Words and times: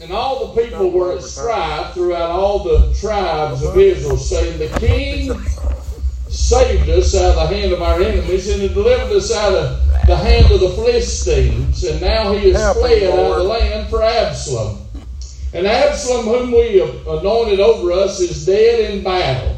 And 0.00 0.12
all 0.12 0.48
the 0.52 0.62
people 0.62 0.90
were 0.90 1.12
at 1.12 1.22
strife 1.22 1.94
throughout 1.94 2.30
all 2.30 2.62
the 2.62 2.94
tribes 2.94 3.62
of 3.62 3.78
Israel, 3.78 4.18
saying, 4.18 4.58
The 4.58 4.68
king 4.78 5.42
saved 6.28 6.88
us 6.90 7.14
out 7.14 7.36
of 7.36 7.48
the 7.48 7.56
hand 7.56 7.72
of 7.72 7.80
our 7.80 8.00
enemies 8.00 8.48
and 8.50 8.60
he 8.60 8.68
delivered 8.68 9.16
us 9.16 9.32
out 9.32 9.54
of 9.54 10.06
the 10.06 10.16
hand 10.16 10.52
of 10.52 10.60
the 10.60 10.70
Philistines, 10.70 11.82
and 11.82 12.00
now 12.00 12.32
he 12.32 12.50
is 12.50 12.56
Help 12.56 12.76
fled 12.78 13.02
out 13.04 13.18
of 13.18 13.36
the 13.38 13.42
land 13.44 13.88
for 13.88 14.02
Absalom. 14.02 14.86
And 15.52 15.66
Absalom, 15.66 16.26
whom 16.26 16.52
we 16.52 16.80
anointed 16.80 17.58
over 17.58 17.90
us, 17.92 18.20
is 18.20 18.46
dead 18.46 18.92
in 18.92 19.02
battle. 19.02 19.56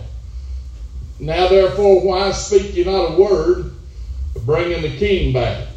Now 1.20 1.48
therefore, 1.48 2.00
why 2.00 2.30
speak 2.32 2.74
ye 2.76 2.84
not 2.84 3.12
a 3.12 3.20
word 3.20 3.72
of 4.36 4.46
bringing 4.46 4.82
the 4.82 4.96
king 4.96 5.32
back? 5.32 5.67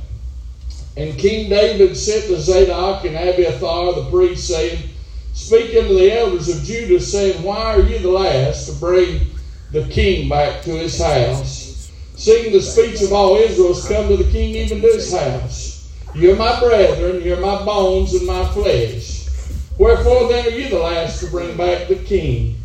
And 0.97 1.17
King 1.17 1.49
David 1.49 1.95
sent 1.95 2.25
to 2.25 2.39
Zadok 2.39 3.05
and 3.05 3.15
Abiathar 3.15 3.93
the 3.93 4.09
priest, 4.09 4.47
saying, 4.47 4.89
Speak 5.33 5.75
unto 5.75 5.93
the 5.93 6.17
elders 6.17 6.49
of 6.49 6.63
Judah, 6.63 6.99
saying, 6.99 7.41
Why 7.43 7.75
are 7.75 7.81
you 7.81 7.99
the 7.99 8.11
last 8.11 8.67
to 8.67 8.73
bring 8.79 9.27
the 9.71 9.85
king 9.85 10.27
back 10.27 10.61
to 10.63 10.71
his 10.71 10.99
house? 11.01 11.91
Seeing 12.15 12.51
the 12.51 12.61
speech 12.61 13.01
of 13.01 13.13
all 13.13 13.37
Israel 13.37 13.73
has 13.73 13.87
come 13.87 14.09
to 14.09 14.17
the 14.17 14.29
king 14.31 14.53
even 14.55 14.81
to 14.81 14.87
his 14.87 15.13
house. 15.13 15.91
You're 16.13 16.35
my 16.35 16.59
brethren, 16.59 17.23
you're 17.23 17.39
my 17.39 17.63
bones 17.63 18.13
and 18.13 18.27
my 18.27 18.45
flesh. 18.49 19.27
Wherefore 19.77 20.27
then 20.27 20.45
are 20.45 20.49
you 20.49 20.69
the 20.69 20.79
last 20.79 21.21
to 21.21 21.31
bring 21.31 21.55
back 21.55 21.87
the 21.87 21.95
king? 21.95 22.61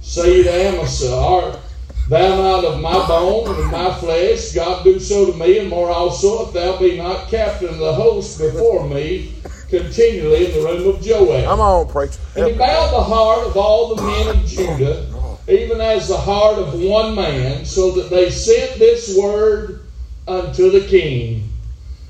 Say 0.00 0.42
to 0.42 0.68
Amasa, 0.68 1.60
thou 2.08 2.36
not 2.36 2.64
of 2.64 2.80
my 2.80 3.06
bone 3.06 3.48
and 3.48 3.64
of 3.64 3.70
my 3.70 3.94
flesh? 3.94 4.52
God 4.52 4.84
do 4.84 4.98
so 4.98 5.30
to 5.30 5.38
me, 5.38 5.58
and 5.58 5.68
more 5.68 5.90
also, 5.90 6.46
if 6.46 6.54
thou 6.54 6.78
be 6.78 6.96
not 6.96 7.28
captain 7.28 7.68
of 7.68 7.78
the 7.78 7.94
host 7.94 8.38
before 8.38 8.88
me 8.88 9.34
continually 9.68 10.46
in 10.46 10.52
the 10.52 10.68
room 10.68 10.94
of 10.94 11.02
Joab. 11.02 11.44
Come 11.44 11.60
on, 11.60 11.88
preacher. 11.88 12.18
And 12.36 12.46
he 12.46 12.52
bowed 12.52 12.92
the 12.92 13.02
heart 13.02 13.46
of 13.46 13.56
all 13.56 13.94
the 13.94 14.02
men 14.02 14.28
of 14.36 14.46
Judah, 14.46 15.06
even 15.46 15.80
as 15.80 16.08
the 16.08 16.16
heart 16.16 16.58
of 16.58 16.80
one 16.80 17.14
man, 17.14 17.64
so 17.64 17.90
that 17.92 18.10
they 18.10 18.30
sent 18.30 18.78
this 18.78 19.16
word 19.16 19.80
unto 20.26 20.70
the 20.70 20.86
king 20.86 21.48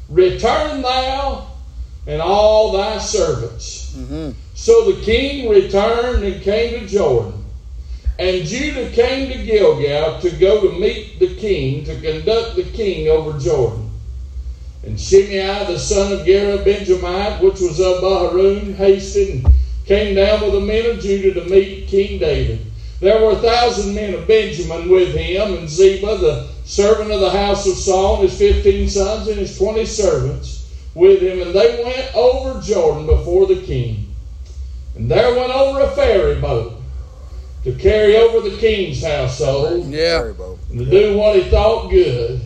Return 0.08 0.80
thou 0.80 1.46
and 2.06 2.22
all 2.22 2.72
thy 2.72 2.98
servants. 2.98 3.94
Mm-hmm. 3.94 4.30
So 4.54 4.90
the 4.90 5.02
king 5.02 5.50
returned 5.50 6.24
and 6.24 6.42
came 6.42 6.80
to 6.80 6.86
Jordan. 6.86 7.37
And 8.18 8.44
Judah 8.44 8.90
came 8.90 9.30
to 9.30 9.44
Gilgal 9.44 10.20
to 10.20 10.30
go 10.30 10.60
to 10.60 10.78
meet 10.78 11.20
the 11.20 11.36
king, 11.36 11.84
to 11.84 12.00
conduct 12.00 12.56
the 12.56 12.64
king 12.64 13.08
over 13.08 13.38
Jordan. 13.38 13.90
And 14.82 14.98
Shimei 14.98 15.66
the 15.66 15.78
son 15.78 16.12
of 16.12 16.26
Gera 16.26 16.58
Benjamite, 16.64 17.40
which 17.42 17.60
was 17.60 17.78
of 17.80 18.02
Bahurim, 18.02 18.74
hasted 18.74 19.28
and 19.44 19.54
came 19.86 20.16
down 20.16 20.42
with 20.42 20.52
the 20.52 20.60
men 20.60 20.90
of 20.90 21.00
Judah 21.00 21.40
to 21.40 21.48
meet 21.48 21.86
King 21.86 22.18
David. 22.18 22.66
There 23.00 23.24
were 23.24 23.32
a 23.32 23.36
thousand 23.36 23.94
men 23.94 24.14
of 24.14 24.26
Benjamin 24.26 24.88
with 24.88 25.14
him, 25.14 25.54
and 25.56 25.68
Ziba, 25.68 26.18
the 26.18 26.48
servant 26.64 27.12
of 27.12 27.20
the 27.20 27.30
house 27.30 27.68
of 27.68 27.76
Saul, 27.76 28.20
and 28.20 28.28
his 28.28 28.36
fifteen 28.36 28.88
sons 28.88 29.28
and 29.28 29.38
his 29.38 29.56
twenty 29.56 29.86
servants 29.86 30.68
with 30.94 31.22
him, 31.22 31.40
and 31.40 31.54
they 31.54 31.84
went 31.84 32.16
over 32.16 32.60
Jordan 32.60 33.06
before 33.06 33.46
the 33.46 33.62
king. 33.62 34.12
And 34.96 35.08
there 35.08 35.36
went 35.36 35.52
over 35.52 35.80
a 35.80 35.90
ferry 35.90 36.40
boat 36.40 36.77
to 37.68 37.78
carry 37.78 38.16
over 38.16 38.48
the 38.48 38.56
king's 38.56 39.04
household 39.04 39.86
Yeah. 39.88 40.32
And 40.70 40.78
to 40.78 40.84
do 40.86 41.16
what 41.16 41.36
he 41.36 41.50
thought 41.50 41.90
good. 41.90 42.40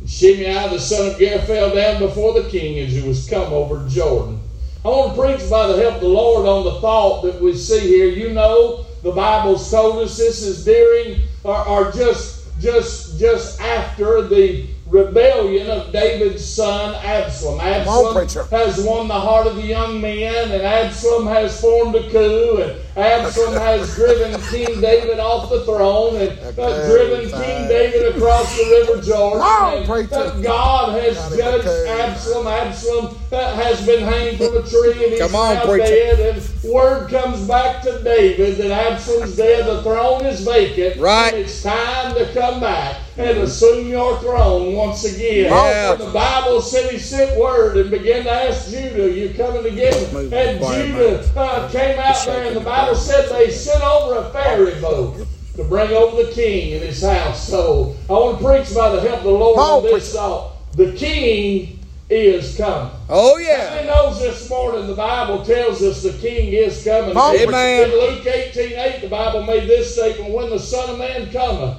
And 0.00 0.10
Shimei 0.10 0.68
the 0.70 0.78
son 0.78 1.10
of 1.10 1.18
Gera 1.18 1.40
fell 1.42 1.74
down 1.74 2.00
before 2.00 2.40
the 2.40 2.48
king 2.48 2.78
as 2.80 2.92
he 2.92 3.06
was 3.06 3.28
come 3.28 3.52
over 3.52 3.86
Jordan. 3.88 4.40
I 4.84 4.88
want 4.88 5.14
to 5.14 5.20
preach 5.20 5.50
by 5.50 5.68
the 5.68 5.76
help 5.76 5.96
of 5.96 6.00
the 6.00 6.08
Lord 6.08 6.46
on 6.46 6.64
the 6.64 6.80
thought 6.80 7.22
that 7.22 7.40
we 7.40 7.54
see 7.54 7.80
here. 7.80 8.06
You 8.06 8.32
know, 8.32 8.86
the 9.02 9.12
Bible's 9.12 9.70
told 9.70 9.98
us 9.98 10.16
this 10.16 10.42
is 10.42 10.64
during 10.64 11.20
or, 11.44 11.68
or 11.68 11.92
just 11.92 12.40
just 12.60 13.18
just 13.18 13.60
after 13.60 14.22
the 14.22 14.66
rebellion 14.86 15.70
of 15.70 15.92
David's 15.92 16.44
son 16.44 16.94
Absalom. 17.04 17.60
Absalom 17.60 18.14
preacher. 18.14 18.44
has 18.44 18.80
won 18.82 19.06
the 19.06 19.14
heart 19.14 19.46
of 19.46 19.56
the 19.56 19.66
young 19.66 20.00
men, 20.00 20.50
and 20.50 20.62
Absalom 20.62 21.26
has 21.26 21.60
formed 21.60 21.94
a 21.94 22.10
coup, 22.10 22.58
and 22.62 22.80
Absalom 22.96 23.54
has 23.54 23.94
driven 23.94 24.40
King 24.50 24.80
David 24.80 25.18
off 25.20 25.48
the 25.48 25.64
throne, 25.64 26.16
and 26.16 26.38
uh, 26.58 26.62
Okay, 26.62 26.88
driven 26.88 27.28
fine. 27.30 27.42
King 27.44 27.68
David 27.68 28.16
across 28.16 28.56
the 28.56 28.64
river 28.64 29.02
Jordan. 29.02 29.42
And, 29.90 30.12
uh, 30.12 30.40
God 30.40 31.00
has 31.00 31.36
judged. 31.36 31.66
Absalom. 31.66 32.46
Absalom 32.48 33.16
uh, 33.32 33.54
has 33.54 33.84
been 33.86 34.02
hanged 34.02 34.38
from 34.38 34.56
a 34.56 34.62
tree, 34.68 35.04
and 35.04 35.12
he's 35.12 35.20
Come 35.20 35.34
on, 35.36 35.54
now 35.54 35.66
preacher. 35.66 35.86
dead. 35.86 36.20
And 36.36 36.70
word 36.72 37.08
comes 37.10 37.46
back 37.46 37.82
to 37.82 38.02
David 38.02 38.56
that 38.58 38.70
Absalom's 38.92 39.36
dead, 39.36 39.66
the 39.66 39.82
throne 39.82 40.26
is 40.26 40.40
vacant, 40.40 41.00
Right. 41.00 41.32
and 41.32 41.42
it's 41.42 41.62
time 41.62 42.14
to 42.14 42.32
come 42.34 42.60
back 42.60 42.96
and 43.16 43.38
assume 43.38 43.86
your 43.88 44.18
throne 44.18 44.74
once 44.74 45.04
again. 45.04 45.44
Yeah. 45.50 45.92
And 45.92 46.00
the 46.00 46.10
Bible 46.10 46.60
said 46.60 46.90
he 46.90 46.98
sent 46.98 47.38
word 47.38 47.76
and 47.76 47.90
began 47.90 48.24
to 48.24 48.30
ask 48.30 48.70
Judah, 48.70 49.04
Are 49.04 49.08
"You 49.08 49.32
coming 49.34 49.66
again?" 49.72 50.12
Move 50.12 50.32
And 50.32 50.58
Judah 50.58 51.30
uh, 51.36 51.68
came 51.70 51.98
out 51.98 52.24
there, 52.26 52.44
and 52.46 52.56
the 52.56 52.60
Bible 52.60 52.79
said 52.94 53.28
they 53.30 53.50
sent 53.50 53.82
over 53.82 54.16
a 54.20 54.30
ferry 54.30 54.80
boat 54.80 55.26
to 55.56 55.64
bring 55.64 55.90
over 55.90 56.22
the 56.24 56.32
king 56.32 56.74
and 56.74 56.82
his 56.82 57.02
household. 57.02 57.96
I 58.08 58.12
want 58.12 58.38
to 58.38 58.44
preach 58.44 58.74
by 58.74 58.90
the 58.94 59.00
help 59.00 59.18
of 59.18 59.24
the 59.24 59.30
Lord 59.30 59.58
on 59.58 59.82
this 59.84 60.12
thought: 60.12 60.52
the 60.74 60.92
king 60.92 61.78
is 62.08 62.56
coming. 62.56 62.92
Oh, 63.08 63.38
yeah. 63.38 63.80
He 63.80 63.86
knows 63.86 64.20
this 64.20 64.48
morning 64.50 64.86
the 64.88 64.94
Bible 64.94 65.44
tells 65.44 65.82
us 65.82 66.02
the 66.02 66.12
king 66.14 66.52
is 66.52 66.82
coming. 66.84 67.16
Amen. 67.16 67.90
In 67.90 67.96
Luke 67.96 68.26
18 68.26 68.72
8, 68.78 69.00
the 69.02 69.08
Bible 69.08 69.44
made 69.44 69.68
this 69.68 69.94
statement 69.94 70.32
When 70.34 70.50
the 70.50 70.58
Son 70.58 70.90
of 70.90 70.98
Man 70.98 71.30
cometh, 71.30 71.78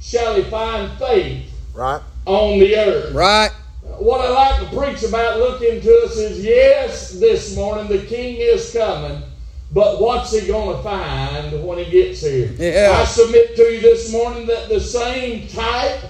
shall 0.00 0.34
he 0.34 0.42
find 0.50 0.90
faith 0.98 1.50
Right? 1.74 2.02
on 2.26 2.58
the 2.58 2.76
earth. 2.76 3.14
Right. 3.14 3.50
What 3.98 4.20
I 4.20 4.30
like 4.30 4.68
to 4.70 4.76
preach 4.76 5.02
about 5.02 5.38
looking 5.38 5.80
to 5.80 6.02
us 6.04 6.16
is 6.16 6.44
yes, 6.44 7.12
this 7.18 7.56
morning 7.56 7.88
the 7.88 8.04
king 8.06 8.36
is 8.38 8.72
coming, 8.72 9.22
but 9.72 10.00
what's 10.00 10.32
he 10.32 10.46
going 10.46 10.76
to 10.76 10.82
find 10.82 11.62
when 11.66 11.78
he 11.78 11.90
gets 11.90 12.22
here? 12.22 12.50
Yeah. 12.58 12.96
I 12.98 13.04
submit 13.04 13.54
to 13.56 13.62
you 13.62 13.80
this 13.80 14.10
morning 14.12 14.46
that 14.46 14.68
the 14.68 14.80
same 14.80 15.46
type, 15.48 16.00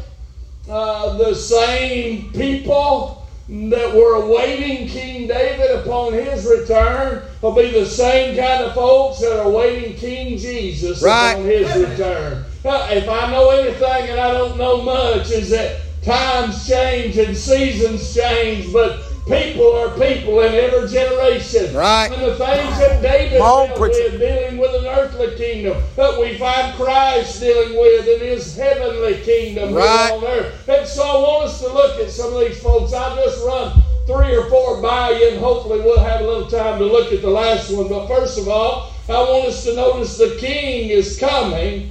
uh, 0.70 1.16
the 1.18 1.34
same 1.34 2.32
people 2.32 3.26
that 3.48 3.94
were 3.94 4.22
awaiting 4.22 4.88
King 4.88 5.26
David 5.26 5.70
upon 5.80 6.12
his 6.12 6.44
return 6.44 7.22
will 7.40 7.54
be 7.54 7.70
the 7.70 7.86
same 7.86 8.36
kind 8.36 8.62
of 8.64 8.74
folks 8.74 9.20
that 9.20 9.38
are 9.38 9.46
awaiting 9.46 9.94
King 9.96 10.36
Jesus 10.36 11.02
Right. 11.02 11.32
upon 11.32 11.44
his 11.46 11.74
return. 11.74 12.44
Uh, 12.64 12.88
if 12.92 13.08
I 13.08 13.30
know 13.30 13.48
anything, 13.50 14.10
and 14.10 14.20
I 14.20 14.32
don't 14.32 14.58
know 14.58 14.82
much, 14.82 15.30
is 15.30 15.48
that 15.50 15.80
times 16.04 16.68
change 16.68 17.16
and 17.16 17.34
seasons 17.36 18.14
change, 18.14 18.70
but 18.72 19.00
people 19.28 19.72
are 19.76 19.90
people 19.98 20.40
in 20.40 20.54
every 20.54 20.88
generation. 20.88 21.74
Right. 21.74 22.10
And 22.12 22.22
the 22.22 22.36
things 22.36 22.78
that 22.78 23.02
David 23.02 23.38
dealt 23.38 23.76
preacher. 23.76 24.10
with, 24.10 24.20
dealing 24.20 24.58
with 24.58 24.74
an 24.74 24.86
earthly 24.86 25.36
kingdom, 25.36 25.82
that 25.96 26.18
we 26.18 26.38
find 26.38 26.74
Christ 26.76 27.40
dealing 27.40 27.78
with 27.78 28.08
in 28.08 28.20
his 28.20 28.56
heavenly 28.56 29.20
kingdom 29.22 29.74
Right. 29.74 30.12
on 30.12 30.24
earth. 30.24 30.68
And 30.68 30.86
so 30.86 31.02
I 31.02 31.14
want 31.20 31.44
us 31.44 31.60
to 31.60 31.68
look 31.72 32.00
at 32.00 32.10
some 32.10 32.32
of 32.34 32.40
these 32.40 32.60
folks. 32.62 32.92
I'll 32.92 33.16
just 33.16 33.44
run 33.44 33.82
three 34.06 34.34
or 34.34 34.48
four 34.48 34.80
by 34.80 35.10
you, 35.10 35.28
and 35.28 35.38
hopefully 35.38 35.80
we'll 35.80 36.00
have 36.00 36.22
a 36.22 36.24
little 36.24 36.48
time 36.48 36.78
to 36.78 36.84
look 36.86 37.12
at 37.12 37.20
the 37.20 37.28
last 37.30 37.70
one. 37.70 37.88
But 37.88 38.06
first 38.08 38.38
of 38.38 38.48
all, 38.48 38.92
I 39.08 39.12
want 39.12 39.48
us 39.48 39.64
to 39.64 39.74
notice 39.74 40.16
the 40.16 40.36
king 40.40 40.90
is 40.90 41.18
coming, 41.18 41.90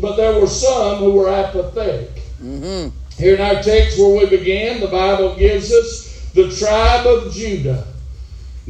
but 0.00 0.16
there 0.16 0.40
were 0.40 0.46
some 0.46 0.98
who 0.98 1.12
were 1.12 1.28
apathetic. 1.28 2.10
Here 3.18 3.34
in 3.34 3.40
our 3.40 3.62
text 3.62 3.98
where 3.98 4.16
we 4.16 4.26
began, 4.26 4.80
the 4.80 4.86
Bible 4.86 5.34
gives 5.34 5.72
us 5.72 6.07
the 6.34 6.50
tribe 6.54 7.06
of 7.06 7.32
Judah. 7.32 7.86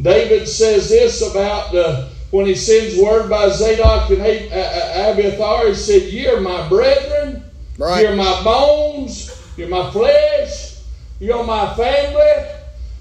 David 0.00 0.46
says 0.48 0.88
this 0.88 1.22
about 1.28 1.74
uh, 1.74 2.08
when 2.30 2.46
he 2.46 2.54
sends 2.54 2.96
word 3.00 3.28
by 3.28 3.48
Zadok 3.48 4.10
and 4.10 4.20
uh, 4.22 5.10
Abiathar. 5.12 5.68
He 5.68 5.74
said, 5.74 6.02
You're 6.12 6.40
my 6.40 6.68
brethren, 6.68 7.42
Right. 7.78 8.02
you're 8.02 8.16
my 8.16 8.42
bones, 8.44 9.30
you're 9.56 9.68
my 9.68 9.90
flesh, 9.90 10.80
you're 11.20 11.44
my 11.44 11.74
family. 11.74 12.50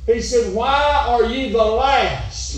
He 0.08 0.22
said, 0.22 0.54
Why 0.54 1.06
are 1.08 1.26
ye 1.26 1.52
the 1.52 1.58
last? 1.64 2.58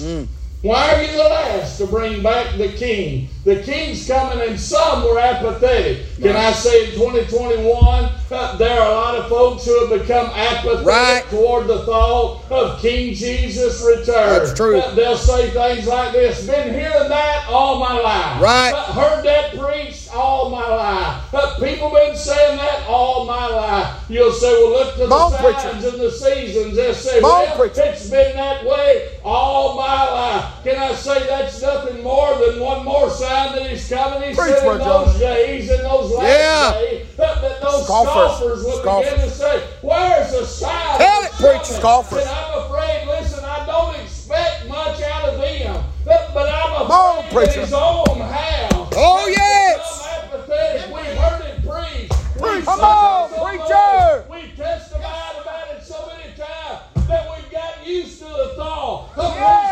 Why 0.62 0.94
are 0.94 1.02
you 1.02 1.12
the 1.14 1.24
last 1.24 1.78
to 1.80 1.88
bring 1.88 2.22
back 2.22 2.58
the 2.58 2.70
king? 2.74 3.30
The 3.50 3.64
king's 3.64 4.06
coming, 4.08 4.48
and 4.48 4.60
some 4.60 5.04
were 5.06 5.18
apathetic. 5.18 6.06
Can 6.22 6.36
I 6.36 6.52
say 6.52 6.86
in 6.86 6.92
2021, 6.92 8.12
uh, 8.32 8.56
there 8.58 8.80
are 8.80 8.92
a 8.92 8.94
lot 8.94 9.16
of 9.16 9.28
folks 9.28 9.66
who 9.66 9.88
have 9.88 10.02
become 10.02 10.28
apathetic 10.36 10.86
Right. 10.86 11.24
toward 11.32 11.66
the 11.66 11.80
thought 11.80 12.42
of 12.52 12.80
King 12.80 13.16
Jesus' 13.16 13.82
return. 13.82 14.06
That's 14.44 14.54
true. 14.54 14.80
Uh, 14.80 14.94
they'll 14.94 15.18
say 15.18 15.50
things 15.50 15.88
like 15.88 16.12
this 16.12 16.46
Been 16.46 16.76
hearing 16.76 17.10
that 17.10 17.48
all 17.50 17.80
my 17.80 17.98
life. 18.00 18.40
Right. 18.40 18.72
Uh, 18.72 18.84
heard 18.94 19.26
that 19.26 19.58
preached 19.58 20.14
all 20.16 20.50
my 20.52 20.68
life. 20.68 21.34
Uh, 21.34 21.56
people 21.60 21.90
been 21.90 22.16
saying 22.16 22.58
that 22.58 22.86
all 22.88 23.26
my 23.26 23.48
life. 23.48 23.96
You'll 24.10 24.32
say, 24.32 24.52
well, 24.52 24.72
look 24.74 24.94
to 24.98 25.08
Come 25.08 25.14
on, 25.14 25.32
the 25.32 25.38
preacher. 25.40 25.70
and 25.72 26.00
the 26.00 26.12
seasons. 26.12 26.76
They'll 26.76 26.94
say, 26.94 27.18
on, 27.18 27.24
well, 27.24 27.58
preacher. 27.58 27.82
it's 27.86 28.10
been 28.12 28.36
that 28.36 28.64
way 28.64 29.18
all 29.24 29.76
my 29.76 30.06
life. 30.12 30.46
Can 30.64 30.78
I 30.78 30.90
I 30.90 30.96
say 30.96 31.28
that's 31.28 31.62
nothing 31.62 32.04
more 32.04 32.34
than 32.44 32.60
one 32.60 32.84
more 32.84 33.12
sign 33.12 33.39
that 33.56 33.70
he's 33.70 33.88
coming. 33.90 34.30
He 34.30 34.36
Preach, 34.36 34.56
said 34.56 34.68
in 34.72 34.78
those 34.80 35.12
John. 35.14 35.20
days, 35.20 35.70
in 35.72 35.82
those 35.84 36.12
last 36.12 36.28
Yeah. 36.28 36.74
days, 36.82 37.08
that, 37.18 37.42
that 37.42 37.62
those 37.62 37.84
Scoffers. 37.86 38.38
scoffers, 38.38 38.64
would 38.66 38.76
Scoffers. 38.82 39.12
begin 39.12 39.30
to 39.30 39.36
say, 39.36 39.64
Where's 39.82 40.32
the 40.32 40.46
sign? 40.46 40.98
Tell 40.98 41.22
it, 41.24 41.32
preacher. 41.32 41.60
coming?" 41.60 41.80
Scoffers. 41.80 42.22
And 42.22 42.30
I'm 42.30 42.54
afraid, 42.64 43.08
listen, 43.08 43.44
I 43.46 43.66
don't 43.66 43.96
expect 43.96 44.68
much 44.68 45.02
out 45.02 45.30
of 45.30 45.38
them, 45.40 45.84
but, 46.06 46.34
but 46.34 46.50
I'm 46.54 46.92
on, 46.92 47.20
afraid 47.26 47.32
preacher. 47.50 47.68
Oh, 47.74 48.04
that 48.06 48.14
his 48.14 48.18
own 48.18 48.22
house. 48.22 48.94
Oh, 48.96 49.28
yes. 49.28 50.08
apathetic. 50.24 50.94
We've 50.94 51.06
heard 51.06 51.42
it 51.46 51.68
preached. 51.68 52.14
We've 52.42 52.66
Come 52.66 52.80
on, 52.82 53.30
so 53.30 53.46
preacher. 53.46 54.26
much. 54.30 54.42
We've 54.44 54.56
testified 54.56 55.36
about 55.42 55.68
it 55.78 55.84
so 55.84 56.08
many 56.08 56.34
times 56.38 57.08
that 57.08 57.28
we've 57.36 57.52
got 57.52 57.86
used 57.86 58.20
to 58.20 58.26
the 58.26 58.54
thought. 58.56 59.10
Of 59.18 59.36
Yeah. 59.36 59.69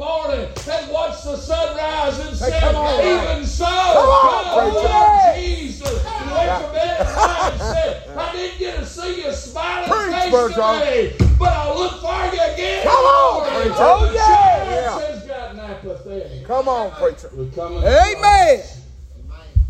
Morning 0.00 0.48
and 0.70 0.90
watched 0.90 1.24
the 1.24 1.36
sunrise 1.36 2.18
and 2.20 2.34
said, 2.34 2.58
come 2.58 2.74
on. 2.74 3.00
even 3.04 3.46
so, 3.46 3.66
on, 3.66 4.44
God, 4.44 4.72
preacher. 4.72 4.88
Lord 4.88 5.36
Jesus. 5.36 5.92
You 5.92 6.34
wake 6.34 6.48
up 6.48 6.74
at 6.74 6.98
night 7.16 7.50
and 7.52 7.60
said, 7.60 8.08
I 8.16 8.32
didn't 8.32 8.58
get 8.58 8.76
to 8.78 8.86
see 8.86 9.22
your 9.22 9.32
smiling 9.34 9.90
Preach, 9.90 10.14
face 10.22 10.30
Brother 10.30 10.54
John. 10.54 10.80
today, 10.80 11.16
but 11.38 11.52
I'll 11.52 11.78
look 11.78 12.00
for 12.00 12.34
you 12.34 12.40
again. 12.54 12.82
Come 12.82 12.94
on, 13.04 13.50
preacher. 13.60 13.74
Oh, 13.78 14.10
yeah. 14.14 14.98
church 14.98 15.10
has 15.10 15.26
gotten 15.26 15.60
apathetic. 15.60 16.46
Come 16.46 16.68
on, 16.68 16.90
preacher. 16.92 17.30
Amen. 17.36 18.60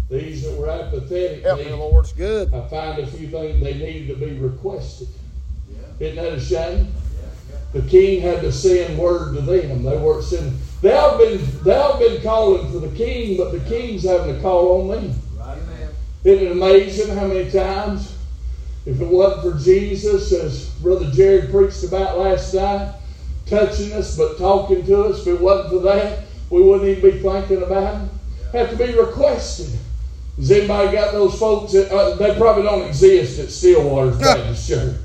These 0.08 0.42
that 0.44 0.56
were 0.56 0.70
apathetic, 0.70 1.42
Help 1.42 1.58
they- 1.58 1.64
me, 1.66 1.72
Lord. 1.72 2.06
Good. 2.16 2.54
I 2.54 2.68
find 2.68 2.98
a 3.00 3.06
few 3.06 3.28
things 3.28 3.62
they 3.62 3.74
needed 3.74 4.08
to 4.08 4.14
be 4.26 4.38
requested. 4.38 5.08
Isn't 5.98 6.16
that 6.16 6.32
a 6.32 6.40
shame? 6.40 6.92
The 7.72 7.82
king 7.82 8.20
had 8.20 8.40
to 8.40 8.50
send 8.50 8.98
word 8.98 9.34
to 9.34 9.42
them. 9.42 9.82
They 9.82 9.96
weren't 9.96 10.24
sending. 10.24 10.58
They've 10.82 11.18
been 11.18 11.38
they've 11.62 11.98
been 11.98 12.22
calling 12.22 12.70
for 12.72 12.78
the 12.78 12.94
king, 12.96 13.36
but 13.36 13.52
the 13.52 13.60
king's 13.60 14.04
having 14.04 14.34
to 14.34 14.40
call 14.40 14.80
on 14.80 14.88
them. 14.88 15.14
Isn't 16.24 16.46
it 16.46 16.52
amazing 16.52 17.16
how 17.16 17.26
many 17.26 17.50
times, 17.50 18.14
if 18.84 19.00
it 19.00 19.06
wasn't 19.06 19.42
for 19.42 19.58
Jesus, 19.58 20.32
as 20.32 20.68
Brother 20.80 21.10
Jared 21.10 21.50
preached 21.50 21.84
about 21.84 22.18
last 22.18 22.52
night, 22.52 22.94
touching 23.46 23.92
us 23.92 24.16
but 24.16 24.36
talking 24.36 24.84
to 24.86 25.04
us, 25.04 25.20
if 25.20 25.28
it 25.28 25.40
wasn't 25.40 25.70
for 25.70 25.78
that, 25.80 26.24
we 26.50 26.60
wouldn't 26.62 26.88
even 26.88 27.10
be 27.10 27.18
thinking 27.18 27.62
about 27.62 28.00
him. 28.00 28.10
Have 28.52 28.70
to 28.70 28.76
be 28.76 28.92
requested. 28.98 29.78
Has 30.36 30.50
anybody 30.50 30.92
got 30.92 31.12
those 31.12 31.38
folks 31.38 31.72
that 31.72 31.90
uh, 31.92 32.16
they 32.16 32.34
probably 32.36 32.64
don't 32.64 32.86
exist 32.86 33.38
at 33.38 33.50
Stillwater's 33.50 34.18
Baptist 34.18 34.68
Church? 34.68 34.96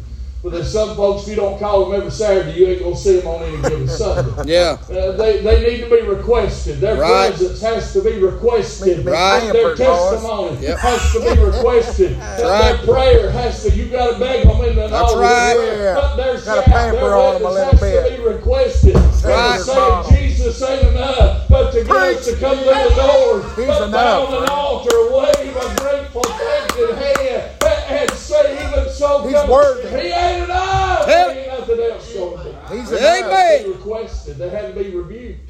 But 0.46 0.52
there's 0.54 0.72
some 0.72 0.96
folks, 0.96 1.24
if 1.24 1.30
you 1.30 1.36
don't 1.38 1.58
call 1.58 1.86
them 1.90 2.00
every 2.00 2.12
Saturday, 2.12 2.52
you 2.60 2.68
ain't 2.68 2.84
gonna 2.84 2.96
see 2.96 3.18
them 3.18 3.26
on 3.30 3.42
any 3.42 3.60
given 3.64 3.88
Sunday. 3.90 4.54
Yeah. 4.54 4.78
Uh, 4.88 5.14
they, 5.14 5.42
they 5.42 5.68
need 5.68 5.84
to 5.84 5.90
be 5.90 6.04
requested. 6.04 6.80
Their 6.80 6.98
Right. 6.98 7.30
presence 7.34 7.62
has 7.62 7.92
to 7.94 8.04
be 8.04 8.20
requested. 8.20 9.04
Right. 9.04 9.50
Their 9.52 9.74
testimony 9.76 10.58
Yep. 10.62 10.78
has 10.78 11.14
to 11.14 11.20
be 11.22 11.42
requested. 11.42 12.12
right. 12.20 12.38
Their 12.38 12.78
prayer 12.86 13.32
has 13.32 13.64
to. 13.64 13.72
You 13.76 13.86
got 13.90 14.14
to 14.14 14.20
beg 14.20 14.46
them 14.48 14.62
in 14.66 14.76
the 14.76 14.88
That's 14.88 14.94
altar. 15.14 15.20
right. 15.20 15.54
Their- 15.58 15.84
Yeah. 15.96 16.14
Their 16.16 16.34
Gotta 16.36 16.42
shout, 16.44 16.66
pamper 16.66 16.96
their 17.00 17.16
on 17.16 17.36
'em 17.38 17.42
a 17.42 17.46
witness 17.46 17.54
little 17.56 17.72
has 17.72 17.80
bit. 17.82 18.12
to 18.12 18.18
be 18.22 18.28
requested. 18.30 18.96
Right. 19.26 19.56
And 19.56 19.64
saying 19.64 20.04
Jesus 20.30 20.62
ain't 20.62 20.88
enough, 20.90 21.48
but 21.50 21.72
to 21.72 21.84
get 21.84 21.90
us 21.96 22.26
to 22.28 22.36
come 22.36 22.60
to 22.60 22.64
the 22.66 22.94
door, 22.96 23.42
He's 23.56 23.66
but 23.66 23.88
enough. 23.88 24.30
bound 24.30 24.44
an 24.44 24.50
altar, 24.50 25.10
wave 25.10 25.56
a 25.58 25.76
grateful, 25.82 26.22
thanking 26.22 26.96
hand, 26.98 27.44
and- 27.66 28.00
and 28.02 28.12
say 28.12 28.54
even 28.54 28.85
so. 28.96 29.24
He's 29.24 29.34
come- 29.34 29.50
worthy. 29.50 29.90
He 29.90 29.96
ain't 30.08 30.44
enough. 30.46 31.06
Tell 31.06 31.30
Ain't 31.30 31.48
nothing 31.48 31.80
else 31.82 32.14
going 32.14 32.38
to 32.38 32.44
be 32.70 32.78
He's 32.78 32.92
Amen. 32.94 33.18
enough. 33.20 33.32
they 33.32 33.66
requested. 33.70 34.38
They 34.38 34.50
had 34.50 34.74
to 34.76 34.84
be 34.84 34.90
rebuked. 34.96 35.45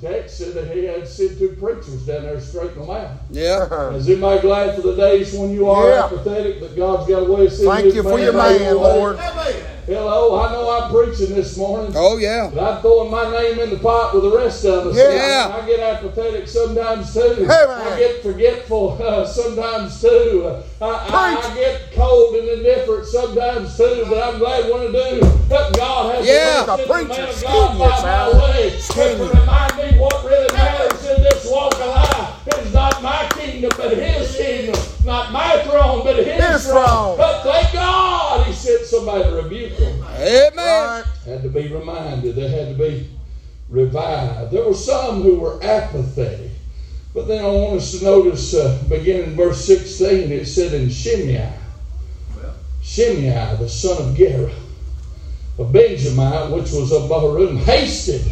Text 0.00 0.38
said 0.38 0.54
that 0.54 0.70
he 0.76 0.84
had 0.84 1.08
sent 1.08 1.38
two 1.40 1.48
preachers 1.60 2.06
down 2.06 2.22
there 2.22 2.34
to 2.34 2.40
straighten 2.40 2.78
them 2.82 2.90
out. 2.90 3.10
Yeah. 3.32 3.90
Is 3.94 4.08
anybody 4.08 4.40
glad 4.42 4.76
for 4.76 4.82
the 4.82 4.94
days 4.94 5.34
when 5.34 5.50
you 5.50 5.68
are 5.68 5.88
Yeah. 5.88 6.04
apathetic 6.04 6.60
that 6.60 6.76
God's 6.76 7.08
got 7.10 7.24
a 7.24 7.32
way 7.32 7.46
of 7.46 7.52
sending 7.52 7.72
Thank 7.72 7.94
you 7.96 8.02
for 8.04 8.20
your 8.20 8.32
man, 8.32 8.60
your 8.62 8.78
way? 8.78 8.96
Lord. 8.96 9.18
Hello, 9.86 10.38
I 10.38 10.52
know 10.52 10.70
I'm 10.70 10.90
preaching 10.92 11.34
this 11.34 11.56
morning. 11.56 11.94
Oh 11.96 12.18
yeah. 12.18 12.50
But 12.54 12.62
I'm 12.76 12.82
throwing 12.82 13.10
my 13.10 13.28
name 13.32 13.58
in 13.58 13.70
the 13.70 13.78
pot 13.78 14.14
with 14.14 14.22
the 14.22 14.36
rest 14.36 14.64
of 14.66 14.88
us. 14.88 14.96
Yeah. 14.96 15.50
I 15.60 15.66
get 15.66 15.80
apathetic 15.80 16.46
sometimes 16.46 17.12
too. 17.12 17.46
Hey. 17.46 17.64
I 17.66 17.98
get 17.98 18.22
forgetful 18.22 19.02
uh, 19.02 19.26
sometimes 19.26 20.00
too. 20.00 20.44
Uh, 20.46 20.62
I, 20.80 20.86
I, 20.86 21.50
I 21.50 21.54
get 21.54 21.90
cold 21.94 22.34
and 22.36 22.48
indifferent 22.50 23.06
sometimes 23.06 23.76
too. 23.78 24.04
But 24.10 24.22
I'm 24.34 24.38
glad 24.38 24.70
when 24.70 24.82
I 24.82 24.92
do 24.92 25.20
that 25.48 25.72
God 25.74 26.14
has 26.16 26.26
Yeah. 26.26 26.66
a 26.66 26.76
way 26.76 26.76
to 26.76 26.76
send 26.76 26.80
the 26.90 26.92
Preacher, 26.92 27.08
man 27.08 27.28
of 27.30 27.34
skin 27.34 27.50
God 27.50 27.78
by 27.78 28.02
my 28.02 28.38
way. 28.38 28.74
And 28.74 29.32
to 29.32 29.40
remind 29.40 29.76
me 29.78 29.87
what 29.96 30.24
really 30.24 30.52
matters 30.52 31.04
in 31.06 31.22
this 31.22 31.48
walk 31.50 31.72
of 31.74 31.86
life 31.86 32.48
is 32.58 32.72
not 32.74 33.02
my 33.02 33.28
kingdom 33.34 33.70
but 33.76 33.96
His 33.96 34.36
kingdom. 34.36 34.80
Not 35.04 35.32
my 35.32 35.62
throne 35.62 36.04
but 36.04 36.16
His, 36.16 36.44
His 36.44 36.66
throne. 36.66 37.16
But 37.16 37.42
thank 37.42 37.72
God 37.72 38.46
He 38.46 38.52
sent 38.52 38.84
somebody 38.84 39.24
to 39.24 39.30
rebuke 39.30 39.76
them 39.76 40.04
Amen. 40.04 40.54
Right. 40.56 41.04
had 41.24 41.42
to 41.42 41.48
be 41.48 41.68
reminded, 41.68 42.36
they 42.36 42.48
had 42.48 42.76
to 42.76 42.82
be 42.82 43.08
revived. 43.68 44.50
There 44.50 44.64
were 44.64 44.74
some 44.74 45.22
who 45.22 45.36
were 45.36 45.62
apathetic. 45.62 46.50
But 47.14 47.26
then 47.26 47.44
I 47.44 47.48
want 47.48 47.80
us 47.80 47.98
to 47.98 48.04
notice, 48.04 48.54
uh, 48.54 48.82
beginning 48.88 49.30
in 49.30 49.36
verse 49.36 49.64
16, 49.64 50.30
it 50.30 50.46
said 50.46 50.74
in 50.74 50.90
Shimei, 50.90 51.52
Shimei, 52.82 53.56
the 53.58 53.68
son 53.68 54.10
of 54.10 54.16
Gera, 54.16 54.52
a 55.58 55.64
Benjamite, 55.64 56.50
which 56.50 56.70
was 56.70 56.92
of 56.92 57.10
Bahurim, 57.10 57.58
hasted. 57.58 58.22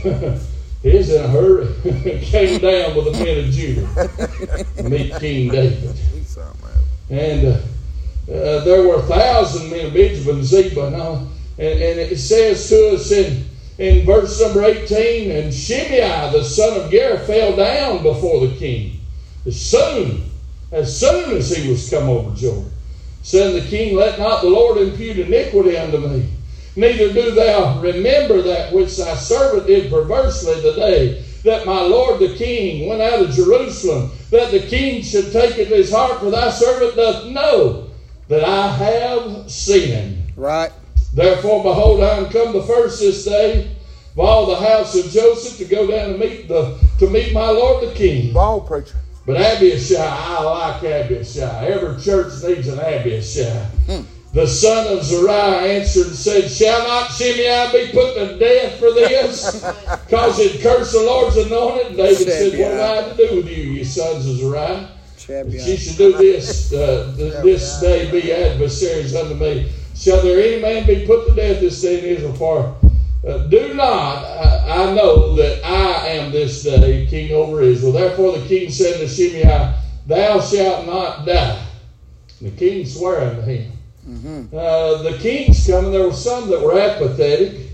He's 0.83 1.13
in 1.13 1.25
a 1.25 1.29
hurry. 1.29 1.69
Came 2.23 2.61
down 2.61 2.97
with 2.97 3.09
a 3.09 3.13
men 3.13 3.45
of 3.45 3.51
Judah 3.51 4.67
meet 4.89 5.15
King 5.17 5.51
David. 5.51 5.97
And 7.09 7.47
uh, 7.47 8.33
uh, 8.33 8.65
there 8.65 8.87
were 8.87 8.97
a 8.97 9.03
thousand 9.03 9.71
men 9.71 9.87
of 9.87 9.95
Benjamin, 9.95 10.45
Ziba, 10.45 10.87
and, 10.87 10.97
all. 10.97 11.17
and, 11.59 11.81
and 11.81 12.01
it 12.01 12.19
says 12.19 12.69
to 12.69 12.95
us 12.95 13.11
in, 13.13 13.45
in 13.79 14.05
verse 14.05 14.41
number 14.41 14.65
18, 14.65 15.31
and 15.31 15.55
Shimei, 15.55 16.31
the 16.33 16.43
son 16.43 16.81
of 16.81 16.91
Gera, 16.91 17.19
fell 17.21 17.55
down 17.55 18.03
before 18.03 18.47
the 18.47 18.57
king. 18.57 19.01
As 19.47 19.61
soon, 19.61 20.25
as 20.73 20.99
soon 20.99 21.37
as 21.37 21.55
he 21.55 21.71
was 21.71 21.89
come 21.89 22.09
over 22.09 22.35
Jordan, 22.35 22.73
saying 23.23 23.55
the 23.55 23.69
king, 23.69 23.95
Let 23.95 24.19
not 24.19 24.43
the 24.43 24.51
Lord 24.51 24.79
impute 24.79 25.19
iniquity 25.19 25.77
unto 25.77 25.99
me, 25.99 26.29
neither 26.77 27.13
do 27.13 27.31
thou 27.33 27.81
remember 27.81 28.43
that 28.43 28.73
which 28.73 28.97
thy 28.97 29.15
servant 29.15 29.67
did 29.67 29.91
perversely 29.91 30.61
the 30.61 30.75
day 30.75 31.25
that 31.45 31.67
my 31.67 31.81
lord 31.81 32.21
the 32.21 32.35
king 32.37 32.89
went 32.89 33.01
out 33.01 33.21
of 33.21 33.31
Jerusalem, 33.31 34.11
that 34.31 34.51
the 34.51 34.61
king 34.61 35.03
should 35.03 35.33
take 35.33 35.59
it 35.59 35.71
in 35.71 35.79
his 35.79 35.91
heart, 35.91 36.21
for 36.21 36.31
thy 36.31 36.51
servant 36.51 36.97
doth 36.97 37.27
know 37.27 37.89
that 38.29 38.45
I 38.45 38.69
have 38.69 39.51
sinned. 39.51 40.33
Right. 40.37 40.73
Therefore, 41.15 41.63
behold, 41.63 42.03
I 42.03 42.19
am 42.19 42.31
come 42.31 42.53
the 42.53 42.63
first 42.63 43.01
this 43.01 43.25
day 43.25 43.71
of 44.13 44.19
all 44.19 44.47
the 44.47 44.57
house 44.57 44.97
of 44.97 45.11
Joseph 45.11 45.57
to 45.59 45.65
go 45.65 45.87
down 45.87 46.13
to 46.13 46.19
meet 46.19 46.49
the 46.49 46.79
to 46.99 47.09
meet 47.09 47.33
my 47.33 47.49
lord 47.49 47.89
the 47.89 47.95
king. 47.95 48.33
Ball 48.33 48.61
preacher. 48.61 48.97
But 49.25 49.37
Abishai, 49.41 49.97
I 49.99 50.43
like 50.43 50.85
Abishai. 50.85 51.67
Every 51.67 52.03
church 52.03 52.33
needs 52.45 52.69
an 52.69 52.81
Abishai. 52.81 53.65
Hmm. 53.87 54.03
The 54.37 54.47
son 54.47 54.95
of 54.95 55.03
Zeruiah 55.03 55.63
answered 55.63 56.09
and 56.09 56.15
said, 56.15 56.51
Shall 56.51 56.87
not 56.87 57.11
Shimei 57.11 57.73
be 57.73 57.91
put 57.91 58.17
to 58.17 58.39
death 58.39 58.79
for 58.79 58.93
this? 58.93 59.65
Because 60.07 60.39
it 60.39 60.61
cursed 60.61 60.93
the 60.93 61.01
Lord's 61.01 61.37
anointed. 61.39 61.87
And 61.87 61.97
David 61.97 62.29
said, 62.31 62.61
What 62.61 62.71
have 62.73 63.07
I 63.07 63.09
to 63.09 63.17
do 63.17 63.37
with 63.37 63.49
you, 63.49 63.65
you 63.65 63.85
sons 63.85 64.29
of 64.29 64.37
Zeruiah? 64.37 64.91
Champion. 65.17 65.65
She 65.65 65.77
should 65.77 65.97
do 65.97 66.13
this, 66.13 66.73
uh, 66.73 67.15
th- 67.17 67.43
this 67.43 67.81
day 67.81 68.11
be 68.11 68.31
adversaries 68.31 69.17
unto 69.17 69.35
me. 69.35 69.73
Shall 69.97 70.21
there 70.23 70.39
any 70.39 70.61
man 70.61 70.87
be 70.87 71.07
put 71.07 71.27
to 71.29 71.35
death 71.35 71.61
this 71.61 71.81
day 71.81 71.99
in 71.99 72.17
Israel? 72.17 72.35
For 72.35 72.77
uh, 73.27 73.39
do 73.49 73.73
not, 73.75 74.25
I, 74.25 74.85
I 74.85 74.95
know 74.95 75.35
that 75.37 75.65
I 75.65 76.09
am 76.09 76.31
this 76.31 76.63
day 76.63 77.07
king 77.07 77.33
over 77.33 77.63
Israel. 77.63 77.93
Therefore 77.93 78.39
the 78.39 78.47
king 78.47 78.71
said 78.71 79.01
to 79.01 79.09
Shimei, 79.09 79.75
Thou 80.07 80.41
shalt 80.41 80.87
not 80.87 81.25
die. 81.25 81.67
And 82.41 82.53
the 82.53 82.57
king 82.57 82.85
sware 82.85 83.31
unto 83.31 83.41
him. 83.41 83.73
Uh, 84.07 85.03
the 85.03 85.19
king's 85.21 85.67
coming. 85.67 85.91
There 85.91 86.07
were 86.07 86.13
some 86.13 86.49
that 86.51 86.61
were 86.61 86.79
apathetic, 86.79 87.71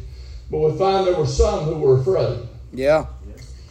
but 0.51 0.61
we 0.61 0.79
find 0.79 1.07
there 1.07 1.17
were 1.17 1.27
some 1.27 1.65
who 1.65 1.77
were 1.77 2.01
afraid. 2.01 2.49
Yeah. 2.73 3.07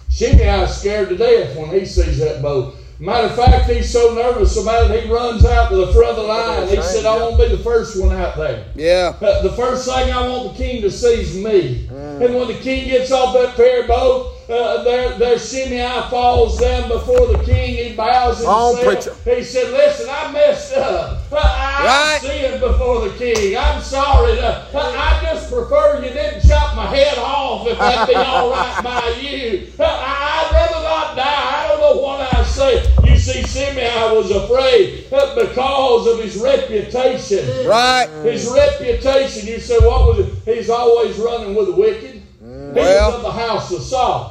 Shimei 0.10 0.68
scared 0.68 1.10
to 1.10 1.18
death 1.18 1.58
when 1.58 1.70
he 1.70 1.86
sees 1.86 2.20
that 2.20 2.41
boat. 2.41 2.75
Matter 3.00 3.27
of 3.27 3.36
fact, 3.36 3.68
he's 3.68 3.89
so 3.91 4.13
nervous 4.13 4.62
about 4.62 4.91
it, 4.91 5.03
he 5.03 5.12
runs 5.12 5.44
out 5.44 5.70
to 5.70 5.75
the 5.75 5.91
front 5.91 6.10
of 6.12 6.15
the 6.18 6.22
line. 6.24 6.68
He 6.68 6.80
said, 6.84 7.03
I 7.03 7.18
want 7.18 7.41
to 7.41 7.50
be 7.50 7.56
the 7.56 7.63
first 7.63 8.00
one 8.00 8.15
out 8.15 8.38
there. 8.38 8.65
Yeah. 8.75 9.15
Uh, 9.20 9.41
the 9.41 9.53
first 9.53 9.86
thing 9.86 10.12
I 10.13 10.27
want 10.27 10.56
the 10.56 10.63
king 10.63 10.84
to 10.84 10.91
see 10.91 11.22
is 11.22 11.36
me. 11.36 11.88
And 11.89 12.36
when 12.36 12.48
the 12.48 12.60
king 12.60 12.89
gets 12.89 13.12
off 13.12 13.34
that 13.34 13.56
ferry 13.56 13.88
boat, 13.88 14.34
uh, 14.51 14.84
there, 14.84 15.17
there 15.17 15.39
Shimei 15.39 16.01
falls 16.10 16.60
down 16.60 16.89
before 16.89 17.27
the 17.27 17.41
king. 17.46 17.75
He 17.89 17.96
bows 17.96 18.38
himself. 18.38 18.75
Oh, 18.84 19.34
he 19.36 19.43
said, 19.43 19.72
Listen, 19.72 20.08
I 20.10 20.31
messed 20.31 20.75
up. 20.75 21.22
I, 21.31 21.38
I 21.38 21.86
Right. 21.86 22.22
sinned 22.22 22.60
before 22.62 23.08
the 23.08 23.17
king. 23.17 23.58
I'm 23.58 23.81
sorry. 23.81 24.36
to- 24.36 24.65
I, 24.74 25.20
I 25.20 25.24
just 25.24 25.51
prefer 25.51 26.03
you 26.03 26.10
didn't 26.12 26.48
chop 26.48 26.75
my 26.75 26.86
head 26.88 27.17
off 27.17 27.65
if 27.67 27.77
that 27.79 28.08
be 28.08 28.15
all 28.15 28.51
right 28.51 28.81
by 28.84 29.08
you. 29.22 29.67
I, 29.79 29.84
I'd 29.84 30.51
rather 30.53 30.84
not 30.84 31.15
die. 31.15 31.25
I 31.25 31.67
don't 31.70 31.79
know 31.81 32.01
what 32.01 32.34
I 32.34 32.43
say. 32.43 32.84
You 33.05 33.17
see, 33.17 33.43
Shimei 33.43 34.15
was 34.15 34.31
afraid 34.31 35.05
because 35.10 36.08
of 36.08 36.20
his 36.24 36.38
reputation. 36.38 37.67
Right. 37.67 38.08
His 38.24 38.50
reputation, 38.50 39.48
you 39.48 39.60
say, 39.60 39.77
what 39.79 40.08
was 40.17 40.20
it? 40.20 40.55
He's 40.55 40.70
always 40.70 41.17
running 41.17 41.55
with 41.55 41.67
the 41.67 41.75
wicked. 41.75 42.12
He 42.41 42.48
Well. 42.79 43.08
was 43.12 43.15
of 43.17 43.22
the 43.24 43.31
house 43.31 43.72
of 43.72 43.81
Saul. 43.81 44.31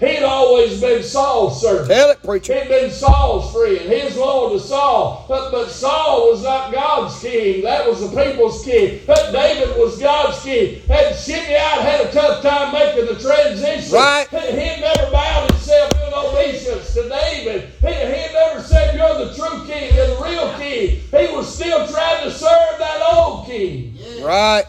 He'd 0.00 0.22
always 0.22 0.80
been 0.80 1.02
Saul's 1.02 1.60
servant. 1.60 1.88
Tell 1.90 2.10
it, 2.10 2.22
preacher. 2.22 2.54
He'd 2.54 2.68
been 2.68 2.90
Saul's 2.90 3.52
friend. 3.52 3.80
He 3.80 4.04
was 4.04 4.16
loyal 4.16 4.50
to 4.50 4.60
Saul. 4.60 5.24
But, 5.28 5.50
but 5.50 5.68
Saul 5.70 6.30
was 6.30 6.42
not 6.42 6.72
God's 6.72 7.20
king. 7.20 7.62
That 7.62 7.88
was 7.88 8.00
the 8.00 8.08
people's 8.08 8.64
king. 8.64 9.00
But 9.06 9.32
David 9.32 9.76
was 9.76 9.98
God's 9.98 10.40
king. 10.42 10.82
And 10.88 11.16
Shimei 11.16 11.54
had 11.54 12.06
a 12.06 12.12
tough 12.12 12.42
time 12.42 12.72
making 12.72 13.06
the 13.06 13.20
transition. 13.20 13.92
Right. 13.92 14.28
He, 14.28 14.38
he 14.38 14.80
never 14.80 15.10
bowed 15.10 15.50
himself 15.50 15.90
in 16.06 16.14
obedience 16.14 16.94
to 16.94 17.08
David. 17.08 17.70
He, 17.80 17.88
he 17.88 18.32
never 18.32 18.62
said, 18.62 18.94
You're 18.94 19.26
the 19.26 19.34
true 19.34 19.66
king, 19.66 19.94
you're 19.94 20.06
the 20.06 20.22
real 20.22 20.52
king. 20.54 21.00
He 21.10 21.34
was 21.34 21.52
still 21.52 21.86
trying 21.88 22.24
to 22.24 22.30
serve 22.30 22.78
that 22.78 23.02
old 23.12 23.46
king. 23.46 23.98
Right. 24.22 24.64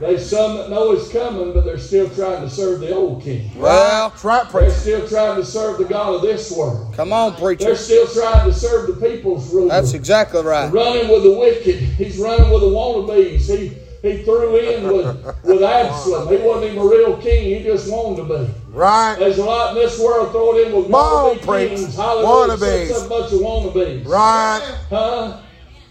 There's 0.00 0.30
some 0.30 0.56
that 0.56 0.70
know 0.70 0.92
it's 0.92 1.12
coming, 1.12 1.52
but 1.52 1.66
they're 1.66 1.76
still 1.76 2.08
trying 2.08 2.40
to 2.40 2.48
serve 2.48 2.80
the 2.80 2.94
old 2.94 3.22
king. 3.22 3.50
Well, 3.54 4.08
That's 4.08 4.24
right, 4.24 4.50
They're 4.50 4.70
still 4.70 5.06
trying 5.06 5.36
to 5.36 5.44
serve 5.44 5.76
the 5.76 5.84
God 5.84 6.14
of 6.14 6.22
this 6.22 6.50
world. 6.50 6.94
come 6.94 7.12
on, 7.12 7.34
preacher. 7.34 7.64
They're 7.64 7.76
still 7.76 8.06
trying 8.06 8.50
to 8.50 8.54
serve 8.54 8.86
the 8.86 9.08
people's 9.08 9.52
ruler. 9.52 9.68
That's 9.68 9.92
exactly 9.92 10.42
right. 10.42 10.72
running 10.72 11.10
with 11.10 11.24
the 11.24 11.38
wicked. 11.38 11.80
He's 11.80 12.18
running 12.18 12.50
with 12.50 12.62
the 12.62 12.68
wannabes. 12.68 13.40
He 13.42 13.76
he 14.02 14.22
threw 14.22 14.56
in 14.56 14.84
with, 14.84 15.44
with 15.44 15.62
Absalom. 15.62 16.28
He 16.28 16.38
wasn't 16.38 16.72
even 16.72 16.78
a 16.78 16.86
real 16.86 17.18
king. 17.18 17.58
He 17.58 17.62
just 17.62 17.92
wanted 17.92 18.26
to 18.26 18.46
be. 18.46 18.54
Right. 18.70 19.16
There's 19.18 19.36
a 19.36 19.44
lot 19.44 19.76
in 19.76 19.82
this 19.82 20.00
world 20.00 20.32
thrown 20.32 20.58
in 20.58 20.74
with 20.74 20.86
wannabe 20.86 21.42
kings. 21.42 21.96
Hallelujah. 21.96 22.56
Wannabes. 22.56 22.92
Up 22.92 23.06
a 23.06 23.08
bunch 23.10 23.32
of 23.34 23.40
wannabes. 23.40 24.08
Right. 24.08 24.76
Huh? 24.88 25.40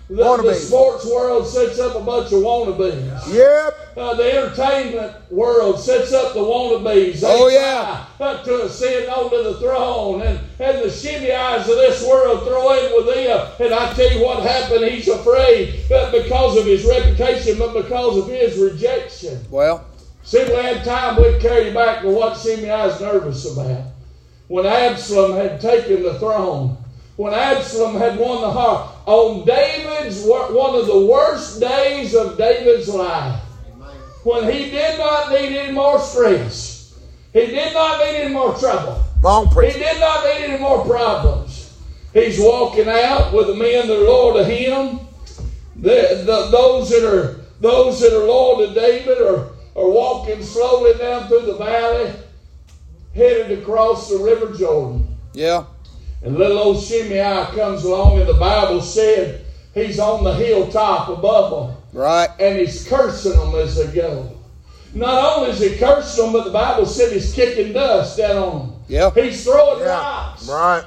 The, 0.10 0.38
the 0.38 0.56
sports 0.56 1.06
world 1.06 1.46
sets 1.46 1.80
up 1.80 1.96
a 1.96 2.04
bunch 2.04 2.34
of 2.34 2.40
wannabes. 2.40 3.32
Yep. 3.32 3.76
Uh, 3.96 4.16
the 4.16 4.38
entertainment 4.38 5.32
world 5.32 5.80
sets 5.80 6.12
up 6.14 6.34
the 6.34 6.40
wannabes. 6.40 7.22
They 7.22 7.28
Oh, 7.28 7.48
yeah. 7.48 8.08
Up 8.20 8.44
to 8.46 8.64
ascend 8.64 9.08
onto 9.08 9.44
the 9.44 9.60
throne. 9.60 10.22
And, 10.24 10.40
and 10.60 10.80
the 10.80 10.88
Shimei's 10.88 11.70
of 11.70 11.76
this 11.76 12.04
world 12.08 12.48
throw 12.48 12.74
in 12.74 12.92
with 12.96 13.16
them. 13.16 13.52
And 13.60 13.72
I 13.72 13.94
tell 13.94 14.12
you 14.12 14.26
what 14.26 14.42
happened. 14.42 14.86
He's 14.86 15.08
afraid, 15.08 15.84
but 15.88 16.12
because 16.12 16.58
of 16.58 16.66
his 16.66 16.86
reputation, 16.86 17.60
but 17.60 17.74
because 17.74 18.18
of 18.18 18.28
his 18.30 18.58
rejection. 18.58 19.40
Well, 19.52 19.86
See, 20.24 20.44
we 20.44 20.54
had 20.54 20.84
time 20.84 21.22
we'd 21.22 21.40
carry 21.40 21.72
back 21.72 22.02
to 22.02 22.10
what 22.10 22.34
Shimei's 22.34 23.00
nervous 23.00 23.52
about. 23.52 23.84
When 24.48 24.66
Absalom 24.66 25.38
had 25.38 25.62
taken 25.62 26.02
the 26.02 26.18
throne, 26.20 26.78
when 27.20 27.34
Absalom 27.34 27.98
had 27.98 28.18
won 28.18 28.40
the 28.40 28.50
heart, 28.50 28.92
on 29.06 29.46
David's, 29.46 30.24
one 30.24 30.80
of 30.80 30.88
the 30.88 31.06
worst 31.06 31.60
days 31.60 32.16
of 32.16 32.38
David's 32.38 32.88
life, 32.88 33.42
when 34.24 34.50
he 34.50 34.72
did 34.72 34.98
not 34.98 35.30
need 35.30 35.54
any 35.54 35.74
more 35.74 36.00
stress, 36.00 36.98
he 37.34 37.48
did 37.48 37.74
not 37.74 38.00
need 38.00 38.22
any 38.22 38.34
more 38.34 38.56
trouble, 38.56 39.04
on, 39.26 39.50
he 39.50 39.74
did 39.74 40.00
not 40.00 40.24
need 40.24 40.46
any 40.46 40.60
more 40.60 40.86
problems. 40.86 41.78
He's 42.14 42.40
walking 42.40 42.88
out 42.88 43.34
with 43.34 43.48
the 43.48 43.56
men 43.56 43.90
that 43.90 44.00
are 44.00 44.06
loyal 44.06 44.36
to 44.36 44.46
him. 44.46 45.02
The, 45.76 46.24
the, 46.26 46.48
those 46.52 46.90
that 46.90 47.04
are 47.04 47.42
those 47.60 48.00
that 48.00 48.14
are 48.14 48.26
loyal 48.26 48.66
to 48.66 48.74
David 48.74 49.22
are, 49.22 49.50
are 49.76 49.90
walking 49.90 50.42
slowly 50.42 50.94
down 50.98 51.28
through 51.28 51.48
the 51.48 51.58
valley, 51.58 52.14
headed 53.14 53.60
across 53.60 54.10
the 54.10 54.20
river 54.20 54.54
Jordan. 54.54 55.18
yeah. 55.34 55.66
And 56.24 56.38
little 56.38 56.58
old 56.60 56.84
Shimei 56.84 57.46
comes 57.56 57.84
along, 57.84 58.20
and 58.20 58.28
the 58.28 58.34
Bible 58.34 58.82
said 58.82 59.46
he's 59.74 60.00
on 60.00 60.24
the 60.24 60.34
hilltop 60.34 61.08
above 61.10 61.52
them 61.70 61.78
Right. 61.94 62.30
and 62.40 62.58
he's 62.58 62.88
cursing 62.88 63.38
them 63.40 63.56
as 63.56 63.76
they 63.78 63.88
go. 63.88 64.30
Not 64.94 65.38
only 65.38 65.52
is 65.52 65.60
he 65.60 65.78
cursing 65.78 66.26
them, 66.26 66.34
but 66.34 66.44
the 66.46 66.52
Bible 66.52 66.86
said 66.86 67.12
he's 67.14 67.32
kicking 67.34 67.74
dust 67.74 68.18
down 68.18 68.38
on 68.38 68.58
them. 68.60 68.74
Yeah. 68.88 69.12
He's 69.16 69.44
throwing 69.44 69.80
Yeah. 69.82 69.88
rocks. 70.00 70.48
Right. 70.50 70.84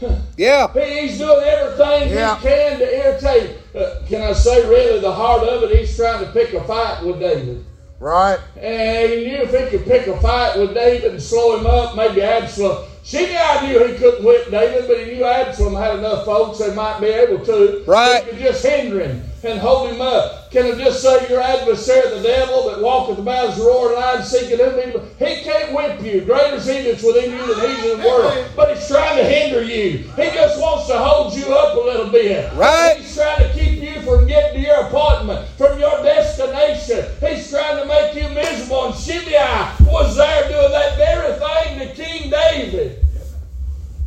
Yeah. 0.36 0.68
He's 0.74 1.18
doing 1.18 1.44
everything 1.44 2.10
Yeah. 2.12 2.36
he 2.38 2.42
can 2.48 2.78
to 2.78 2.96
irritate. 2.96 3.50
Uh, 3.74 3.94
can 4.08 4.22
I 4.22 4.32
say, 4.32 4.66
really, 4.68 5.00
the 5.00 5.12
heart 5.12 5.42
of 5.42 5.62
it, 5.62 5.76
he's 5.78 5.96
trying 5.96 6.24
to 6.24 6.30
pick 6.32 6.52
a 6.54 6.62
fight 6.64 7.02
with 7.04 7.18
David. 7.20 7.64
Right. 7.98 8.38
And 8.60 9.10
he 9.10 9.24
knew 9.26 9.42
if 9.42 9.50
he 9.58 9.70
could 9.78 9.86
pick 9.86 10.06
a 10.06 10.20
fight 10.20 10.58
with 10.58 10.74
David 10.74 11.12
and 11.12 11.22
slow 11.22 11.56
him 11.56 11.66
up, 11.66 11.96
maybe 11.96 12.22
Absalom. 12.22 12.84
Shimei 13.06 13.68
knew 13.68 13.86
he 13.86 13.94
couldn't 13.94 14.24
whip 14.24 14.50
David, 14.50 14.88
but 14.88 14.98
he 14.98 15.14
knew 15.14 15.24
Absalom 15.24 15.76
had 15.76 16.00
enough 16.00 16.24
folks 16.24 16.58
they 16.58 16.74
might 16.74 16.98
be 16.98 17.06
able 17.06 17.38
to. 17.46 17.84
Right. 17.86 18.24
He 18.24 18.30
could 18.30 18.40
just 18.40 18.66
hinder 18.66 18.98
him 18.98 19.22
and 19.44 19.60
hold 19.60 19.92
him 19.92 20.00
up. 20.00 20.50
Can 20.50 20.66
I 20.66 20.76
just 20.76 21.02
say 21.02 21.28
your 21.28 21.40
adversary, 21.40 22.10
the 22.10 22.20
devil, 22.20 22.68
that 22.68 22.80
walketh 22.80 23.20
about 23.20 23.50
as 23.50 23.60
a 23.60 23.62
roaring 23.62 23.96
lion 23.96 24.24
seeking 24.24 24.58
whom 24.58 24.74
he, 24.74 25.24
he 25.24 25.42
can't 25.42 25.72
whip 25.72 26.02
you. 26.02 26.22
Greater 26.22 26.56
is 26.56 26.66
he 26.66 26.82
that's 26.82 27.04
within 27.04 27.30
you 27.30 27.54
than 27.54 27.70
he's 27.70 27.84
in 27.84 28.00
the 28.00 28.08
world. 28.08 28.44
But 28.56 28.76
he's 28.76 28.88
trying 28.88 29.18
to 29.18 29.24
hinder 29.24 29.62
you. 29.62 29.98
He 29.98 30.30
just 30.32 30.60
wants 30.60 30.88
to 30.88 30.98
hold 30.98 31.32
you 31.34 31.54
up 31.54 31.76
a 31.76 31.80
little 31.80 32.10
bit. 32.10 32.52
Right. 32.54 32.96
He's 32.98 33.14
trying 33.14 33.38
to 33.38 33.54
keep 33.54 33.74
you 33.74 33.75
from 34.06 34.26
getting 34.26 34.62
to 34.62 34.66
your 34.66 34.86
appointment, 34.86 35.48
from 35.58 35.80
your 35.80 36.00
destination. 36.02 37.04
He's 37.20 37.50
trying 37.50 37.78
to 37.78 37.86
make 37.86 38.14
you 38.14 38.28
miserable. 38.30 38.86
And 38.86 38.94
Shimei 38.94 39.70
was 39.84 40.16
there 40.16 40.48
doing 40.48 40.70
that 40.70 40.96
very 40.96 41.32
thing 41.38 41.78
to 41.80 41.94
King 41.94 42.30
David. 42.30 43.04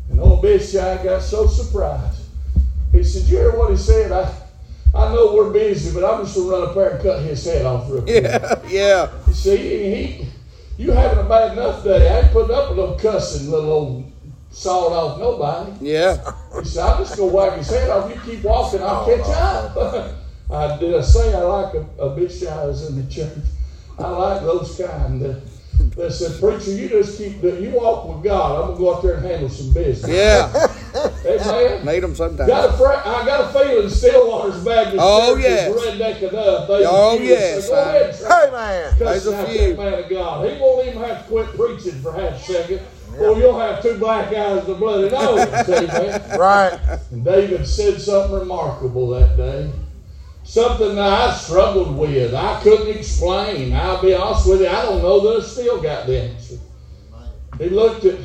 And 0.09 0.19
old 0.21 0.41
Bishai 0.41 1.03
got 1.03 1.21
so 1.21 1.47
surprised. 1.47 2.21
He 2.93 3.03
said, 3.03 3.23
You 3.23 3.37
hear 3.37 3.57
what 3.57 3.71
he 3.71 3.77
said? 3.77 4.11
I, 4.11 4.33
I 4.95 5.13
know 5.13 5.35
we're 5.35 5.51
busy, 5.51 5.93
but 5.93 6.09
I'm 6.09 6.23
just 6.23 6.35
going 6.35 6.49
to 6.49 6.55
run 6.55 6.69
up 6.69 6.75
there 6.75 6.89
and 6.91 7.03
cut 7.03 7.21
his 7.21 7.43
head 7.43 7.65
off 7.65 7.89
real 7.89 8.01
quick. 8.01 8.23
Yeah. 8.23 8.59
Yeah. 8.67 9.11
You 9.27 9.33
see, 9.33 9.57
he, 9.57 10.27
you 10.77 10.91
having 10.91 11.19
a 11.19 11.27
bad 11.27 11.51
enough 11.51 11.83
day. 11.83 12.09
I 12.09 12.21
ain't 12.21 12.31
putting 12.31 12.55
up 12.55 12.69
with 12.69 12.77
no 12.77 12.93
cussing, 12.95 13.51
little 13.51 13.71
old 13.71 14.11
sawed 14.51 14.91
off 14.93 15.19
nobody. 15.19 15.71
Yeah. 15.91 16.17
He 16.59 16.65
said, 16.65 16.85
I'm 16.85 16.97
just 17.03 17.17
going 17.17 17.29
to 17.29 17.35
whack 17.35 17.57
his 17.57 17.69
head 17.69 17.89
off. 17.89 18.13
You 18.13 18.19
keep 18.21 18.43
walking, 18.43 18.81
I'll 18.81 19.05
catch 19.05 19.21
oh, 19.25 19.79
up. 19.79 20.15
I 20.51 20.79
did 20.79 20.95
I 20.95 21.01
say 21.01 21.33
I 21.33 21.41
like 21.41 21.75
a, 21.75 21.85
a 22.01 22.15
Bishai's 22.15 22.89
in 22.89 22.95
the 22.95 23.11
church. 23.11 23.37
I 23.99 24.09
like 24.09 24.41
those 24.41 24.75
kind 24.81 25.21
that, 25.21 25.41
that 25.95 26.11
said, 26.11 26.39
Preacher, 26.39 26.71
you 26.71 26.89
just 26.89 27.17
keep, 27.17 27.39
doing- 27.41 27.61
you 27.63 27.69
walk 27.71 28.07
with 28.07 28.23
God. 28.23 28.55
I'm 28.61 28.67
going 28.67 28.77
to 28.77 28.83
go 28.83 28.95
out 28.95 29.03
there 29.03 29.13
and 29.15 29.25
handle 29.25 29.49
some 29.49 29.73
business. 29.73 30.09
Yeah. 30.09 30.67
Amen. 31.25 31.85
Need 31.85 31.99
them 31.99 32.15
sometimes. 32.15 32.49
Got 32.49 32.73
a 32.73 32.77
fr- 32.77 32.87
I 33.07 33.25
got 33.25 33.55
a 33.55 33.59
feeling 33.59 33.89
Stillwater's 33.89 34.63
Baptist 34.65 34.97
Oh, 34.99 35.35
Church 35.35 35.43
yes. 35.43 35.75
is 35.75 35.81
redneck 35.81 36.21
enough. 36.31 36.67
They 36.67 36.83
Oh, 36.87 37.19
yes, 37.21 37.65
say, 37.65 37.69
Go 37.69 37.81
ahead, 37.81 38.17
try 38.19 38.45
Hey, 38.45 38.51
man. 38.51 38.95
There's 38.97 39.27
a 39.27 39.45
few. 39.45 39.75
man 39.75 39.93
of 40.03 40.09
God. 40.09 40.49
He 40.51 40.59
won't 40.59 40.87
even 40.87 41.03
have 41.03 41.23
to 41.23 41.29
quit 41.29 41.47
preaching 41.55 42.01
for 42.01 42.13
half 42.13 42.33
a 42.33 42.39
second, 42.39 42.81
or 43.19 43.37
you'll 43.37 43.59
have 43.59 43.81
two 43.81 43.97
black 43.97 44.27
eyes 44.33 44.63
and 44.63 44.69
a 44.69 44.75
bloody 44.75 45.09
nose. 45.09 45.39
Amen. 45.69 46.39
Right. 46.39 46.79
And 47.11 47.23
David 47.23 47.67
said 47.67 48.01
something 48.01 48.39
remarkable 48.39 49.09
that 49.09 49.37
day. 49.37 49.71
Something 50.43 50.95
that 50.95 51.29
I 51.29 51.33
struggled 51.35 51.95
with. 51.97 52.33
I 52.33 52.61
couldn't 52.63 52.95
explain. 52.95 53.73
I'll 53.73 54.01
be 54.01 54.15
honest 54.15 54.47
with 54.47 54.61
you, 54.61 54.67
I 54.67 54.81
don't 54.83 55.01
know 55.01 55.19
that 55.19 55.43
I 55.43 55.45
still 55.45 55.81
got 55.81 56.07
the 56.07 56.23
answer. 56.23 56.57
He 57.57 57.69
looked 57.69 58.05
at 58.05 58.19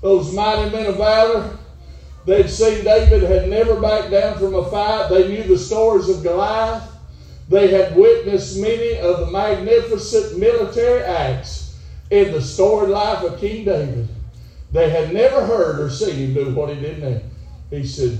those 0.00 0.32
mighty 0.32 0.70
men 0.70 0.86
of 0.86 0.96
valor. 0.96 1.58
They'd 2.24 2.48
seen 2.48 2.84
David 2.84 3.22
had 3.22 3.48
never 3.48 3.80
backed 3.80 4.10
down 4.10 4.38
from 4.38 4.54
a 4.54 4.70
fight. 4.70 5.08
They 5.08 5.28
knew 5.28 5.42
the 5.42 5.58
stories 5.58 6.08
of 6.08 6.22
Goliath. 6.22 6.90
They 7.48 7.68
had 7.68 7.96
witnessed 7.96 8.58
many 8.58 8.98
of 8.98 9.20
the 9.20 9.26
magnificent 9.26 10.38
military 10.38 11.02
acts 11.02 11.76
in 12.10 12.32
the 12.32 12.40
storied 12.40 12.90
life 12.90 13.24
of 13.24 13.40
King 13.40 13.64
David. 13.64 14.08
They 14.72 14.90
had 14.90 15.12
never 15.12 15.44
heard 15.44 15.80
or 15.80 15.90
seen 15.90 16.16
him 16.16 16.34
do 16.34 16.54
what 16.54 16.74
he 16.74 16.80
did 16.80 17.02
now. 17.02 17.20
He 17.70 17.86
said, 17.86 18.18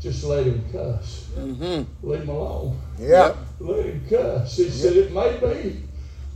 just 0.00 0.24
let 0.24 0.46
him 0.46 0.64
cuss. 0.72 1.28
Mm-hmm. 1.36 2.08
Leave 2.08 2.22
him 2.22 2.28
alone. 2.28 2.78
Yeah. 2.98 3.34
Let 3.60 3.86
him 3.86 4.06
cuss. 4.08 4.56
He 4.56 4.70
said, 4.70 4.96
it 4.96 5.12
may 5.12 5.38
be 5.38 5.82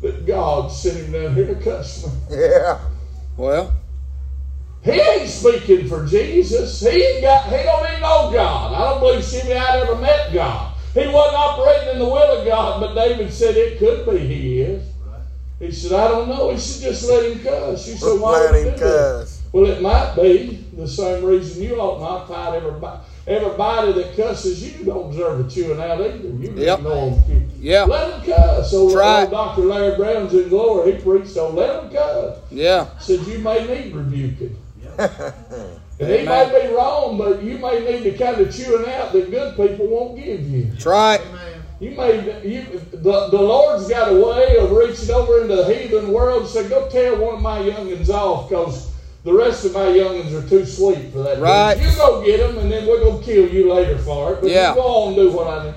that 0.02 0.26
God 0.26 0.68
sent 0.70 0.98
him 0.98 1.12
down 1.12 1.34
here 1.34 1.46
to 1.46 1.54
cuss 1.54 2.06
me. 2.06 2.12
Yeah. 2.30 2.80
Well, 3.36 3.72
He 4.82 4.92
ain't 4.92 5.28
speaking 5.28 5.88
for 5.88 6.06
Jesus. 6.06 6.80
He 6.80 6.88
ain't 6.88 7.22
got. 7.22 7.46
He 7.46 7.62
don't 7.62 7.86
even 7.86 8.00
know 8.00 8.30
God. 8.32 8.72
I 8.72 8.90
don't 8.90 9.00
believe 9.00 9.24
Shimei 9.24 9.54
had 9.54 9.80
ever 9.80 9.96
met 9.96 10.32
God. 10.32 10.74
He 10.94 11.06
wasn't 11.06 11.36
operating 11.36 11.92
in 11.94 11.98
the 11.98 12.06
will 12.06 12.38
of 12.38 12.46
God, 12.46 12.80
but 12.80 12.94
David 12.94 13.32
said 13.32 13.56
it 13.56 13.78
could 13.78 14.06
be 14.06 14.18
he 14.26 14.62
is. 14.62 14.89
He 15.60 15.70
said, 15.70 15.92
I 15.92 16.08
don't 16.08 16.28
know. 16.28 16.50
He 16.50 16.58
said, 16.58 16.90
just 16.90 17.08
let 17.08 17.30
him 17.30 17.38
cuss. 17.40 17.86
You 17.86 17.94
said, 17.96 18.18
why 18.20 18.32
Let 18.40 18.54
him 18.54 18.64
do 18.64 18.70
that? 18.70 18.78
cuss. 18.80 19.42
Well, 19.52 19.66
it 19.66 19.82
might 19.82 20.14
be 20.16 20.66
the 20.72 20.88
same 20.88 21.24
reason 21.24 21.62
you 21.62 21.76
ought 21.78 22.00
not 22.00 22.26
fight 22.28 22.56
everybody. 22.56 23.02
everybody 23.26 23.92
that 23.92 24.16
cusses 24.16 24.62
you 24.78 24.84
don't 24.86 25.10
deserve 25.10 25.46
a 25.46 25.50
chewing 25.50 25.80
out 25.80 26.00
either. 26.00 26.28
You 26.28 26.52
Yep. 26.56 26.78
ignore 26.78 27.10
them. 27.10 27.50
Yeah. 27.60 27.84
Let 27.84 28.24
them 28.24 28.34
cuss. 28.36 28.70
So 28.70 28.90
Try. 28.90 29.20
old 29.22 29.30
Dr. 29.32 29.62
Larry 29.62 29.96
Brown's 29.96 30.32
in 30.32 30.48
glory. 30.48 30.92
He 30.92 31.02
preached 31.02 31.36
on 31.36 31.54
let 31.56 31.82
them 31.82 31.90
cuss. 31.92 32.38
Yeah. 32.50 32.86
Said 32.98 33.20
you 33.20 33.38
may 33.40 33.66
need 33.66 33.94
rebuking. 33.94 34.56
And 36.00 36.08
he 36.08 36.20
Amen. 36.20 36.50
may 36.50 36.68
be 36.68 36.74
wrong, 36.74 37.18
but 37.18 37.42
you 37.42 37.58
may 37.58 37.80
need 37.84 38.04
to 38.04 38.16
kind 38.16 38.40
of 38.40 38.50
chewing 38.54 38.88
out 38.90 39.12
that 39.12 39.30
good 39.30 39.54
people 39.54 39.86
won't 39.86 40.16
give 40.16 40.40
you. 40.48 40.70
That's 40.70 40.86
right. 40.86 41.20
You 41.80 41.92
may 41.92 42.46
you 42.46 42.62
the, 42.92 43.28
the 43.28 43.40
Lord's 43.40 43.88
got 43.88 44.12
a 44.12 44.14
way 44.14 44.58
of 44.58 44.70
reaching 44.70 45.10
over 45.10 45.40
into 45.40 45.56
the 45.56 45.74
heathen 45.74 46.12
world 46.12 46.42
and 46.42 46.50
say, 46.50 46.68
go 46.68 46.88
tell 46.90 47.16
one 47.18 47.36
of 47.36 47.40
my 47.40 47.58
youngins 47.60 48.10
off 48.10 48.50
because 48.50 48.92
the 49.24 49.32
rest 49.32 49.64
of 49.64 49.72
my 49.72 49.86
youngins 49.86 50.32
are 50.32 50.46
too 50.46 50.66
sweet 50.66 51.10
for 51.10 51.22
that. 51.22 51.40
Right. 51.40 51.80
You 51.80 51.90
go 51.96 52.22
get 52.24 52.38
them 52.38 52.58
and 52.58 52.70
then 52.70 52.86
we're 52.86 53.02
gonna 53.02 53.22
kill 53.24 53.48
you 53.48 53.72
later 53.72 53.96
for 53.98 54.34
it. 54.34 54.42
But 54.42 54.50
Yeah. 54.50 54.70
you 54.70 54.74
go 54.74 54.82
on 54.86 55.08
and 55.08 55.16
do 55.16 55.30
what 55.32 55.46
I 55.46 55.64
need. 55.64 55.74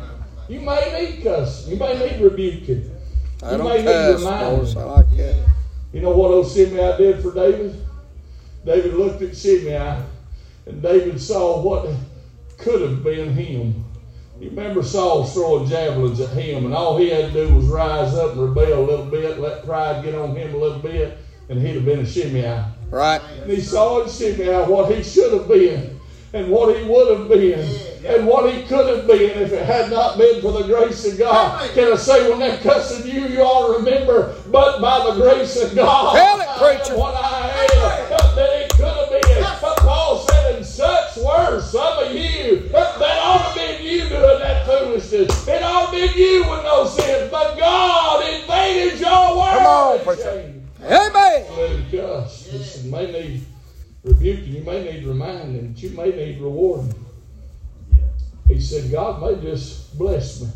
You 0.49 0.59
may 0.59 1.05
need 1.13 1.23
cussing. 1.23 1.71
You 1.71 1.79
may 1.79 1.97
need 1.97 2.21
rebuking. 2.21 2.91
I 3.41 3.51
You 3.53 3.57
don't 3.59 3.67
may 3.69 3.77
need 3.77 3.85
cuss, 3.85 4.19
reminding. 4.19 4.77
I 4.77 4.83
like 4.83 5.17
that. 5.17 5.45
You 5.93 6.01
know 6.01 6.11
what 6.11 6.31
old 6.31 6.51
Shimei 6.51 6.97
did 6.97 7.21
for 7.21 7.33
David? 7.33 7.75
David 8.65 8.93
looked 8.95 9.21
at 9.21 9.37
Shimei, 9.37 9.97
and 10.65 10.81
David 10.81 11.21
saw 11.21 11.61
what 11.61 11.89
could 12.57 12.81
have 12.81 13.03
been 13.03 13.33
him. 13.33 13.85
You 14.43 14.49
remember 14.49 14.83
Saul 14.83 15.23
throwing 15.23 15.69
javelins 15.69 16.19
at 16.19 16.31
him, 16.31 16.65
and 16.65 16.73
all 16.73 16.97
he 16.97 17.07
had 17.07 17.31
to 17.31 17.47
do 17.47 17.55
was 17.55 17.65
rise 17.67 18.13
up 18.13 18.33
and 18.33 18.41
rebel 18.53 18.77
a 18.77 18.85
little 18.85 19.05
bit, 19.05 19.39
let 19.39 19.63
pride 19.63 20.03
get 20.03 20.15
on 20.15 20.35
him 20.35 20.53
a 20.53 20.57
little 20.57 20.79
bit, 20.79 21.17
and 21.47 21.61
he'd 21.61 21.75
have 21.75 21.85
been 21.85 21.99
a 21.99 22.05
Shimei. 22.05 22.61
Right. 22.89 23.21
And 23.41 23.49
he 23.49 23.61
saw 23.61 24.03
in 24.03 24.09
Shimei 24.09 24.65
what 24.65 24.93
he 24.93 25.01
should 25.01 25.31
have 25.31 25.47
been, 25.47 25.97
and 26.33 26.49
what 26.49 26.77
he 26.77 26.83
would 26.83 27.17
have 27.17 27.29
been, 27.29 27.61
and 28.05 28.27
what 28.27 28.53
he 28.53 28.63
could 28.63 28.93
have 28.93 29.07
been 29.07 29.41
if 29.41 29.53
it 29.53 29.65
had 29.65 29.89
not 29.89 30.17
been 30.17 30.41
for 30.41 30.51
the 30.51 30.63
grace 30.63 31.09
of 31.09 31.17
God. 31.17 31.69
Can 31.69 31.93
I 31.93 31.95
say, 31.95 32.29
when 32.29 32.39
they're 32.39 32.57
cussing 32.57 33.09
you, 33.09 33.21
you 33.21 33.37
to 33.37 33.75
remember, 33.77 34.35
but 34.51 34.81
by 34.81 35.09
the 35.09 35.21
grace 35.21 35.55
of 35.55 35.73
God, 35.73 36.15
Tell 36.15 36.41
it, 36.41 36.47
I 36.49 36.53
am 36.53 36.77
preacher. 36.79 36.97
what 36.97 37.15
I 37.15 37.65
am, 37.75 38.35
that 38.35 38.49
it 38.59 38.69
could 38.71 38.87
have 38.87 39.09
been. 39.09 39.43
But 39.61 39.77
Paul 39.77 40.19
said, 40.27 40.57
in 40.57 40.65
such 40.65 41.15
were 41.15 41.61
some 41.61 42.03
of 42.03 42.11
you, 42.13 42.67
that 42.73 42.99
doing 44.13 44.39
that 44.39 44.65
foolishness. 44.65 45.47
It 45.47 45.63
ought 45.63 45.91
to 45.91 45.97
have 45.97 46.15
been 46.15 46.17
you 46.17 46.49
with 46.49 46.63
no 46.63 46.85
sin, 46.87 47.29
but 47.31 47.57
God 47.57 48.27
invaded 48.27 48.99
your 48.99 49.37
world. 49.37 49.57
Come 49.57 49.65
on, 49.65 49.95
and 49.95 50.05
preacher. 50.05 50.53
Amen. 50.83 51.91
cuss. 51.91 52.51
Listen, 52.51 52.85
you 52.85 52.91
may 52.91 53.11
need 53.11 53.45
rebuking, 54.03 54.53
you 54.53 54.63
may 54.63 54.83
need 54.83 55.05
reminding, 55.05 55.73
you 55.77 55.89
may 55.91 56.11
need 56.11 56.41
rewarding. 56.41 56.93
He 58.47 58.59
said, 58.59 58.91
God 58.91 59.21
may 59.21 59.41
just 59.41 59.97
bless 59.97 60.41
me 60.41 60.49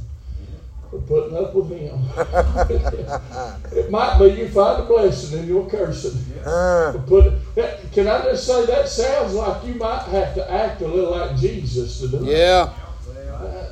for 0.89 0.99
putting 0.99 1.37
up 1.37 1.53
with 1.53 1.69
him. 1.69 1.99
it 3.77 3.89
might 3.89 4.19
be 4.19 4.41
you 4.41 4.49
find 4.49 4.83
a 4.83 4.85
blessing 4.85 5.39
in 5.39 5.47
your 5.47 5.69
cursing. 5.69 6.19
Uh, 6.45 6.93
put, 7.07 7.33
that, 7.55 7.91
can 7.91 8.07
I 8.07 8.23
just 8.23 8.45
say 8.45 8.65
that 8.65 8.87
sounds 8.87 9.33
like 9.33 9.65
you 9.65 9.75
might 9.75 10.03
have 10.03 10.35
to 10.35 10.51
act 10.51 10.81
a 10.81 10.87
little 10.87 11.11
like 11.11 11.37
Jesus 11.37 11.99
to 11.99 12.07
do 12.09 12.23
it. 12.23 12.29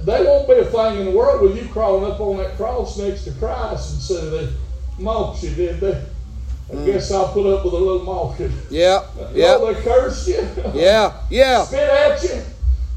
There 0.03 0.24
won't 0.24 0.48
be 0.48 0.55
a 0.55 0.65
thing 0.65 1.00
in 1.00 1.05
the 1.05 1.12
world 1.12 1.41
with 1.41 1.62
you 1.62 1.67
crawling 1.69 2.10
up 2.12 2.19
on 2.19 2.38
that 2.38 2.55
cross 2.57 2.98
next 2.98 3.24
to 3.25 3.31
Christ 3.34 3.93
and 3.93 4.01
say 4.01 4.29
they 4.29 4.50
mocked 5.00 5.43
you, 5.43 5.50
did 5.55 5.79
they? 5.79 6.03
I 6.72 6.86
guess 6.86 7.12
I'll 7.12 7.27
put 7.31 7.45
up 7.51 7.63
with 7.63 7.74
a 7.74 7.77
little 7.77 8.03
mocking. 8.03 8.51
Yeah. 8.69 9.03
Yeah. 9.34 9.57
They 9.57 9.81
curse 9.81 10.27
you. 10.27 10.48
Yeah. 10.74 11.13
Yeah. 11.29 11.63
Spit 11.65 11.89
at 11.89 12.24
you. 12.24 12.41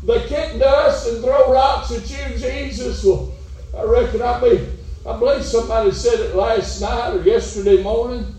They 0.04 0.26
kick 0.26 0.58
dust 0.58 1.08
and 1.08 1.22
throw 1.24 1.52
rocks 1.52 1.90
at 1.90 2.08
you, 2.08 2.38
Jesus. 2.38 3.04
Well, 3.04 3.32
I 3.76 3.82
reckon 3.82 4.22
I 4.22 4.40
be. 4.40 4.68
I 5.06 5.18
believe 5.18 5.44
somebody 5.44 5.90
said 5.92 6.20
it 6.20 6.34
last 6.34 6.80
night 6.80 7.14
or 7.14 7.22
yesterday 7.22 7.82
morning. 7.82 8.34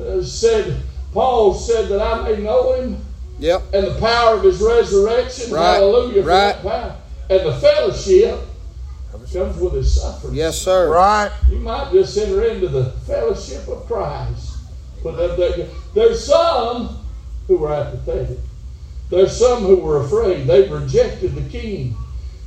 Uh, 0.00 0.22
said 0.22 0.82
Paul 1.12 1.54
said 1.54 1.88
that 1.88 2.00
I 2.00 2.22
may 2.22 2.42
know 2.42 2.74
him 2.74 3.04
Yep. 3.40 3.62
and 3.74 3.86
the 3.86 3.98
power 4.00 4.36
of 4.36 4.42
his 4.42 4.60
resurrection. 4.60 5.52
Right. 5.52 5.74
Hallelujah 5.74 6.22
Right. 6.22 6.56
That 7.28 7.40
power. 7.40 7.40
And 7.40 7.48
the 7.48 7.60
fellowship 7.60 8.40
comes 9.32 9.58
with 9.58 9.72
his 9.74 10.00
suffering. 10.00 10.34
Yes, 10.34 10.58
sir. 10.60 10.90
right. 10.90 11.30
You 11.50 11.58
might 11.58 11.92
just 11.92 12.16
enter 12.16 12.44
into 12.44 12.68
the 12.68 12.92
fellowship 13.06 13.68
of 13.68 13.86
Christ. 13.86 14.56
But 15.02 15.16
there- 15.16 15.36
there- 15.36 15.66
there's 15.94 16.24
some 16.24 16.98
who 17.46 17.56
were 17.58 17.72
apathetic. 17.72 18.38
There's 19.10 19.36
some 19.36 19.64
who 19.64 19.76
were 19.76 20.02
afraid. 20.04 20.46
They 20.46 20.68
rejected 20.68 21.34
the 21.34 21.48
king. 21.58 21.96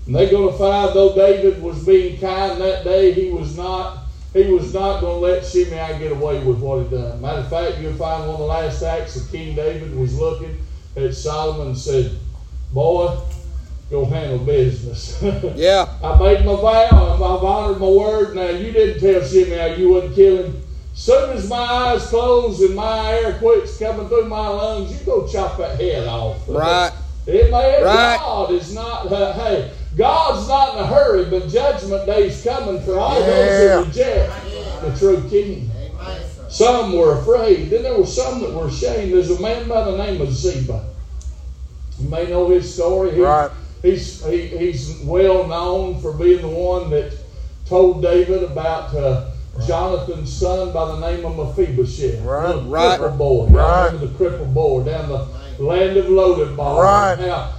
And 0.05 0.15
they're 0.15 0.29
going 0.29 0.51
to 0.51 0.57
find, 0.57 0.93
though 0.95 1.15
David 1.15 1.61
was 1.61 1.79
being 1.79 2.19
kind 2.19 2.59
that 2.61 2.83
day, 2.83 3.11
he 3.13 3.29
was 3.29 3.55
not. 3.55 3.99
He 4.33 4.43
was 4.45 4.73
not 4.73 5.01
going 5.01 5.15
to 5.15 5.19
let 5.19 5.45
Shimei 5.45 5.99
get 5.99 6.13
away 6.13 6.39
with 6.39 6.59
what 6.59 6.83
he 6.83 6.95
done. 6.95 7.19
Matter 7.19 7.39
of 7.39 7.49
fact, 7.49 7.79
you'll 7.79 7.93
find 7.95 8.21
one 8.21 8.35
of 8.35 8.39
the 8.39 8.45
last 8.45 8.81
acts 8.81 9.17
of 9.17 9.29
King 9.29 9.55
David 9.55 9.93
was 9.97 10.17
looking 10.17 10.57
at 10.95 11.13
Solomon 11.13 11.67
and 11.67 11.77
said, 11.77 12.11
"Boy, 12.71 13.13
go 13.91 14.05
handle 14.05 14.39
business." 14.39 15.21
Yeah. 15.55 15.87
I 16.03 16.17
made 16.17 16.45
my 16.45 16.55
vow. 16.55 17.13
I've 17.15 17.43
honored 17.43 17.79
my 17.79 17.87
word. 17.87 18.35
Now, 18.35 18.49
you 18.49 18.71
didn't 18.71 18.99
tell 19.01 19.21
Shimei 19.27 19.57
how 19.57 19.65
you 19.75 19.89
wouldn't 19.89 20.15
kill 20.15 20.43
him. 20.45 20.61
Soon 20.93 21.31
as 21.31 21.47
my 21.49 21.57
eyes 21.57 22.07
close 22.07 22.61
and 22.61 22.75
my 22.75 23.11
air 23.13 23.37
quits 23.37 23.77
coming 23.77 24.07
through 24.07 24.25
my 24.25 24.47
lungs, 24.47 24.91
you 24.99 25.05
go 25.05 25.27
chop 25.27 25.57
that 25.57 25.79
head 25.79 26.07
off. 26.07 26.37
Right. 26.47 26.91
Amen. 27.27 27.83
Right. 27.83 28.17
God 28.19 28.51
is 28.51 28.73
not, 28.73 29.11
uh, 29.11 29.33
hey, 29.33 29.71
God's 29.95 30.47
not 30.47 30.75
in 30.75 30.83
a 30.83 30.87
hurry, 30.87 31.25
but 31.25 31.47
judgment 31.47 32.05
day's 32.05 32.43
coming 32.43 32.81
for 32.81 32.97
all 32.97 33.19
Yeah. 33.19 33.25
those 33.27 33.85
who 33.85 33.89
reject 34.01 34.33
the 34.81 34.97
true 34.97 35.29
King. 35.29 35.69
Some 36.49 36.97
were 36.97 37.19
afraid. 37.19 37.69
Then 37.69 37.83
there 37.83 37.97
were 37.97 38.05
some 38.05 38.41
that 38.41 38.51
were 38.53 38.67
ashamed. 38.67 39.13
There's 39.13 39.29
a 39.31 39.39
man 39.41 39.67
by 39.69 39.83
the 39.89 39.97
name 39.97 40.19
of 40.21 40.33
Ziba. 40.33 40.83
You 41.99 42.09
may 42.09 42.27
know 42.27 42.49
his 42.49 42.73
story. 42.73 43.11
He- 43.11 43.21
Right. 43.21 43.51
He's 43.81 44.23
he, 44.25 44.47
he's 44.47 44.99
well 45.03 45.47
known 45.47 45.99
for 45.99 46.13
being 46.13 46.41
the 46.41 46.47
one 46.47 46.89
that 46.91 47.13
told 47.65 48.01
David 48.01 48.43
about 48.43 48.93
uh, 48.95 49.25
Jonathan's 49.65 50.31
son 50.31 50.71
by 50.71 50.85
the 50.95 50.99
name 50.99 51.25
of 51.25 51.35
Mephibosheth, 51.37 52.21
Right. 52.21 52.47
little 52.55 52.69
Right. 52.69 52.99
crippled 52.99 53.17
boy. 53.17 53.47
Right. 53.47 53.99
the 53.99 54.07
cripple 54.07 54.53
boy 54.53 54.83
down 54.83 55.09
the 55.09 55.25
land 55.63 55.97
of 55.97 56.05
Lodebar. 56.05 56.79
Right. 56.81 57.15
Now, 57.17 57.49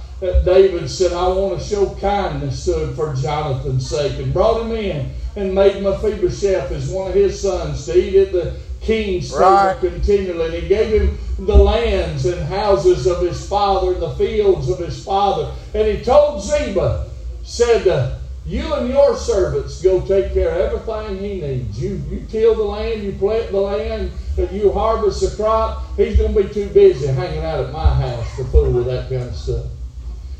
David 0.45 0.89
said, 0.89 1.11
"I 1.11 1.27
want 1.27 1.59
to 1.59 1.63
show 1.65 1.87
kindness 1.99 2.63
to 2.65 2.79
him 2.79 2.95
for 2.95 3.13
Jonathan's 3.13 3.89
sake," 3.89 4.17
and 4.19 4.33
brought 4.33 4.61
him 4.61 4.71
in 4.71 5.09
and 5.35 5.53
made 5.53 5.81
Mephibosheth 5.83 6.71
as 6.71 6.89
one 6.89 7.07
of 7.09 7.13
his 7.15 7.39
sons 7.41 7.85
to 7.85 7.97
eat 7.97 8.15
at 8.15 8.31
the 8.31 8.53
king's 8.81 9.29
table 9.29 9.41
Right. 9.41 9.77
continually. 9.79 10.45
And 10.45 10.53
he 10.53 10.67
gave 10.67 10.87
him 10.89 11.17
the 11.39 11.55
lands 11.55 12.25
and 12.25 12.41
houses 12.47 13.07
of 13.07 13.21
his 13.21 13.47
father 13.47 13.93
and 13.93 14.01
the 14.01 14.15
fields 14.15 14.69
of 14.69 14.79
his 14.79 15.03
father. 15.03 15.53
And 15.73 15.87
he 15.87 16.03
told 16.03 16.41
Ziba, 16.41 17.09
said, 17.43 18.19
you 18.45 18.73
and 18.73 18.89
your 18.89 19.15
servants 19.15 19.81
go 19.81 20.01
take 20.01 20.33
care 20.33 20.49
of 20.49 20.73
everything 20.73 21.17
he 21.17 21.41
needs. 21.41 21.81
You 21.81 22.01
you 22.09 22.25
till 22.29 22.55
the 22.55 22.63
land, 22.63 23.03
you 23.03 23.13
plant 23.13 23.51
the 23.51 23.59
land, 23.59 24.11
you 24.51 24.71
harvest 24.71 25.21
the 25.21 25.35
crop. 25.35 25.85
He's 25.95 26.17
going 26.17 26.33
to 26.33 26.43
be 26.43 26.53
too 26.53 26.67
busy 26.69 27.07
hanging 27.07 27.43
out 27.43 27.61
at 27.61 27.71
my 27.71 27.93
house 27.93 28.35
to 28.35 28.43
fool 28.45 28.71
with 28.71 28.87
that 28.87 29.09
kind 29.09 29.23
of 29.23 29.35
stuff. 29.35 29.65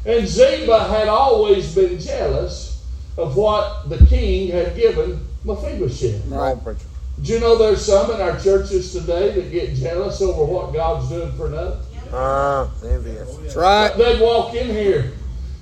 And 0.05 0.27
Ziba 0.27 0.83
had 0.89 1.07
always 1.07 1.73
been 1.73 1.97
jealous 1.97 2.83
of 3.17 3.37
what 3.37 3.87
the 3.89 4.05
king 4.07 4.51
had 4.51 4.75
given 4.75 5.25
Mephibosheth. 5.45 6.29
On, 6.33 6.59
preacher. 6.59 6.85
Do 7.21 7.31
you 7.33 7.39
know 7.39 7.57
there's 7.57 7.85
some 7.85 8.11
in 8.11 8.19
our 8.21 8.39
churches 8.39 8.91
today 8.91 9.31
that 9.31 9.51
get 9.51 9.75
jealous 9.75 10.21
over 10.21 10.43
what 10.43 10.73
God's 10.73 11.09
doing 11.09 11.31
for 11.33 11.47
another? 11.47 11.79
Uh, 12.11 12.69
envious. 12.83 13.35
That's 13.37 13.55
right. 13.55 13.95
They'd 13.95 14.21
walk 14.21 14.53
in 14.55 14.67
here, 14.69 15.13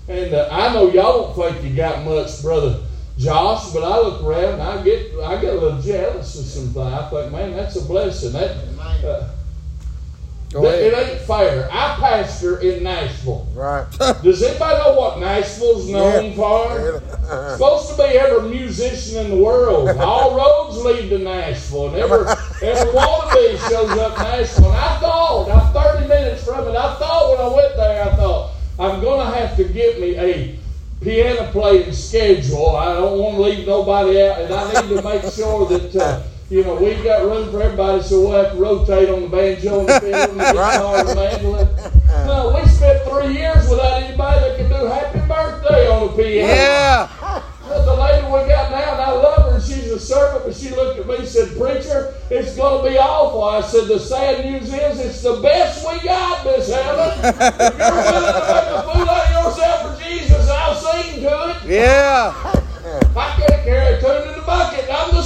and 0.08 0.34
uh, 0.34 0.50
I 0.52 0.74
know 0.74 0.90
y'all 0.92 1.34
don't 1.34 1.54
think 1.54 1.64
you 1.64 1.76
got 1.76 2.04
much, 2.04 2.42
brother 2.42 2.82
Josh, 3.18 3.72
but 3.72 3.84
I 3.84 4.00
look 4.00 4.24
around 4.24 4.54
and 4.54 4.62
I 4.64 4.84
get 4.84 5.14
I 5.24 5.40
get 5.40 5.56
a 5.56 5.60
little 5.60 5.82
jealous 5.82 6.40
of 6.40 6.46
some 6.46 6.74
things. 6.74 6.78
I 6.78 7.10
think, 7.10 7.32
man, 7.32 7.52
that's 7.52 7.76
a 7.76 7.86
blessing. 7.86 8.34
That, 8.34 8.58
uh, 9.06 9.30
Go 10.52 10.66
it 10.66 10.94
ain't 10.94 11.22
fair. 11.22 11.70
I 11.72 11.96
pastor 11.98 12.60
in 12.60 12.84
Nashville. 12.84 13.48
Right. 13.54 13.86
Does 14.24 14.44
anybody 14.44 14.78
know 14.84 14.96
what 15.00 15.20
Nashville's 15.20 15.88
known 15.90 16.26
Yeah. 16.26 16.36
for? 16.36 17.02
Supposed 17.54 17.90
to 17.92 17.98
be 17.98 18.04
every 18.18 18.50
musician 18.50 19.26
in 19.26 19.32
the 19.32 19.38
world. 19.38 19.90
All 19.98 20.36
roads 20.36 20.84
lead 20.84 21.10
to 21.10 21.20
Nashville, 21.20 21.88
and 21.90 21.96
every 21.98 22.20
every 22.62 22.92
wannabe 22.92 23.70
shows 23.70 23.92
up 23.98 24.18
in 24.18 24.24
Nashville. 24.24 24.66
And 24.68 24.76
I 24.78 25.00
thought, 25.00 25.50
I'm 25.50 25.74
30 25.74 26.08
minutes 26.10 26.44
from 26.44 26.68
it. 26.68 26.76
I 26.76 26.96
thought 26.96 27.30
when 27.32 27.40
I 27.40 27.56
went 27.56 27.76
there, 27.78 28.04
I 28.04 28.16
thought 28.18 28.52
I'm 28.78 29.02
gonna 29.02 29.34
have 29.34 29.56
to 29.56 29.64
get 29.64 30.02
me 30.02 30.18
a 30.18 30.60
piano 31.02 31.50
playing 31.52 31.94
schedule. 31.94 32.76
I 32.76 32.96
don't 32.96 33.18
want 33.20 33.36
to 33.38 33.42
leave 33.42 33.66
nobody 33.66 34.22
out, 34.22 34.42
and 34.42 34.54
I 34.54 34.82
need 34.82 34.96
to 34.98 35.02
make 35.02 35.24
sure 35.34 35.66
that. 35.68 35.96
Uh, 35.96 36.24
you 36.52 36.66
know, 36.66 36.76
we've 36.76 37.02
got 37.02 37.24
room 37.24 37.50
for 37.50 37.62
everybody, 37.62 38.04
so 38.04 38.20
we'll 38.20 38.44
have 38.44 38.52
to 38.52 38.60
rotate 38.60 39.08
on 39.08 39.22
the 39.22 39.28
banjo 39.30 39.80
and 39.80 39.88
the 39.88 40.00
fiddle 40.02 40.32
and 40.32 40.40
the 40.40 40.44
guitar 40.52 40.98
and 40.98 41.08
the 41.08 41.16
mandolin. 41.16 41.68
No, 42.28 42.54
we 42.54 42.68
spent 42.68 43.08
three 43.08 43.38
years 43.38 43.70
without 43.70 44.04
anybody 44.04 44.40
that 44.42 44.58
could 44.58 44.68
do 44.68 44.86
happy 44.86 45.20
birthday 45.20 45.88
on 45.88 46.08
the 46.08 46.22
piano. 46.22 46.48
Yeah. 46.48 47.44
The 47.64 47.96
lady 47.96 48.26
we 48.26 48.50
got 48.52 48.70
now, 48.70 48.92
and 48.92 49.02
I 49.02 49.12
love 49.12 49.50
her, 49.50 49.56
and 49.56 49.64
she's 49.64 49.90
a 49.92 50.00
servant, 50.00 50.44
but 50.44 50.54
she 50.54 50.72
looked 50.72 51.00
at 51.00 51.08
me 51.08 51.16
and 51.16 51.28
said, 51.28 51.58
Preacher, 51.58 52.16
it's 52.30 52.54
going 52.58 52.84
to 52.84 52.90
be 52.90 52.98
awful. 52.98 53.46
I 53.46 53.62
said, 53.62 53.88
The 53.88 53.98
sad 53.98 54.44
news 54.44 54.74
is 54.74 55.00
it's 55.00 55.24
the 55.24 55.40
best 55.42 55.88
we 55.88 56.04
got, 56.04 56.44
Miss 56.44 56.68
Helen. 56.68 57.18
if 57.18 57.40
you're 57.40 57.96
willing 57.96 58.28
to 58.28 58.44
make 58.44 58.68
a 58.68 58.84
fool 58.84 59.10
out 59.10 59.26
of 59.26 59.46
yourself 59.46 59.98
for 59.98 60.04
Jesus, 60.04 60.50
I'll 60.50 60.76
sing 60.76 61.22
to 61.22 61.50
it. 61.50 61.80
Yeah. 61.80 62.34
I 63.16 63.36
can't 63.38 63.64
carry 63.64 63.96
a 63.96 64.02
tune 64.02 64.31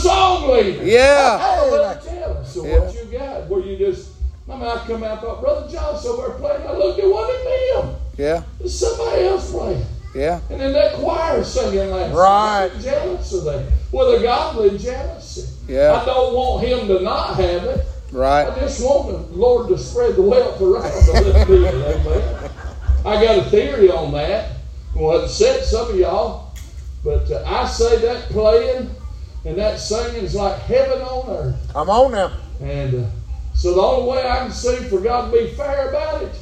song 0.06 0.50
leader. 0.52 0.84
Yeah. 0.84 1.40
Us, 1.42 2.54
So 2.54 2.64
what 2.64 2.94
you 2.94 3.18
got? 3.18 3.48
Where 3.50 3.62
you 3.62 3.78
just, 3.78 4.12
I 4.50 4.56
mean, 4.56 4.64
I 4.64 4.78
come 4.86 5.04
out 5.04 5.12
and 5.12 5.22
thought, 5.22 5.42
Brother 5.42 5.72
John's 5.72 6.06
over 6.06 6.28
there 6.28 6.38
playing. 6.38 6.68
I 6.68 6.74
looked, 6.74 7.00
it 7.00 7.12
wasn't 7.12 7.90
him. 7.90 7.96
Yeah. 8.18 8.44
It's 8.60 8.76
somebody 8.76 9.24
else 9.24 9.52
playing. 9.52 9.86
Yeah. 10.14 10.40
And 10.50 10.62
then 10.62 10.72
that 10.74 10.94
choir 10.94 11.44
singing 11.44 11.90
like 11.90 12.14
Right. 12.14 12.72
jealous 12.82 13.34
of 13.34 13.44
that. 13.46 13.66
Well, 13.92 14.12
they're 14.12 14.22
godly 14.22 14.78
jealousy. 14.78 15.50
Yeah. 15.68 16.00
I 16.02 16.06
don't 16.06 16.34
want 16.34 16.66
him 16.66 16.88
to 16.88 17.02
not 17.02 17.36
have 17.36 17.64
it. 17.64 17.86
Right. 18.12 18.48
I 18.48 18.60
just 18.60 18.82
want 18.82 19.08
the 19.10 19.36
Lord 19.36 19.68
to 19.70 19.78
spread 19.78 20.16
the 20.16 20.22
wealth 20.22 20.62
around 20.62 20.86
a 20.86 21.22
little 21.22 21.46
bit. 21.46 21.74
Amen. 21.74 22.52
I 23.06 23.24
got 23.24 23.40
a 23.46 23.50
theory 23.50 23.90
on 23.92 24.14
that. 24.14 24.52
Well, 24.96 25.20
it 25.20 25.26
upset 25.26 25.66
some 25.66 25.90
of 25.90 25.98
y'all, 25.98 26.54
but 27.04 27.30
uh, 27.30 27.44
I 27.46 27.68
say 27.68 27.98
that 27.98 28.30
playing 28.30 28.90
and 29.46 29.58
that 29.58 29.80
singing 29.80 30.24
is 30.24 30.36
like 30.36 30.60
heaven 30.62 31.02
on 31.02 31.30
earth. 31.30 31.56
I'm 31.76 31.90
on 31.90 32.12
now. 32.12 32.32
And 32.62 33.06
uh, 33.06 33.10
so 33.54 33.74
the 33.74 33.82
only 33.82 34.12
way 34.12 34.28
I 34.28 34.38
can 34.40 34.52
see 34.52 34.76
for 34.90 35.00
God 35.00 35.32
to 35.32 35.38
be 35.38 35.48
fair 35.54 35.90
about 35.90 36.24
it 36.24 36.36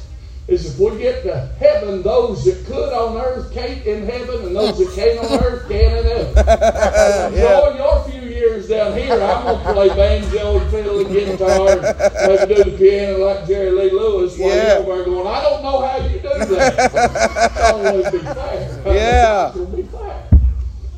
is 0.46 0.74
if 0.74 0.78
we 0.78 0.98
get 0.98 1.22
to 1.22 1.46
heaven, 1.58 2.02
those 2.02 2.44
that 2.44 2.66
could 2.66 2.92
on 2.92 3.16
earth 3.16 3.50
can't 3.54 3.82
in 3.86 4.04
heaven, 4.04 4.44
and 4.44 4.54
those 4.54 4.76
that 4.78 4.94
can't 4.94 5.18
on 5.18 5.42
earth 5.42 5.66
can 5.68 5.96
in 5.96 6.04
heaven. 6.04 7.32
Enjoy 7.34 7.76
your 7.78 8.04
few 8.10 8.20
years 8.28 8.68
down 8.68 8.92
here. 8.96 9.14
I'm 9.14 9.42
going 9.44 9.58
to 9.64 9.72
play 9.72 9.88
banjo 9.88 10.58
and 10.58 10.70
fiddle 10.70 11.00
and 11.00 11.08
guitar 11.08 11.78
and 11.78 12.48
maybe 12.48 12.54
do 12.62 12.70
the 12.70 12.76
piano 12.76 13.24
like 13.24 13.46
Jerry 13.46 13.70
Lee 13.70 13.90
Lewis 13.90 14.36
while 14.38 14.50
Yeah. 14.50 14.78
you're 14.80 14.92
over 14.92 14.96
there 14.96 15.04
going, 15.04 15.26
I 15.26 15.42
don't 15.42 15.62
know 15.62 15.80
how 15.80 15.96
you 16.06 16.18
do 16.18 16.28
that. 16.28 17.60
always 17.72 18.10
be 18.10 18.18
fair. 18.18 18.82
Yeah. 18.86 19.52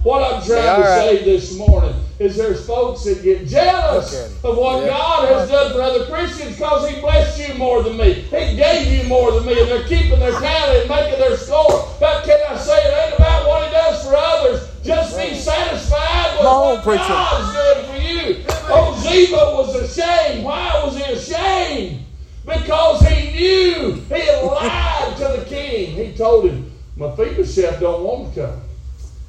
It'll 0.07 0.41
be 0.41 0.47
fair. 0.47 0.57
What 0.57 0.63
I'm 0.63 0.77
trying 0.77 0.83
to 0.83 0.89
say 1.19 1.25
this 1.25 1.57
morning 1.59 1.95
is 2.19 2.37
there's 2.37 2.67
folks 2.67 3.05
that 3.05 3.23
get 3.23 3.47
jealous 3.47 4.15
Okay. 4.15 4.49
of 4.49 4.57
what 4.57 4.83
Yeah. 4.83 4.89
God 4.89 5.29
has 5.29 5.51
done 5.51 5.73
for 5.73 5.83
other 5.83 6.05
Christians 6.07 6.57
because 6.57 6.89
He 6.89 7.01
blessed 7.01 7.49
you 7.49 7.55
more 7.55 7.83
than 7.83 7.97
me. 7.97 8.13
He 8.15 8.57
gave 8.57 8.87
you 8.93 9.09
more 9.09 9.33
than 9.33 9.45
me, 9.47 9.59
and 9.61 9.69
they're 9.69 9.85
keeping 9.85 10.19
their 10.19 10.33
talent 10.33 10.81
and 10.81 10.89
making 10.89 11.19
their 11.19 11.37
score. 11.37 11.89
But 12.01 12.25
can 12.25 12.39
I 12.49 12.57
say 12.57 12.79
it 12.79 13.07
ain't 13.07 13.15
about 13.17 13.47
what 13.49 13.67
He 13.67 13.71
does 13.73 14.05
for 14.07 14.15
others? 14.17 14.69
Just 14.85 15.19
be 15.19 15.35
satisfied 15.35 16.37
with 16.39 16.47
what 16.47 16.83
preacher. 16.85 17.03
God's 17.09 17.53
doing 17.57 17.87
for 17.87 18.09
you. 18.09 18.45
Oh, 18.69 18.97
Ziba 19.03 19.37
was 19.37 19.75
ashamed. 19.75 20.45
Why 20.45 20.83
was 20.85 20.97
he 20.97 21.03
ashamed? 21.13 22.05
Because 22.47 23.01
he 23.09 23.33
knew 23.33 23.93
he 23.95 24.21
had 24.21 24.45
lied 24.45 25.17
to 25.17 25.41
the 25.41 25.45
king. 25.49 25.93
He 25.97 26.17
told 26.17 26.45
him, 26.49 26.71
Mephibosheth 26.97 27.81
don't 27.81 28.03
want 28.05 28.33
to 28.35 28.41
come. 28.47 28.61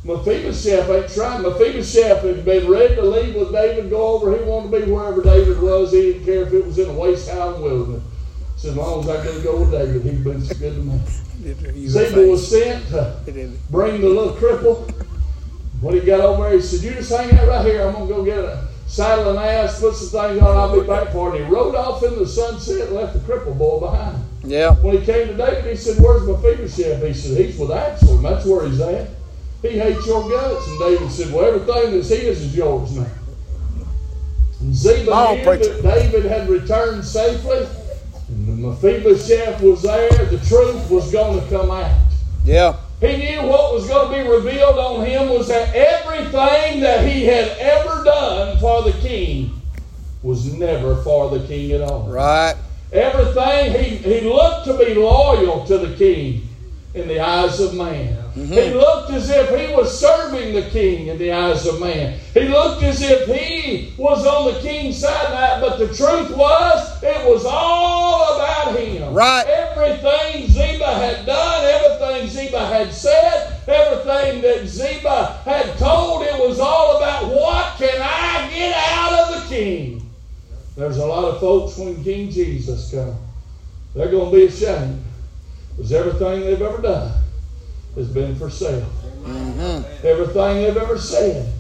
Mephibosheth 0.08 0.90
ain't 0.90 1.14
trying. 1.14 1.42
Mephibosheth 1.42 2.24
had 2.24 2.46
been 2.46 2.70
ready 2.70 2.96
to 2.96 3.04
leave 3.04 3.36
with 3.36 3.52
David, 3.52 3.90
go 3.90 4.16
over. 4.16 4.38
He 4.38 4.44
wanted 4.46 4.72
to 4.72 4.86
be 4.86 4.92
wherever 4.92 5.22
David 5.22 5.62
was. 5.62 5.92
He 5.92 6.14
didn't 6.14 6.26
care 6.26 6.44
if 6.44 6.54
it 6.54 6.66
was 6.66 6.80
in 6.80 6.90
a 6.90 6.94
waste 6.94 7.30
house 7.30 7.60
wilderness. 7.60 8.04
So 8.56 8.70
as 8.70 8.78
long 8.78 9.02
as 9.02 9.10
I 9.10 9.26
could 9.26 9.44
go 9.44 9.60
with 9.60 9.72
David, 9.72 10.02
he's 10.04 10.24
been 10.24 10.42
so 10.42 10.56
good 10.56 10.76
to 10.76 10.82
me. 10.82 11.88
Ziba 11.88 12.26
was 12.26 12.50
sent 12.50 12.88
to 12.90 13.20
bring 13.70 14.00
the 14.00 14.08
little 14.08 14.34
cripple. 14.34 14.90
When 15.82 15.94
he 15.94 16.00
got 16.00 16.22
over 16.22 16.44
there, 16.44 16.54
he 16.54 16.62
said, 16.62 16.82
You 16.82 16.92
just 16.92 17.12
hang 17.12 17.38
out 17.38 17.48
right 17.50 17.66
here. 17.66 17.86
I'm 17.86 17.94
going 17.94 18.08
to 18.08 18.14
go 18.14 18.24
get 18.24 18.40
a 18.40 18.68
saddle 18.88 19.32
and 19.32 19.40
ass, 19.40 19.80
put 19.82 19.94
some 19.94 20.08
things 20.08 20.42
on, 20.42 20.58
I'll 20.58 20.80
be 20.80 20.88
back 20.88 21.10
for 21.10 21.30
it. 21.30 21.42
And 21.42 21.46
he 21.46 21.54
rode 21.54 21.76
off 21.76 22.02
into 22.02 22.16
the 22.16 22.28
sunset 22.28 22.88
and 22.88 22.96
left 22.96 23.14
the 23.14 23.20
cripple 23.20 23.58
boy 23.58 23.82
behind. 23.82 24.24
Yeah. 24.44 24.72
When 24.76 24.98
he 24.98 25.06
came 25.06 25.28
to 25.28 25.34
David, 25.36 25.66
he 25.66 25.76
said, 25.76 26.02
Where's 26.02 26.26
Mephibosheth? 26.26 27.04
He 27.04 27.14
said, 27.14 27.46
He's 27.46 27.60
with 27.60 27.72
Absalom. 27.72 28.24
That's 28.24 28.46
where 28.46 28.68
he's 28.68 28.80
at. 28.80 29.17
He 29.62 29.80
hates 29.80 30.06
your 30.06 30.30
guts. 30.30 30.68
And 30.68 30.80
David 30.80 31.12
said, 31.12 31.34
Well, 31.34 31.46
everything 31.46 31.92
that's 31.92 32.10
his 32.10 32.42
is 32.42 32.56
yours 32.56 32.96
now. 32.96 33.08
And 34.60 34.76
Ziba 34.76 35.06
knew 35.06 35.12
oh, 35.12 35.58
that 35.58 35.84
David 35.84 36.26
had 36.26 36.50
returned 36.50 37.06
safely. 37.06 37.68
And 38.30 38.48
the 38.48 38.68
Mephibosheth 38.68 39.62
was 39.62 39.82
there. 39.84 40.10
The 40.10 40.40
truth 40.48 40.90
was 40.90 41.12
going 41.12 41.40
to 41.40 41.50
come 41.50 41.72
out. 41.72 41.96
Yeah. 42.44 42.78
He 43.00 43.18
knew 43.18 43.48
what 43.48 43.74
was 43.74 43.88
going 43.88 44.10
to 44.10 44.24
be 44.24 44.30
revealed 44.30 44.80
on 44.80 45.06
him 45.06 45.30
was 45.30 45.48
that 45.50 45.74
everything 45.76 46.80
that 46.82 47.08
he 47.08 47.26
had 47.26 47.50
ever 47.60 48.04
done 48.04 48.58
for 48.58 48.82
the 48.84 48.94
king 49.00 49.62
was 50.24 50.52
never 50.54 51.02
for 51.04 51.30
the 51.30 51.46
king 51.46 51.72
at 51.74 51.82
all. 51.82 52.08
Right. 52.10 52.56
Everything, 52.92 53.84
he, 53.84 53.98
he 53.98 54.22
looked 54.22 54.66
to 54.66 54.78
be 54.78 54.96
loyal 54.96 55.66
to 55.68 55.78
the 55.78 55.96
king 55.96 56.48
in 56.94 57.08
the 57.08 57.20
eyes 57.20 57.60
of 57.60 57.76
man. 57.76 58.18
He 58.38 58.44
mm-hmm. 58.44 58.78
looked 58.78 59.10
as 59.10 59.32
if 59.32 59.50
he 59.50 59.74
was 59.74 60.00
serving 60.00 60.54
the 60.54 60.70
king 60.70 61.08
in 61.08 61.18
the 61.18 61.32
eyes 61.32 61.66
of 61.66 61.80
man. 61.80 62.20
He 62.36 62.42
looked 62.42 62.84
as 62.84 63.02
if 63.02 63.28
he 63.28 63.94
was 63.98 64.28
on 64.28 64.54
the 64.54 64.60
king's 64.60 65.00
side, 65.00 65.60
but 65.60 65.78
the 65.78 65.88
truth 65.88 66.38
was, 66.38 67.02
it 67.02 67.28
was 67.28 67.46
all 67.46 68.36
about 68.36 68.78
him. 68.78 69.12
Right. 69.12 69.44
Everything 69.48 70.48
Ziba 70.50 70.86
had 70.86 71.26
done, 71.26 71.66
everything 71.66 72.28
Ziba 72.28 72.64
had 72.68 72.94
said, 72.94 73.60
everything 73.68 74.42
that 74.44 74.68
Ziba 74.68 75.42
had 75.44 75.76
told, 75.80 76.22
it 76.22 76.38
was 76.40 76.60
all 76.60 76.98
about 76.98 77.26
what 77.30 77.76
can 77.78 78.00
I 78.00 78.52
get 78.54 78.76
out 78.78 79.14
of 79.14 79.42
the 79.42 79.50
king. 79.50 80.08
There's 80.76 80.98
a 80.98 81.06
lot 81.08 81.26
of 81.26 81.40
folks 81.40 81.76
when 81.76 82.04
King 82.04 82.30
Jesus 82.30 82.92
comes, 82.92 83.18
they're 83.96 84.12
going 84.12 84.32
to 84.32 84.38
be 84.38 84.46
ashamed 84.46 85.04
because 85.76 85.92
everything 85.92 86.42
they've 86.42 86.62
ever 86.62 86.84
done 86.84 87.24
has 87.98 88.08
been 88.08 88.36
for 88.36 88.50
sale. 88.50 88.88
Mm-hmm. 89.24 90.08
Everything 90.08 90.62
they've 90.62 90.78
ever 90.78 90.98
said 90.98 91.52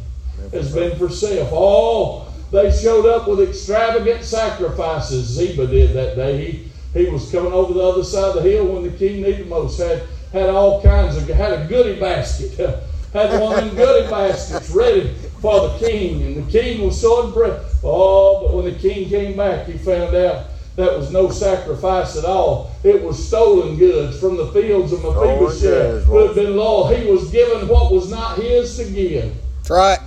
has 0.53 0.73
been 0.73 0.97
for 0.97 1.09
sale. 1.09 1.49
Oh, 1.51 2.33
they 2.51 2.71
showed 2.71 3.05
up 3.05 3.27
with 3.27 3.41
extravagant 3.41 4.23
sacrifices. 4.23 5.25
Ziba 5.25 5.67
did 5.67 5.93
that 5.93 6.15
day. 6.15 6.51
He, 6.51 6.71
he 6.93 7.09
was 7.09 7.29
coming 7.31 7.51
over 7.51 7.73
the 7.73 7.81
other 7.81 8.03
side 8.03 8.37
of 8.37 8.43
the 8.43 8.49
hill 8.49 8.67
when 8.67 8.83
the 8.83 8.97
king 8.97 9.21
needed 9.21 9.49
most. 9.49 9.79
Had 9.79 10.03
had 10.31 10.49
all 10.49 10.81
kinds 10.81 11.17
of 11.17 11.27
had 11.27 11.53
a 11.53 11.65
goodie 11.67 11.99
basket. 11.99 12.83
Had 13.13 13.39
one 13.39 13.57
of 13.57 13.65
them 13.65 13.75
goodie 13.75 14.09
baskets 14.11 14.69
ready 14.69 15.13
for 15.41 15.69
the 15.69 15.77
king, 15.79 16.21
and 16.23 16.45
the 16.45 16.51
king 16.51 16.85
was 16.85 16.99
so 16.99 17.25
impressed. 17.25 17.77
Oh, 17.81 18.41
but 18.41 18.53
when 18.53 18.65
the 18.65 18.77
king 18.77 19.07
came 19.07 19.37
back, 19.37 19.65
he 19.65 19.77
found 19.77 20.13
out 20.13 20.47
that 20.77 20.95
was 20.95 21.11
no 21.11 21.29
sacrifice 21.31 22.15
at 22.15 22.23
all. 22.23 22.71
It 22.83 23.03
was 23.03 23.27
stolen 23.27 23.77
goods 23.77 24.19
from 24.19 24.37
the 24.37 24.47
fields 24.51 24.93
of 24.93 25.03
oh, 25.03 25.11
Mephibosheth, 25.11 25.61
goods, 25.61 26.05
who 26.05 26.17
had 26.19 26.35
been 26.35 26.55
loyal. 26.55 26.87
He 26.87 27.11
was 27.11 27.31
given 27.31 27.67
what 27.67 27.91
was 27.91 28.11
not 28.11 28.37
his 28.37 28.77
to 28.77 28.89
give. 28.89 29.33
That's 29.57 29.69
right. 29.71 29.99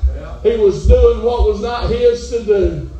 He 0.44 0.56
was 0.56 0.86
doing 0.86 1.24
what 1.24 1.48
was 1.48 1.60
not 1.60 1.90
his 1.90 2.30
to 2.30 2.44
do. 2.44 2.90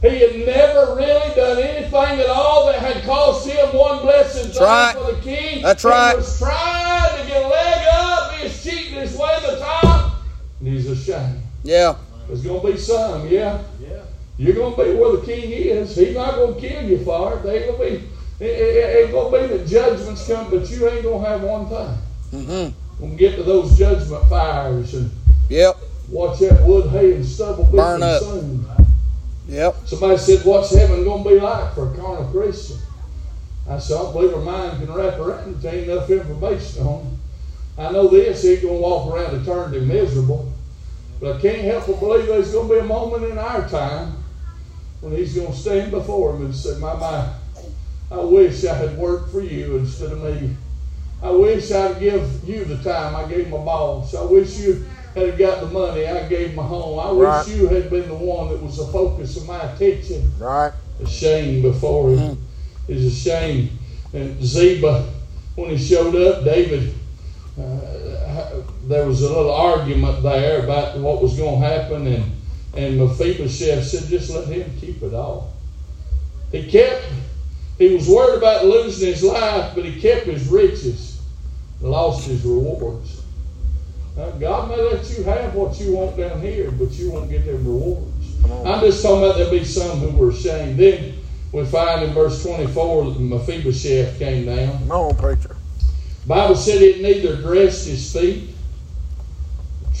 He 0.00 0.20
had 0.20 0.46
never 0.46 0.96
really 0.96 1.34
done 1.34 1.58
anything 1.58 2.20
at 2.20 2.26
all 2.28 2.66
that 2.66 2.80
had 2.80 3.04
cost 3.04 3.46
him 3.46 3.68
one 3.68 4.00
blessed 4.00 4.54
thing 4.54 4.62
right. 4.62 4.94
for 4.96 5.12
the 5.12 5.20
king. 5.20 5.62
That's 5.62 5.82
he 5.82 5.88
right. 5.90 6.16
was 6.16 6.38
trying 6.38 7.20
to 7.20 7.28
get 7.28 7.44
a 7.44 7.46
leg 7.46 7.86
up. 7.92 8.32
He 8.32 8.44
was 8.44 8.62
cheating 8.64 8.94
his 8.94 9.16
way 9.16 9.38
to 9.42 9.50
the 9.52 9.58
top. 9.58 10.14
And 10.60 10.68
he's 10.68 10.88
ashamed. 10.88 11.42
Yeah. 11.62 11.94
There's 12.26 12.42
going 12.42 12.62
to 12.62 12.72
be 12.72 12.78
some, 12.78 13.28
yeah. 13.28 13.62
You're 14.38 14.54
going 14.54 14.74
to 14.74 14.84
be 14.84 14.98
where 14.98 15.16
the 15.16 15.22
king 15.26 15.50
is. 15.50 15.94
He's 15.94 16.14
not 16.14 16.34
going 16.34 16.54
to 16.54 16.60
kill 16.60 16.84
you 16.84 17.04
for 17.04 17.34
it. 17.36 17.42
They 17.42 17.66
going 17.66 17.72
to 17.72 17.98
be. 18.00 18.08
It, 18.44 18.46
it, 18.46 19.04
ain't 19.04 19.12
going 19.12 19.32
to 19.32 19.48
be 19.48 19.58
that 19.58 19.68
judgments 19.68 20.26
come, 20.26 20.50
but 20.50 20.68
you 20.68 20.88
ain't 20.88 21.02
going 21.02 21.22
to 21.22 21.28
have 21.28 21.42
one 21.42 21.68
thing. 21.68 22.40
Mm-hmm. 22.40 23.02
When 23.02 23.10
we 23.12 23.16
get 23.16 23.36
to 23.36 23.42
those 23.42 23.78
judgment 23.78 24.28
fires 24.28 24.94
and 24.94 25.10
Yep. 25.48 25.76
watch 26.08 26.38
that 26.38 26.62
wood, 26.64 26.90
hay, 26.90 27.12
and 27.14 27.24
stubble 27.24 27.64
be 27.64 27.76
Burn 27.76 28.02
up. 28.02 28.22
Yep. 29.48 29.76
Somebody 29.84 30.16
said, 30.16 30.44
What's 30.46 30.74
heaven 30.74 31.04
going 31.04 31.22
to 31.24 31.28
be 31.28 31.40
like 31.40 31.74
for 31.74 31.92
a 31.92 31.96
carnal 31.96 32.24
Christian? 32.32 32.78
I 33.68 33.78
said, 33.78 33.98
I 33.98 34.12
believe 34.12 34.34
our 34.34 34.40
mind 34.40 34.78
can 34.78 34.92
wrap 34.92 35.18
around 35.18 35.50
it. 35.50 35.60
There 35.60 35.74
ain't 35.74 35.88
enough 35.88 36.08
information 36.08 36.86
on 36.86 37.00
it. 37.00 37.80
I 37.80 37.92
know 37.92 38.08
this, 38.08 38.42
he's 38.42 38.62
going 38.62 38.74
to 38.74 38.80
walk 38.80 39.12
around 39.12 39.40
eternity 39.40 39.84
miserable. 39.84 40.52
But 41.20 41.36
I 41.36 41.40
can't 41.40 41.62
help 41.62 41.86
but 41.86 42.00
believe 42.00 42.26
there's 42.26 42.52
going 42.52 42.68
to 42.68 42.74
be 42.74 42.80
a 42.80 42.84
moment 42.84 43.24
in 43.24 43.38
our 43.38 43.68
time 43.68 44.21
when 45.02 45.12
he's 45.14 45.34
going 45.34 45.52
to 45.52 45.58
stand 45.58 45.90
before 45.90 46.34
him 46.34 46.46
and 46.46 46.54
say, 46.54 46.78
My, 46.78 46.94
my, 46.94 47.28
I 48.10 48.20
wish 48.20 48.64
I 48.64 48.74
had 48.74 48.96
worked 48.96 49.30
for 49.30 49.40
you 49.42 49.76
instead 49.76 50.12
of 50.12 50.22
me. 50.22 50.56
I 51.22 51.30
wish 51.30 51.70
I'd 51.70 52.00
give 52.00 52.48
you 52.48 52.64
the 52.64 52.82
time 52.82 53.14
I 53.14 53.28
gave 53.28 53.50
my 53.50 53.58
boss. 53.58 54.14
I 54.14 54.22
wish 54.24 54.58
you 54.58 54.84
had 55.14 55.36
got 55.38 55.60
the 55.60 55.66
money 55.66 56.06
I 56.06 56.26
gave 56.28 56.54
my 56.54 56.62
home. 56.62 56.98
I 56.98 57.10
wish 57.12 57.26
Right. 57.28 57.48
you 57.48 57.68
had 57.68 57.90
been 57.90 58.08
the 58.08 58.14
one 58.14 58.48
that 58.48 58.62
was 58.62 58.76
the 58.78 58.86
focus 58.86 59.36
of 59.36 59.46
my 59.46 59.60
attention. 59.72 60.32
Right. 60.38 60.72
A 61.02 61.06
shame 61.06 61.62
before 61.62 62.10
him 62.10 62.38
is 62.88 63.04
a 63.04 63.10
shame. 63.10 63.78
And 64.12 64.42
Ziba, 64.42 65.08
when 65.56 65.70
he 65.70 65.78
showed 65.78 66.14
up, 66.16 66.44
David 66.44 66.94
uh, 67.58 68.62
there 68.84 69.06
was 69.06 69.22
a 69.22 69.28
little 69.28 69.52
argument 69.52 70.22
there 70.22 70.64
about 70.64 70.98
what 70.98 71.22
was 71.22 71.36
going 71.36 71.60
to 71.60 71.66
happen, 71.66 72.06
and, 72.06 72.24
and 72.74 72.98
Mephibosheth 72.98 73.84
said, 73.84 74.08
just 74.08 74.30
let 74.30 74.48
him 74.48 74.70
keep 74.80 75.02
it 75.02 75.14
all. 75.14 75.52
He 76.50 76.70
kept, 76.70 77.04
he 77.78 77.94
was 77.94 78.08
worried 78.08 78.38
about 78.38 78.64
losing 78.66 79.08
his 79.08 79.22
life, 79.22 79.74
but 79.74 79.84
he 79.84 80.00
kept 80.00 80.26
his 80.26 80.48
riches, 80.48 81.20
lost 81.80 82.26
his 82.26 82.44
rewards. 82.44 83.22
Now, 84.16 84.30
God 84.32 84.68
may 84.68 84.82
let 84.82 85.08
you 85.10 85.24
have 85.24 85.54
what 85.54 85.80
you 85.80 85.96
want 85.96 86.16
down 86.16 86.40
here, 86.40 86.70
but 86.70 86.92
you 86.92 87.10
won't 87.10 87.30
get 87.30 87.46
them 87.46 87.64
rewards. 87.64 88.44
I'm 88.64 88.80
just 88.80 89.02
talking 89.02 89.24
about 89.24 89.36
there'll 89.36 89.50
be 89.50 89.64
some 89.64 89.98
who 89.98 90.16
were 90.16 90.30
ashamed. 90.30 90.78
Then 90.78 91.14
we 91.52 91.64
find 91.64 92.02
in 92.02 92.12
verse 92.12 92.42
24 92.42 93.12
that 93.12 93.20
Mephibosheth 93.20 94.18
came 94.18 94.46
down. 94.46 94.78
Come 94.78 94.90
on, 94.90 95.16
preacher. 95.16 95.56
Bible 96.26 96.56
said 96.56 96.80
he 96.80 97.02
neither 97.02 97.36
dressed 97.36 97.86
his 97.86 98.12
feet, 98.12 98.51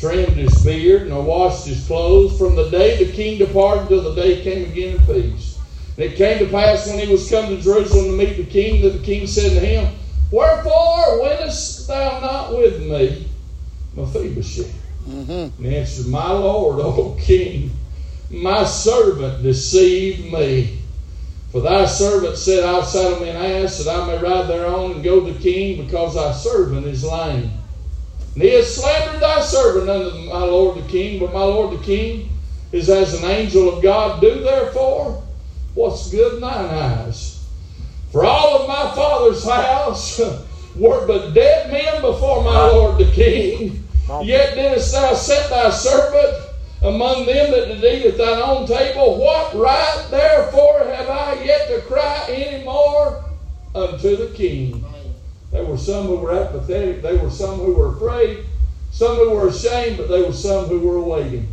trimmed 0.02 0.36
his 0.36 0.64
beard, 0.64 1.08
nor 1.08 1.22
washed 1.22 1.64
his 1.64 1.86
clothes 1.86 2.36
from 2.36 2.56
the 2.56 2.68
day 2.70 3.02
the 3.02 3.12
king 3.12 3.38
departed 3.38 3.88
till 3.88 4.02
the 4.02 4.20
day 4.20 4.34
he 4.34 4.42
came 4.42 4.68
again 4.68 4.96
in 4.96 5.06
peace. 5.06 5.60
And 5.96 6.06
it 6.06 6.16
came 6.16 6.40
to 6.40 6.48
pass 6.48 6.88
when 6.88 6.98
he 6.98 7.10
was 7.10 7.30
come 7.30 7.46
to 7.46 7.62
Jerusalem 7.62 8.06
to 8.06 8.16
meet 8.16 8.36
the 8.36 8.44
king 8.44 8.82
that 8.82 8.98
the 8.98 9.04
king 9.04 9.28
said 9.28 9.52
to 9.52 9.60
him, 9.60 9.94
Wherefore 10.32 11.22
wentest 11.22 11.86
thou 11.86 12.18
not 12.20 12.58
with 12.58 12.82
me, 12.82 13.28
Mephibosheth? 13.94 14.74
Mm-hmm. 15.08 15.30
And 15.30 15.66
he 15.66 15.76
answered, 15.76 16.08
My 16.08 16.32
Lord, 16.32 16.80
O 16.80 17.16
king, 17.20 17.70
my 18.28 18.64
servant 18.64 19.44
deceived 19.44 20.32
me. 20.32 20.78
For 21.52 21.60
thy 21.60 21.86
servant 21.86 22.38
said, 22.38 22.64
I'll 22.64 22.82
saddle 22.82 23.20
me 23.20 23.28
an 23.28 23.36
ass 23.36 23.78
that 23.78 23.94
I 23.94 24.06
may 24.06 24.20
ride 24.20 24.48
thereon 24.48 24.92
and 24.92 25.04
go 25.04 25.24
to 25.24 25.32
the 25.32 25.38
king, 25.38 25.84
because 25.84 26.16
thy 26.16 26.32
servant 26.32 26.86
is 26.86 27.04
lame. 27.04 27.52
And 28.34 28.42
he 28.42 28.50
has 28.54 28.74
slandered 28.74 29.20
thy 29.20 29.40
servant 29.40 29.90
unto 29.90 30.30
my 30.30 30.44
lord 30.44 30.82
the 30.82 30.88
king, 30.88 31.20
but 31.20 31.34
my 31.34 31.44
lord 31.44 31.78
the 31.78 31.84
king 31.84 32.30
is 32.72 32.88
as 32.88 33.22
an 33.22 33.30
angel 33.30 33.76
of 33.76 33.82
God. 33.82 34.20
Do 34.20 34.40
therefore 34.42 35.22
what's 35.74 36.10
good 36.10 36.34
in 36.34 36.40
thine 36.40 36.70
eyes. 36.70 37.46
For 38.10 38.24
all 38.24 38.60
of 38.60 38.68
my 38.68 38.94
father's 38.94 39.44
house 39.44 40.18
were 40.76 41.06
but 41.06 41.32
dead 41.32 41.70
men 41.70 42.00
before 42.00 42.42
my 42.42 42.54
ah. 42.54 42.72
lord 42.72 42.98
the 42.98 43.10
king. 43.12 43.84
Yet 44.22 44.54
didst 44.54 44.92
thou 44.92 45.14
set 45.14 45.48
thy 45.48 45.70
servant 45.70 46.48
among 46.82 47.26
them 47.26 47.50
that 47.52 47.68
did 47.68 47.84
eat 47.84 48.06
at 48.06 48.18
thine 48.18 48.42
own 48.42 48.66
table. 48.66 49.18
What 49.18 49.54
right 49.54 50.06
therefore 50.10 50.84
have 50.84 51.08
I 51.08 51.42
yet 51.44 51.68
to 51.68 51.80
cry 51.82 52.26
any 52.28 52.64
more 52.64 53.24
unto 53.74 54.16
the 54.16 54.34
king? 54.34 54.84
There 55.52 55.64
were 55.64 55.76
some 55.76 56.06
who 56.06 56.16
were 56.16 56.32
apathetic, 56.32 57.02
there 57.02 57.18
were 57.18 57.30
some 57.30 57.58
who 57.58 57.74
were 57.74 57.94
afraid, 57.94 58.46
some 58.90 59.16
who 59.16 59.30
were 59.30 59.48
ashamed, 59.48 59.98
but 59.98 60.08
there 60.08 60.24
were 60.24 60.32
some 60.32 60.64
who 60.64 60.80
were 60.80 61.02
waiting. 61.02 61.46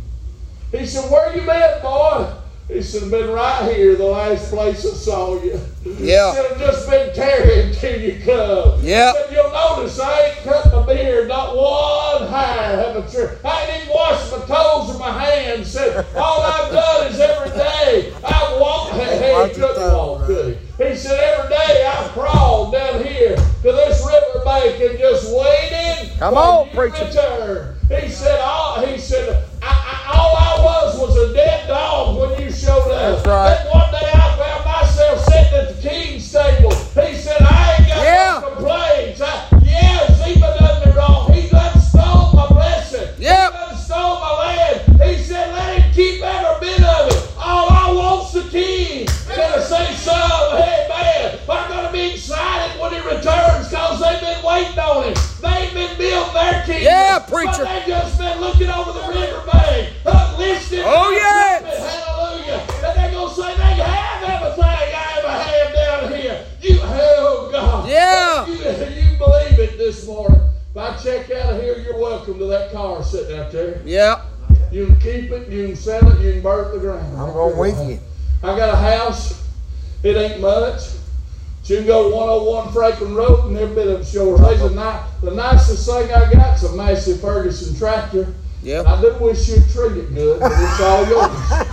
He 0.72 0.86
said, 0.86 1.10
Where 1.10 1.36
you 1.36 1.42
been, 1.44 1.82
boy? 1.82 2.39
He 2.72 2.82
said, 2.82 3.02
I've 3.02 3.10
been 3.10 3.30
right 3.30 3.74
here, 3.74 3.96
the 3.96 4.04
last 4.04 4.50
place 4.52 4.86
I 4.86 4.90
saw 4.94 5.42
you. 5.42 5.60
Yeah. 5.98 6.32
Should 6.34 6.50
have 6.52 6.58
just 6.58 6.88
been 6.88 7.12
tarrying 7.14 7.72
till 7.74 8.00
you 8.00 8.20
come. 8.24 8.78
Yeah. 8.80 9.12
But 9.12 9.32
you'll 9.32 9.50
notice 9.50 9.98
I 9.98 10.26
ain't 10.28 10.36
cut 10.44 10.72
my 10.72 10.86
beard, 10.86 11.28
not 11.28 11.56
one 11.56 12.28
hair 12.28 12.76
have 12.76 12.96
a 12.96 13.10
trim. 13.10 13.36
I 13.44 13.62
ain't 13.66 13.82
even 13.82 13.94
washed 13.94 14.30
my 14.30 14.38
toes 14.46 14.94
or 14.94 14.98
my 15.00 15.24
hands. 15.24 15.70
Said, 15.72 16.06
all 16.14 16.42
I've 16.42 16.72
done 16.72 17.06
is 17.08 17.18
every 17.18 17.50
day 17.50 18.12
I 18.24 18.58
walk. 18.60 18.92
Hey, 18.92 19.48
he 19.48 19.54
couldn't 19.54 19.92
walk, 19.92 20.26
could 20.26 20.56
he? 20.78 20.84
He 20.84 20.96
said, 20.96 21.18
every 21.18 21.50
day 21.50 21.86
I 21.86 22.08
crawled 22.12 22.72
down 22.72 23.02
here 23.04 23.36
to 23.36 23.62
this 23.62 24.06
river 24.06 24.44
bank 24.44 24.80
and 24.80 24.98
just 24.98 25.26
waited 25.34 26.18
Come 26.18 26.34
for 26.34 26.40
on, 26.40 26.70
preacher. 26.70 27.04
return. 27.04 27.76
He 28.00 28.08
said, 28.08 28.40
all, 28.40 28.86
he 28.86 28.96
said, 28.98 29.28
I, 29.28 29.34
I, 29.34 29.34
all 29.34 29.40
I 29.40 29.49
was 31.00 31.16
a 31.16 31.32
dead 31.32 31.66
dog 31.66 32.18
when 32.18 32.42
you 32.42 32.52
showed 32.52 32.90
up. 32.92 33.19
101 82.90 82.96
Franklin 82.98 83.14
Road 83.14 83.48
and 83.48 83.56
every 83.58 83.74
bit 83.74 83.86
of 83.88 84.00
it's 84.00 84.14
yours. 84.14 84.40
There's 84.40 84.62
a 84.62 84.70
ni- 84.70 85.28
the 85.28 85.34
nicest 85.34 85.86
thing 85.86 86.12
I 86.12 86.32
got's 86.32 86.62
a 86.64 86.74
Massey 86.74 87.16
Ferguson 87.16 87.76
tractor. 87.76 88.34
Yep. 88.62 88.86
I 88.86 89.00
do 89.00 89.14
wish 89.20 89.48
you'd 89.48 89.68
treat 89.70 89.96
it 89.96 90.14
good, 90.14 90.40
but 90.40 90.52
it's 90.52 90.80
all 90.80 91.06
yours. 91.06 91.66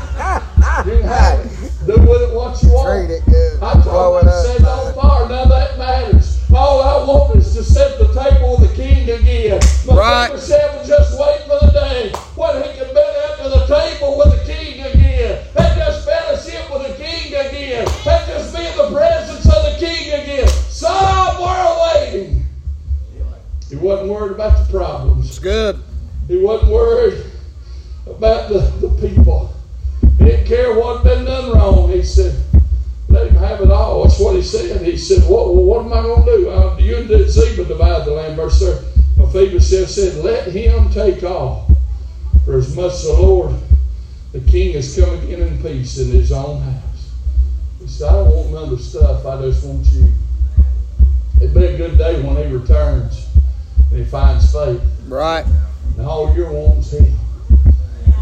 you 37.04 37.30
Ziba 37.30 37.66
divide 37.66 38.06
the 38.06 38.12
land. 38.12 38.36
Verse 38.36 38.60
3. 38.60 38.98
Mephibosheth 39.18 39.90
said, 39.90 40.24
let 40.24 40.48
him 40.48 40.90
take 40.92 41.24
all. 41.24 41.68
For 42.46 42.58
as 42.58 42.76
much 42.76 42.94
as 42.94 43.04
the 43.04 43.14
Lord, 43.14 43.56
the 44.32 44.40
king, 44.40 44.76
is 44.76 44.98
coming 44.98 45.30
in 45.30 45.42
in 45.42 45.62
peace 45.62 45.98
in 45.98 46.12
his 46.12 46.32
own 46.32 46.62
house. 46.62 47.12
He 47.80 47.88
said, 47.88 48.10
I 48.10 48.14
don't 48.14 48.36
want 48.36 48.52
none 48.52 48.64
of 48.64 48.70
the 48.70 48.80
stuff. 48.80 49.26
I 49.26 49.42
just 49.42 49.66
want 49.66 49.86
you. 49.88 50.12
It'd 51.42 51.54
be 51.54 51.66
a 51.66 51.78
good 51.78 51.98
day 51.98 52.22
when 52.22 52.36
he 52.38 52.54
returns 52.54 53.28
and 53.92 54.00
he 54.00 54.06
finds 54.06 54.52
faith. 54.52 54.82
Right. 55.08 55.46
And 55.98 56.06
all 56.06 56.34
you're 56.36 56.52
wanting's 56.52 56.92
him. 56.92 57.18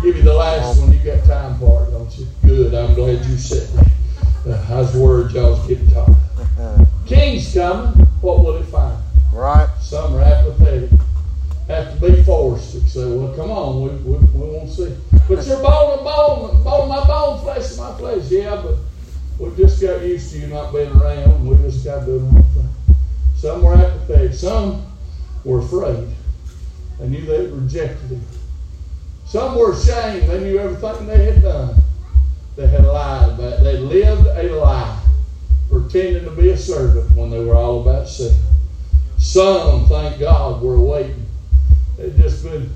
Give 0.02 0.18
you 0.18 0.24
the 0.24 0.34
last 0.34 0.80
one. 0.80 0.92
You 0.92 1.00
got 1.00 1.24
time 1.26 1.60
for 1.60 1.86
it, 1.86 1.92
don't 1.92 2.18
you? 2.18 2.28
Good. 2.46 2.74
I'm 2.74 2.94
glad 2.94 3.26
you 3.26 3.38
said 3.38 3.68
that. 3.70 4.70
Uh, 4.70 4.74
I 4.76 4.80
was 4.80 4.96
worried 4.96 5.32
y'all 5.32 5.52
was 5.52 5.68
getting 5.68 5.90
tired. 5.90 6.88
King's 7.08 7.54
coming. 7.54 8.08
What 8.26 8.44
will 8.44 8.58
he 8.58 8.64
find? 8.72 8.98
Right. 9.32 9.70
Some 9.80 10.16
are 10.16 10.22
apathetic. 10.22 10.90
Have 11.68 11.94
to 11.94 12.12
be 12.12 12.24
forced 12.24 12.72
to 12.72 12.80
say, 12.90 13.06
well, 13.06 13.32
come 13.36 13.52
on, 13.52 13.84
we, 13.84 13.90
we, 13.98 14.18
we 14.18 14.50
won't 14.50 14.72
see. 14.72 14.96
But 15.30 15.46
you're 15.46 15.62
bone 15.62 16.00
and 16.00 16.04
bone, 16.04 16.64
bone 16.64 16.90
my 16.90 17.06
bone, 17.06 17.40
flesh 17.42 17.74
of 17.74 17.78
my 17.78 17.94
flesh. 18.00 18.32
Yeah, 18.32 18.64
but 18.64 18.78
we 19.38 19.56
just 19.56 19.80
got 19.80 20.02
used 20.02 20.32
to 20.32 20.40
you 20.40 20.48
not 20.48 20.74
being 20.74 20.92
around. 20.94 21.48
We 21.48 21.56
just 21.58 21.86
got 21.86 22.00
to 22.00 22.06
do 22.08 22.14
the 22.14 22.26
wrong 22.26 22.44
thing. 22.56 22.98
Some 23.36 23.62
were 23.62 23.76
apathetic. 23.76 24.34
Some 24.34 24.88
were 25.44 25.60
afraid. 25.60 26.08
They 27.00 27.08
knew 27.08 27.28
they 27.28 27.46
rejected 27.46 28.10
him. 28.10 28.26
Some 29.28 29.56
were 29.56 29.74
ashamed. 29.74 30.32
They 30.32 30.40
knew 30.40 30.58
everything 30.58 31.06
they 31.06 31.26
had 31.26 31.44
done. 31.44 31.76
They 32.56 32.66
had 32.66 32.86
lied 32.86 33.34
about 33.34 33.54
it. 33.54 33.64
They 33.64 33.78
lived 33.78 34.26
a 34.26 34.56
lie, 34.56 35.00
pretending 35.82 36.24
to 36.24 36.32
be 36.32 36.50
a 36.50 36.58
servant 36.58 37.10
when 37.18 37.30
they 37.30 37.44
were 37.44 37.56
all 37.56 37.82
about 37.82 38.08
self. 38.08 38.34
Some, 39.18 39.88
thank 39.88 40.20
God, 40.20 40.62
were 40.62 40.80
waiting. 40.80 41.26
They'd 41.98 42.16
just 42.16 42.44
been, 42.44 42.70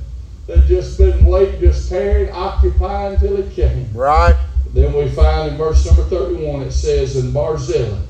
they'd 0.48 0.66
just 0.66 0.98
been 0.98 1.26
waiting, 1.26 1.60
just 1.62 1.90
tarrying, 1.90 2.32
occupying 2.32 3.14
until 3.14 3.38
he 3.38 3.56
came. 3.56 3.90
Right. 3.94 4.36
Then 4.74 4.94
we 4.94 5.10
find 5.10 5.52
in 5.52 5.58
verse 5.58 5.86
number 5.86 6.04
31, 6.04 6.64
it 6.64 6.72
says, 6.72 7.16
And 7.16 7.34
Barzillai, 7.34 8.02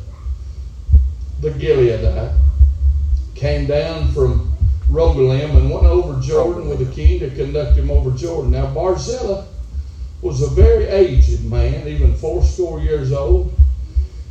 the 1.42 1.52
Gileadite, 1.52 2.38
came 3.36 3.68
down 3.68 4.10
from 4.10 4.52
Rogelim 4.90 5.56
and 5.56 5.70
went 5.70 5.86
over 5.86 6.20
Jordan 6.20 6.68
with 6.68 6.80
the 6.80 6.94
king 6.94 7.20
to 7.20 7.30
conduct 7.30 7.78
him 7.78 7.92
over 7.92 8.12
Jordan. 8.12 8.52
Now 8.52 8.74
Barzillai 8.74 9.46
was 10.22 10.42
a 10.42 10.48
very 10.48 10.86
aged 10.86 11.46
man, 11.46 11.88
even 11.88 12.16
fourscore 12.16 12.82
years 12.82 13.14
old. 13.14 13.54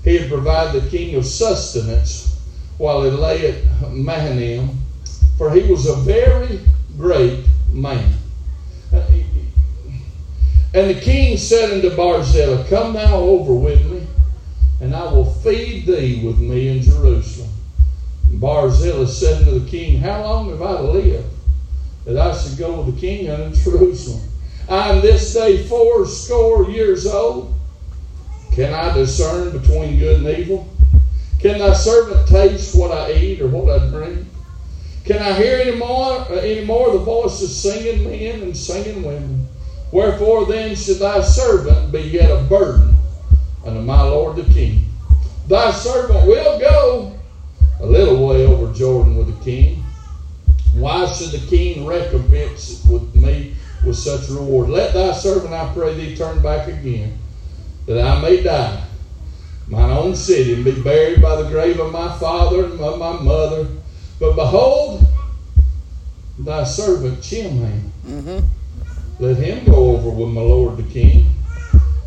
He 0.08 0.16
had 0.16 0.30
provided 0.30 0.82
the 0.82 0.88
king 0.88 1.16
of 1.16 1.26
sustenance 1.26 2.34
while 2.78 3.02
he 3.02 3.10
lay 3.10 3.46
at 3.46 3.92
Mahanaim, 3.92 4.78
for 5.36 5.50
he 5.50 5.70
was 5.70 5.84
a 5.84 5.96
very 5.96 6.60
great 6.96 7.44
man. 7.70 8.14
And 10.72 10.88
the 10.88 10.98
king 10.98 11.36
said 11.36 11.74
unto 11.74 11.94
Barzillai, 11.94 12.66
Come 12.70 12.94
thou 12.94 13.18
over 13.18 13.52
with 13.52 13.84
me, 13.90 14.06
and 14.80 14.96
I 14.96 15.12
will 15.12 15.26
feed 15.26 15.84
thee 15.84 16.24
with 16.24 16.38
me 16.38 16.68
in 16.68 16.80
Jerusalem. 16.80 17.50
And 18.30 18.40
Barzillai 18.40 19.04
said 19.04 19.42
unto 19.42 19.58
the 19.58 19.70
king, 19.70 19.98
How 19.98 20.22
long 20.22 20.48
have 20.48 20.62
I 20.62 20.78
to 20.78 20.84
live 20.84 21.26
that 22.06 22.16
I 22.16 22.34
should 22.34 22.56
go 22.56 22.80
with 22.80 22.94
the 22.94 22.98
king 22.98 23.28
unto 23.28 23.54
Jerusalem? 23.58 24.22
I 24.70 24.88
am 24.88 25.02
this 25.02 25.34
day 25.34 25.58
fourscore 25.58 26.64
years 26.70 27.06
old. 27.06 27.57
Can 28.58 28.74
I 28.74 28.92
discern 28.92 29.56
between 29.56 30.00
good 30.00 30.26
and 30.26 30.36
evil? 30.36 30.68
Can 31.38 31.60
thy 31.60 31.74
servant 31.74 32.26
taste 32.26 32.76
what 32.76 32.90
I 32.90 33.12
eat 33.12 33.40
or 33.40 33.46
what 33.46 33.70
I 33.70 33.86
drink? 33.86 34.26
Can 35.04 35.22
I 35.22 35.32
hear 35.34 35.60
any 35.60 35.76
more, 35.76 36.14
uh, 36.22 36.40
any 36.40 36.64
more 36.64 36.90
the 36.90 36.98
voice 36.98 37.40
of 37.40 37.50
singing 37.50 38.02
men 38.02 38.42
and 38.42 38.56
singing 38.56 39.04
women? 39.04 39.46
Wherefore 39.92 40.44
then 40.46 40.74
should 40.74 40.98
thy 40.98 41.20
servant 41.20 41.92
be 41.92 42.00
yet 42.00 42.32
a 42.32 42.42
burden 42.48 42.96
unto 43.64 43.80
my 43.80 44.02
Lord 44.02 44.34
the 44.34 44.52
King? 44.52 44.86
Thy 45.46 45.70
servant 45.70 46.26
will 46.26 46.58
go 46.58 47.12
a 47.78 47.86
little 47.86 48.26
way 48.26 48.44
over 48.44 48.74
Jordan 48.74 49.16
with 49.16 49.28
the 49.28 49.44
king. 49.44 49.84
Why 50.74 51.06
should 51.06 51.30
the 51.30 51.46
king 51.46 51.86
recompense 51.86 52.84
with 52.90 53.14
me 53.14 53.54
with 53.86 53.94
such 53.94 54.28
reward? 54.28 54.68
Let 54.68 54.94
thy 54.94 55.12
servant, 55.12 55.54
I 55.54 55.72
pray 55.72 55.94
thee, 55.94 56.16
turn 56.16 56.42
back 56.42 56.66
again, 56.66 57.16
that 57.88 58.06
I 58.06 58.20
may 58.20 58.42
die 58.42 58.84
mine 59.68 59.90
own 59.90 60.16
city 60.16 60.54
and 60.54 60.64
be 60.64 60.80
buried 60.82 61.20
by 61.20 61.40
the 61.40 61.48
grave 61.48 61.78
of 61.78 61.92
my 61.92 62.16
father 62.18 62.64
and 62.64 62.80
of 62.80 62.98
my 62.98 63.20
mother. 63.20 63.66
But 64.18 64.34
behold, 64.34 65.06
thy 66.38 66.64
servant 66.64 67.20
Chimham. 67.20 67.90
Mm-hmm. 68.06 68.46
Let 69.20 69.36
him 69.36 69.64
go 69.64 69.96
over 69.96 70.10
with 70.10 70.28
my 70.30 70.40
lord 70.40 70.76
the 70.76 70.84
king. 70.84 71.30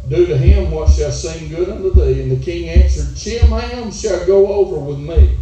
Do 0.10 0.26
to 0.26 0.38
him 0.38 0.72
what 0.72 0.90
shall 0.90 1.12
seem 1.12 1.50
good 1.50 1.70
unto 1.70 1.94
thee. 1.94 2.22
And 2.22 2.32
the 2.32 2.44
king 2.44 2.70
answered, 2.70 3.16
Chimham 3.16 3.92
shall 3.92 4.26
go 4.26 4.48
over 4.48 4.78
with 4.80 5.00
me. 5.00 5.38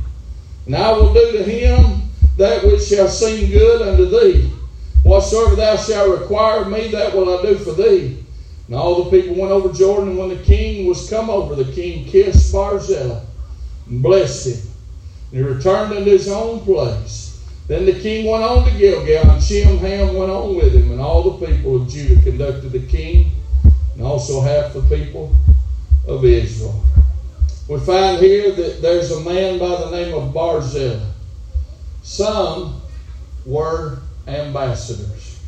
And 0.65 0.75
I 0.75 0.91
will 0.91 1.13
do 1.13 1.31
to 1.31 1.43
him 1.43 2.01
that 2.37 2.63
which 2.65 2.83
shall 2.83 3.07
seem 3.07 3.49
good 3.49 3.81
unto 3.81 4.05
thee. 4.05 4.51
Whatsoever 5.03 5.55
thou 5.55 5.77
shalt 5.77 6.19
require 6.19 6.61
of 6.61 6.71
me, 6.71 6.89
that 6.89 7.15
will 7.15 7.39
I 7.39 7.41
do 7.41 7.55
for 7.55 7.71
thee. 7.73 8.18
And 8.69 8.77
all 8.77 9.03
the 9.03 9.09
people 9.09 9.35
went 9.35 9.51
over 9.51 9.73
Jordan, 9.73 10.09
and 10.09 10.17
when 10.19 10.29
the 10.29 10.43
king 10.43 10.85
was 10.85 11.09
come 11.09 11.27
over, 11.27 11.55
the 11.55 11.73
king 11.73 12.05
kissed 12.05 12.53
Barzillai 12.53 13.19
and 13.87 14.03
blessed 14.03 14.47
him. 14.47 14.71
And 15.31 15.39
he 15.39 15.53
returned 15.53 15.91
unto 15.91 16.11
his 16.11 16.29
own 16.29 16.59
place. 16.59 17.43
Then 17.67 17.87
the 17.87 17.99
king 17.99 18.29
went 18.29 18.43
on 18.43 18.65
to 18.65 18.77
Gilgal, 18.77 19.31
and 19.31 19.41
Chimham 19.41 20.13
went 20.15 20.31
on 20.31 20.55
with 20.55 20.75
him, 20.75 20.91
and 20.91 21.01
all 21.01 21.31
the 21.31 21.47
people 21.47 21.81
of 21.81 21.89
Judah 21.89 22.21
conducted 22.21 22.71
the 22.71 22.85
king, 22.85 23.31
and 23.95 24.03
also 24.03 24.39
half 24.39 24.71
the 24.73 24.83
people 24.83 25.35
of 26.07 26.23
Israel. 26.23 26.83
We 27.67 27.79
find 27.79 28.21
here 28.21 28.51
that 28.51 28.83
there's 28.83 29.09
a 29.09 29.21
man 29.21 29.57
by 29.57 29.79
the 29.79 29.89
name 29.89 30.13
of 30.13 30.31
Barzillai. 30.31 31.03
Some 32.03 32.81
were 33.47 33.97
ambassadors. 34.27 35.39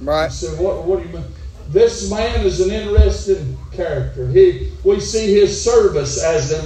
Right. 0.00 0.26
You 0.26 0.30
say, 0.30 0.62
what, 0.62 0.84
what 0.84 1.02
do 1.02 1.08
you 1.08 1.14
mean? 1.16 1.24
This 1.68 2.10
man 2.10 2.46
is 2.46 2.60
an 2.60 2.70
interesting 2.70 3.58
character. 3.72 4.26
He, 4.28 4.72
we 4.84 5.00
see 5.00 5.34
his 5.34 5.62
service 5.62 6.22
as 6.22 6.50
an 6.50 6.64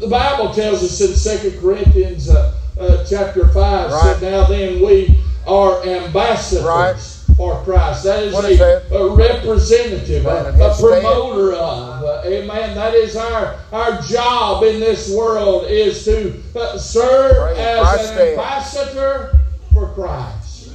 The 0.00 0.08
Bible 0.08 0.52
tells 0.52 0.82
us 0.82 1.24
in 1.24 1.50
2 1.52 1.60
Corinthians 1.60 2.28
uh, 2.28 2.52
uh, 2.78 3.04
chapter 3.08 3.46
5, 3.46 3.54
right. 3.54 4.16
said, 4.16 4.22
Now 4.22 4.44
then 4.46 4.84
we 4.84 5.22
are 5.46 5.86
ambassadors 5.86 6.64
right. 6.64 7.36
for 7.36 7.62
Christ. 7.62 8.02
That 8.02 8.24
is, 8.24 8.60
a, 8.60 8.82
a, 8.92 9.14
representative, 9.14 10.26
a, 10.26 10.52
a, 10.60 10.76
promoter 10.76 11.52
of. 11.52 12.02
Uh, 12.02 12.22
amen. 12.24 12.74
That 12.74 12.94
is 12.94 13.14
our, 13.14 13.56
our 13.70 14.02
job 14.02 14.64
in 14.64 14.80
this 14.80 15.14
world 15.14 15.66
is 15.68 16.04
to 16.06 16.42
uh, 16.56 16.76
serve 16.76 17.36
right. 17.36 17.56
as 17.56 17.86
Christ 17.86 18.12
an 18.14 18.28
ambassador 18.30 19.40
for 19.72 19.92
Christ. 19.94 20.72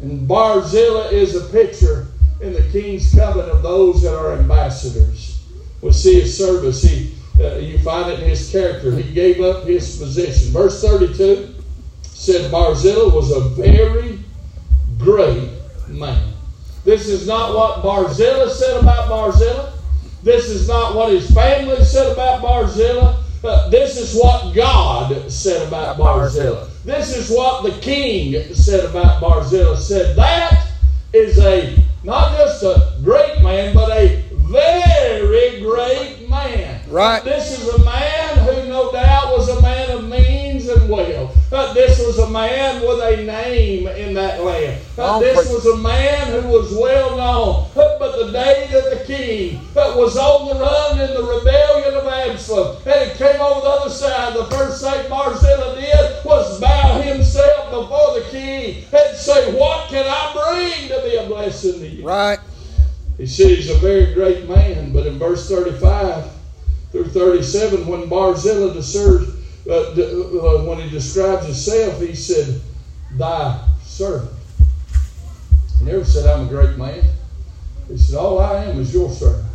And 0.00 0.26
Barzillai 0.26 1.10
is 1.10 1.36
a 1.36 1.42
picture 1.52 2.06
in 2.40 2.52
the 2.54 2.62
king's 2.72 3.14
covenant 3.14 3.50
of 3.50 3.62
those 3.62 4.02
that 4.02 4.16
are 4.16 4.32
ambassadors. 4.32 5.44
We 5.82 5.92
see 5.92 6.20
his 6.20 6.36
service. 6.36 6.82
He, 6.82 7.14
uh, 7.40 7.56
you 7.56 7.78
find 7.78 8.10
it 8.10 8.20
in 8.20 8.28
his 8.28 8.50
character. 8.50 8.94
He 8.96 9.12
gave 9.12 9.40
up 9.40 9.64
his 9.64 9.98
position. 9.98 10.52
Verse 10.52 10.82
32 10.82 11.54
said 12.02 12.50
Barzillai 12.50 13.14
was 13.14 13.30
a 13.30 13.40
very 13.50 14.18
great 14.98 15.50
man. 15.88 16.34
This 16.84 17.08
is 17.08 17.26
not 17.26 17.54
what 17.54 17.82
Barzillai 17.82 18.48
said 18.50 18.80
about 18.80 19.08
Barzillai. 19.08 19.72
This 20.22 20.50
is 20.50 20.68
not 20.68 20.94
what 20.94 21.12
his 21.12 21.30
family 21.30 21.82
said 21.84 22.12
about 22.12 22.42
Barzillai. 22.42 23.16
Uh, 23.42 23.70
this 23.70 23.96
is 23.96 24.14
what 24.14 24.54
God 24.54 25.30
said 25.30 25.66
about 25.66 25.96
Barzillai. 25.96 26.68
This 26.84 27.16
is 27.16 27.30
what 27.34 27.62
the 27.62 27.80
king 27.80 28.54
said 28.54 28.84
about 28.84 29.20
Barzillai. 29.22 29.76
Said 29.76 30.14
that 30.16 30.72
is 31.14 31.38
a 31.38 31.82
not 32.02 32.36
just 32.36 32.62
a 32.62 32.96
great 33.02 33.42
man, 33.42 33.74
but 33.74 33.90
a 33.90 34.22
very 34.32 35.60
great 35.60 36.28
man. 36.28 36.80
Right. 36.88 37.22
This 37.22 37.58
is 37.58 37.68
a 37.68 37.84
man 37.84 38.38
who 38.38 38.68
no 38.68 38.90
doubt 38.90 39.36
was 39.36 39.48
a 39.48 39.60
man 39.60 39.90
of 39.90 40.08
means 40.08 40.68
and 40.68 40.88
wealth. 40.88 41.36
Uh, 41.52 41.72
this 41.72 41.98
was 41.98 42.18
a 42.18 42.30
man 42.30 42.80
with 42.80 43.00
a 43.00 43.24
name 43.24 43.86
in 43.88 44.14
that 44.14 44.42
land. 44.42 44.80
Uh, 44.98 45.18
this 45.20 45.48
was 45.48 45.66
a 45.66 45.76
man 45.78 46.42
who 46.42 46.48
was 46.48 46.72
well 46.72 47.16
known. 47.16 47.68
But 47.74 48.26
the 48.26 48.32
day 48.32 48.68
that 48.72 48.98
the 48.98 49.04
king 49.04 49.58
uh, 49.76 49.94
was 49.96 50.16
on 50.16 50.48
the 50.48 50.54
run 50.54 50.98
in 50.98 51.14
the 51.14 51.22
rebellion 51.22 51.94
of 51.94 52.06
Absalom, 52.06 52.76
and 52.86 53.10
he 53.10 53.18
came 53.18 53.40
over 53.40 53.60
the 53.60 53.68
other 53.68 53.90
side, 53.90 54.34
the 54.34 54.44
first 54.46 54.82
thing 54.82 55.08
Barzillai 55.08 55.80
did 55.80 56.24
was 56.24 56.60
bow 56.60 57.00
himself 57.02 57.70
before 57.70 58.18
the 58.18 58.26
king 58.30 58.84
and 58.92 59.16
say, 59.16 59.52
What 59.52 59.88
can 59.90 60.06
I 60.06 60.32
bring 60.32 60.88
to 60.88 61.02
be 61.08 61.16
a 61.16 61.28
blessing 61.62 61.98
you? 61.98 62.06
Right. 62.06 62.38
He 63.18 63.26
said 63.26 63.50
he's 63.50 63.70
a 63.70 63.78
very 63.78 64.14
great 64.14 64.48
man, 64.48 64.92
but 64.92 65.06
in 65.06 65.18
verse 65.18 65.48
35 65.48 66.30
through 66.90 67.08
37, 67.08 67.86
when 67.86 68.08
Barzillai 68.08 68.72
deserves 68.74 69.36
uh, 69.68 69.90
uh, 69.92 70.64
when 70.64 70.80
he 70.80 70.88
describes 70.88 71.44
himself, 71.44 72.00
he 72.00 72.14
said, 72.14 72.60
Thy 73.12 73.62
servant. 73.82 74.32
He 75.78 75.84
never 75.84 76.04
said, 76.04 76.26
I'm 76.26 76.46
a 76.46 76.48
great 76.48 76.78
man. 76.78 77.04
He 77.88 77.98
said, 77.98 78.16
All 78.16 78.38
I 78.38 78.64
am 78.64 78.80
is 78.80 78.92
your 78.94 79.10
servant. 79.10 79.46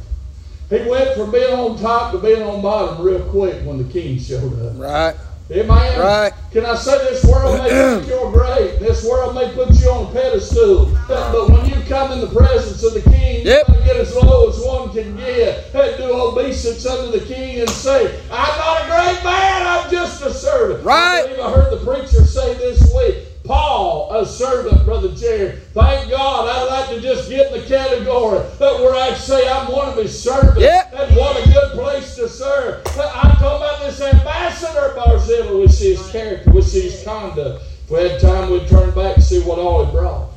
He 0.70 0.88
went 0.88 1.16
from 1.16 1.32
being 1.32 1.54
on 1.54 1.78
top 1.80 2.12
to 2.12 2.20
being 2.20 2.44
on 2.44 2.62
bottom 2.62 3.04
real 3.04 3.24
quick 3.30 3.64
when 3.66 3.78
the 3.78 3.92
king 3.92 4.20
showed 4.20 4.60
up. 4.62 4.74
Right. 4.78 5.16
Amen. 5.52 6.00
Right. 6.00 6.34
Can 6.52 6.66
I 6.66 6.74
say 6.74 6.98
this 7.10 7.24
world 7.24 7.60
may 7.60 7.70
think 7.70 8.08
you're 8.08 8.32
great? 8.32 8.80
This 8.80 9.06
world 9.06 9.36
may 9.36 9.54
put 9.54 9.70
you 9.80 9.90
on 9.92 10.10
a 10.10 10.12
pedestal. 10.12 10.86
But 11.08 11.50
when 11.50 11.70
you 11.70 11.76
come 11.88 12.12
in 12.14 12.20
the 12.20 12.28
presence 12.28 12.84
of 12.84 12.96
the 12.96 13.08
king, 13.08 13.46
yep. 13.46 13.68
you 13.70 13.76
get 13.86 13.96
as 13.98 14.16
low 14.16 14.50
as 14.50 14.60
one 14.60 14.92
can 14.92 15.16
get. 15.18 15.72
And 15.76 15.98
do 15.98 16.12
obeisance 16.12 16.84
unto 16.88 17.18
the 17.18 17.24
king 17.26 17.60
and 17.60 17.70
say, 17.70 18.20
I'm 18.32 18.58
not 18.58 18.82
a 18.82 18.86
great 18.86 19.24
man, 19.24 19.68
I'm 19.68 19.92
just 19.92 20.24
a 20.24 20.34
servant. 20.34 20.84
Right. 20.84 21.20
I 21.20 21.28
believe 21.28 21.40
I 21.40 21.52
heard 21.52 21.80
the 21.80 21.86
preacher 21.86 22.26
say 22.26 22.56
this 22.56 22.92
week. 22.96 23.35
Paul, 23.46 24.14
a 24.14 24.26
servant, 24.26 24.86
Brother 24.86 25.14
Jerry. 25.16 25.58
Thank 25.74 26.10
God 26.10 26.50
I'd 26.50 26.68
like 26.68 26.90
to 26.90 27.02
just 27.02 27.30
get 27.30 27.52
in 27.52 27.62
the 27.62 27.68
category 27.68 28.40
that 28.40 28.80
where 28.80 28.96
I'd 28.96 29.18
say 29.18 29.48
I'm 29.48 29.72
one 29.72 29.90
of 29.90 29.96
his 29.96 30.18
servants. 30.22 30.60
Yep. 30.60 30.94
And 30.96 31.16
what 31.16 31.38
a 31.38 31.52
good 31.52 31.72
place 31.74 32.16
to 32.16 32.28
serve. 32.28 32.86
I'm 32.98 33.36
talking 33.38 33.58
about 33.58 33.80
this 33.82 34.02
ambassador 34.02 34.94
Barzillai. 34.96 35.60
We 35.60 35.68
see 35.68 35.96
his 35.96 36.12
character, 36.12 36.52
we 36.52 36.62
see 36.62 36.90
his 36.90 37.04
conduct. 37.04 37.64
If 37.84 37.92
we 37.92 38.00
had 38.00 38.20
time, 38.20 38.50
we'd 38.50 38.68
turn 38.68 38.94
back 38.96 39.16
and 39.16 39.24
see 39.24 39.42
what 39.42 39.60
all 39.60 39.86
he 39.86 39.92
brought. 39.92 40.30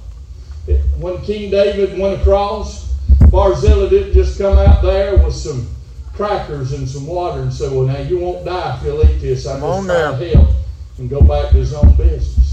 When 0.99 1.21
King 1.23 1.51
David 1.51 1.99
went 1.99 2.21
across, 2.21 2.93
Barzillai 3.31 3.89
didn't 3.89 4.13
just 4.13 4.39
come 4.39 4.59
out 4.59 4.83
there 4.83 5.17
with 5.17 5.35
some 5.35 5.67
crackers 6.13 6.73
and 6.73 6.87
some 6.89 7.07
water 7.07 7.41
and 7.41 7.53
say, 7.53 7.69
Well, 7.69 7.87
now 7.87 7.99
you 7.99 8.19
won't 8.19 8.45
die 8.45 8.77
if 8.77 8.85
you'll 8.85 9.03
eat 9.09 9.21
this. 9.21 9.47
I 9.47 9.61
just 9.61 9.87
trying 9.87 10.19
to 10.19 10.29
help 10.31 10.49
and 10.99 11.09
go 11.09 11.21
back 11.21 11.51
to 11.51 11.57
his 11.57 11.73
own 11.73 11.95
business. 11.97 12.48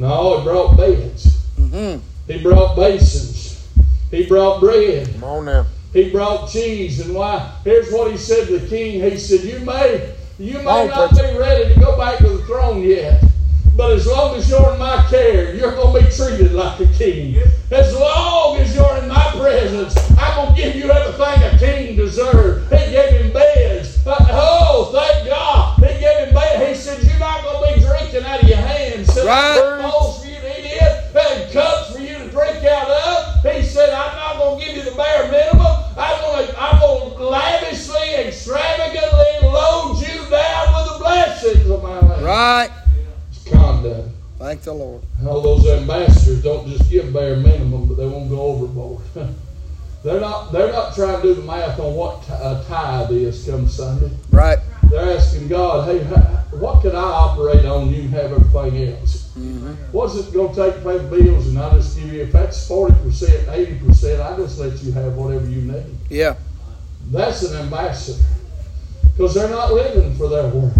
No, 0.00 0.38
he 0.38 0.44
brought 0.44 0.78
beds. 0.78 1.44
Mm-hmm. 1.58 2.00
He 2.26 2.42
brought 2.42 2.74
basins. 2.74 3.68
He 4.10 4.24
brought 4.24 4.60
bread. 4.60 5.12
Come 5.12 5.24
on 5.24 5.44
now. 5.44 5.66
He 5.92 6.08
brought 6.08 6.48
cheese. 6.48 7.00
And 7.00 7.14
why? 7.14 7.54
Here's 7.64 7.92
what 7.92 8.10
he 8.10 8.16
said 8.16 8.46
to 8.46 8.60
the 8.60 8.66
king. 8.66 9.02
He 9.02 9.18
said, 9.18 9.40
You 9.40 9.58
may, 9.58 10.14
you 10.38 10.56
may 10.56 10.86
not 10.86 11.10
be 11.10 11.36
ready 11.36 11.74
to 11.74 11.78
go 11.78 11.98
back 11.98 12.16
to 12.20 12.28
the 12.30 12.42
throne 12.44 12.82
yet. 12.82 13.22
But 13.76 13.92
as 13.92 14.06
long 14.06 14.36
as 14.36 14.48
you're 14.48 14.72
in 14.72 14.78
my 14.78 15.04
care, 15.10 15.54
you're 15.54 15.72
going 15.72 16.02
to 16.02 16.08
be 16.08 16.16
treated 16.16 16.52
like 16.52 16.80
a 16.80 16.86
king. 16.94 17.36
As 17.70 17.94
long 17.94 18.49
ambassador 67.80 68.22
because 69.12 69.34
they're 69.34 69.50
not 69.50 69.72
living 69.72 70.14
for 70.14 70.28
their 70.28 70.48
work. 70.48 70.72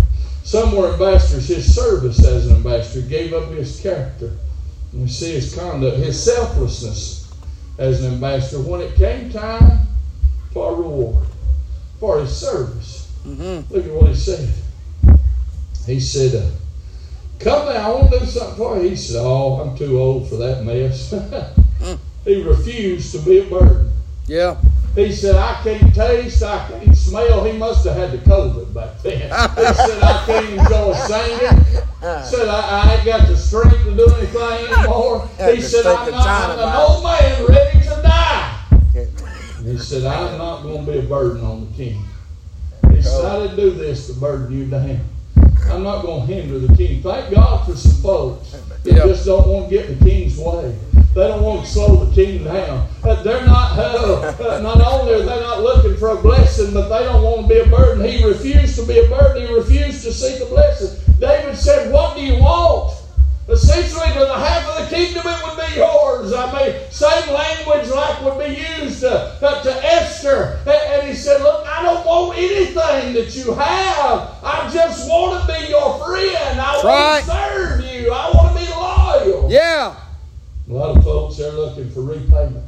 Some 0.45 0.75
were 0.75 0.93
ambassadors. 0.93 1.49
His 1.49 1.75
service 1.75 2.25
as 2.25 2.47
an 2.47 2.57
ambassador 2.57 3.07
gave 3.07 3.33
up 3.33 3.51
his 3.51 3.81
character. 3.81 4.37
And 4.93 5.03
we 5.03 5.09
see 5.09 5.33
his 5.33 5.55
conduct, 5.55 5.99
his 5.99 6.23
selflessness 6.23 7.33
as 7.79 8.03
an 8.05 8.15
ambassador 8.15 8.63
when 8.63 8.81
it 8.81 8.95
came 8.97 9.31
time 9.31 9.87
for 10.53 10.73
a 10.73 10.75
reward, 10.75 11.27
for 11.99 12.21
his 12.21 12.37
service. 12.37 13.13
Mm-hmm. 13.27 13.73
Look 13.73 13.87
at 13.87 13.93
what 13.93 14.09
he 14.09 14.15
said. 14.15 14.49
He 15.87 16.01
said, 16.01 16.43
uh, 16.43 16.51
Come 17.39 17.73
now, 17.73 17.93
I 17.93 17.95
want 17.95 18.13
to 18.13 18.21
do 18.21 18.27
something 18.27 18.57
for 18.57 18.83
you. 18.83 18.91
He 18.91 18.97
said, 18.97 19.21
Oh, 19.21 19.61
I'm 19.61 19.77
too 19.77 19.99
old 19.99 20.29
for 20.29 20.37
that 20.37 20.65
mess. 20.65 21.15
he 22.25 22.43
refused 22.43 23.13
to 23.13 23.19
be 23.21 23.39
a 23.39 23.45
burden. 23.45 23.93
Yeah. 24.27 24.57
He 24.95 25.13
said, 25.13 25.37
I 25.37 25.61
can't 25.63 25.95
taste, 25.95 26.43
I 26.43 26.67
can't 26.69 26.97
smell. 26.97 27.45
He 27.45 27.57
must 27.57 27.85
have 27.87 27.97
had 27.97 28.11
the 28.11 28.19
COVID 28.19 28.75
back 28.75 29.01
then. 29.03 29.21
He 29.21 29.75
said, 29.75 30.03
I 30.03 30.23
can't 30.27 30.49
enjoy 30.49 30.93
singing. 30.95 31.85
Said, 32.25 32.49
I, 32.49 32.83
I 32.83 32.95
ain't 32.95 33.05
got 33.05 33.29
the 33.29 33.37
strength 33.37 33.85
to 33.85 33.95
do 33.97 34.07
anything 34.15 34.73
anymore. 34.73 35.29
He 35.55 35.61
said, 35.61 35.87
I'm 35.87 36.11
not 36.11 36.27
I'm 36.27 36.59
an 36.59 36.75
old 36.77 37.05
man 37.05 37.47
ready 37.47 37.81
to 37.81 38.03
die. 38.03 38.65
He 39.63 39.79
said, 39.79 40.05
I'm 40.05 40.39
not 40.39 40.63
going 40.63 40.85
to 40.85 40.93
be 40.93 40.99
a 40.99 41.03
burden 41.03 41.45
on 41.45 41.71
the 41.71 41.77
king. 41.77 42.03
He 42.91 43.03
said, 43.03 43.25
I 43.25 43.39
didn't 43.41 43.57
do 43.57 43.71
this 43.71 44.09
to 44.09 44.15
burden 44.15 44.53
you 44.57 44.67
down. 44.67 45.01
I'm 45.71 45.85
not 45.85 46.03
going 46.03 46.27
to 46.27 46.35
hinder 46.35 46.59
the 46.59 46.75
king. 46.77 47.01
Thank 47.03 47.33
God 47.33 47.65
for 47.65 47.77
some 47.77 48.03
folks 48.03 48.53
that 48.83 48.95
just 49.07 49.25
don't 49.25 49.47
want 49.47 49.71
to 49.71 49.77
get 49.77 49.89
in 49.89 49.99
the 49.99 50.05
king's 50.05 50.37
way. 50.37 50.77
They 51.15 51.29
don't 51.29 51.43
want 51.43 51.65
to 51.65 51.71
slow 51.71 52.05
the 52.05 52.15
king 52.15 52.43
down. 52.45 52.89
Uh, 53.03 53.23
They're 53.23 53.47
not, 53.47 53.79
uh, 53.79 54.61
not 54.63 54.81
only 54.87 55.15
are 55.15 55.19
they 55.23 55.41
not 55.41 55.63
looking 55.63 55.97
for 55.97 56.11
a 56.11 56.17
blessing, 56.21 56.75
but 56.75 56.89
they 56.89 57.05
don't 57.05 57.23
want 57.23 57.49
to 57.49 57.55
be 57.55 57.61
a 57.61 57.67
burden. 57.67 58.05
He 58.05 58.23
refused 58.25 58.77
to 58.79 58.87
be 58.87 58.99
a 58.99 59.09
burden. 59.09 59.47
He 59.47 59.55
refused 59.55 60.05
to 60.05 60.13
seek 60.13 60.41
a 60.43 60.47
blessing. 60.47 60.99
David 61.19 61.57
said, 61.57 61.93
What 61.93 62.17
do 62.17 62.23
you 62.23 62.35
want? 62.35 62.97
Essentially, 63.49 64.07
to 64.13 64.19
the 64.21 64.35
half 64.35 64.65
of 64.69 64.89
the 64.89 64.95
kingdom, 64.95 65.23
it 65.27 65.43
would 65.43 65.67
be 65.67 65.77
yours. 65.77 66.33
I 66.33 66.53
mean, 66.53 66.77
same 66.91 67.35
language 67.35 67.89
like 67.89 68.23
would 68.23 68.39
be 68.47 68.55
used 68.85 69.03
uh, 69.03 69.35
uh, 69.43 69.63
to 69.63 69.85
Esther. 69.85 70.61
And, 70.67 71.09
he 71.09 71.15
said, 71.15 71.41
Look, 71.43 71.67
I 71.67 71.83
don't 71.83 72.05
want 72.07 72.39
anything 72.39 73.15
that 73.15 73.35
you 73.35 73.55
have. 73.55 74.35
I 74.45 74.71
just 74.73 75.09
want 75.09 75.41
to 75.47 75.53
be 75.59 75.69
your 75.69 75.99
friend. 76.07 76.61
I 76.61 76.73
want 76.75 76.85
Right. 76.85 77.25
to 77.25 77.31
serve 77.31 77.85
you. 77.93 78.13
I 78.13 78.31
want 78.35 78.57
to 78.57 78.65
be 78.65 78.71
loyal. 78.71 79.51
Yeah. 79.51 79.97
A 80.69 80.73
lot 80.73 80.97
of 80.97 81.03
folks, 81.03 81.39
they're 81.39 81.51
looking 81.51 81.91
for 81.91 82.03
repayment. 82.03 82.65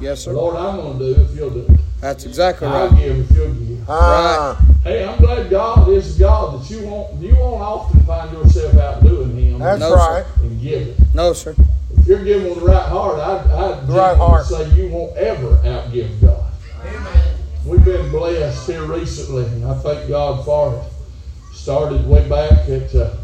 Yes, 0.00 0.24
sir. 0.24 0.32
Lord, 0.32 0.56
I'm 0.56 0.76
going 0.76 0.98
to 0.98 1.14
do 1.14 1.20
if 1.22 1.36
you'll 1.36 1.50
do 1.50 1.60
it. 1.60 1.80
That's 2.00 2.24
exactly 2.24 2.68
I'll 2.68 2.88
right. 2.88 2.98
give 2.98 3.18
if 3.18 3.36
you'll 3.36 3.52
give. 3.54 3.84
Ah, 3.90 4.60
Hey, 4.84 5.04
I'm 5.04 5.18
glad 5.18 5.50
God 5.50 5.88
is 5.88 6.16
God 6.16 6.60
that 6.60 6.70
you 6.70 6.86
won't 6.86 7.14
you 7.20 7.34
won't 7.34 7.60
often 7.60 8.00
find 8.04 8.32
yourself 8.32 8.74
outdoing 8.76 9.36
Him 9.36 9.58
that's 9.58 9.80
No, 9.80 9.94
right. 9.94 10.24
and 10.40 10.60
give 10.60 10.88
it. 10.88 10.96
No, 11.14 11.32
sir. 11.32 11.54
If 11.96 12.06
you're 12.06 12.22
giving 12.24 12.50
with 12.50 12.60
the 12.60 12.64
right 12.66 12.86
heart, 12.86 13.18
I, 13.18 13.38
I 13.38 13.80
The 13.80 13.92
right 13.92 14.16
genuinely 14.16 14.16
heart. 14.26 14.46
say 14.46 14.68
you 14.76 14.88
won't 14.88 15.16
ever 15.16 15.48
outgive 15.64 16.20
God. 16.20 16.44
Amen. 16.84 17.34
We've 17.66 17.84
been 17.84 18.10
blessed 18.10 18.70
here 18.70 18.84
recently, 18.84 19.44
and 19.46 19.64
I 19.64 19.74
thank 19.78 20.08
God 20.08 20.44
for 20.44 20.74
it. 20.76 21.56
Started 21.56 22.06
way 22.06 22.26
back 22.28 22.68
at 22.68 22.94
uh, 22.94 23.14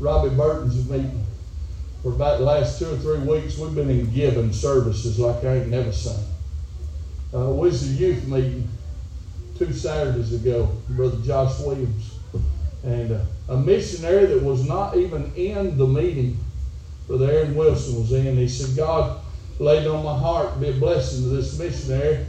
Robbie 0.00 0.34
Burton's 0.34 0.88
meeting. 0.90 1.24
For 2.02 2.12
about 2.12 2.38
the 2.38 2.44
last 2.44 2.78
two 2.78 2.92
or 2.92 2.96
three 2.98 3.18
weeks, 3.18 3.58
we've 3.58 3.74
been 3.74 3.90
in 3.90 4.12
giving 4.12 4.52
services 4.52 5.18
like 5.18 5.44
I 5.44 5.56
ain't 5.58 5.68
never 5.68 5.92
seen. 5.92 6.24
Uh, 7.34 7.46
we 7.50 7.68
was 7.68 7.82
a 7.82 7.92
youth 7.92 8.26
meeting 8.26 8.68
two 9.56 9.72
Saturdays 9.72 10.32
ago, 10.32 10.70
Brother 10.88 11.18
Josh 11.22 11.58
Williams, 11.60 12.14
and 12.84 13.12
uh, 13.12 13.20
a 13.48 13.56
missionary 13.56 14.26
that 14.26 14.42
was 14.42 14.66
not 14.66 14.96
even 14.96 15.32
in 15.34 15.76
the 15.76 15.86
meeting 15.86 16.38
Brother 17.08 17.30
Aaron 17.30 17.56
Wilson 17.56 17.98
was 17.98 18.12
in. 18.12 18.36
He 18.36 18.46
said, 18.48 18.76
God 18.76 19.18
laid 19.58 19.86
on 19.86 20.04
my 20.04 20.16
heart 20.16 20.52
to 20.52 20.60
be 20.60 20.68
a 20.68 20.72
blessing 20.74 21.22
to 21.24 21.28
this 21.30 21.58
missionary. 21.58 22.26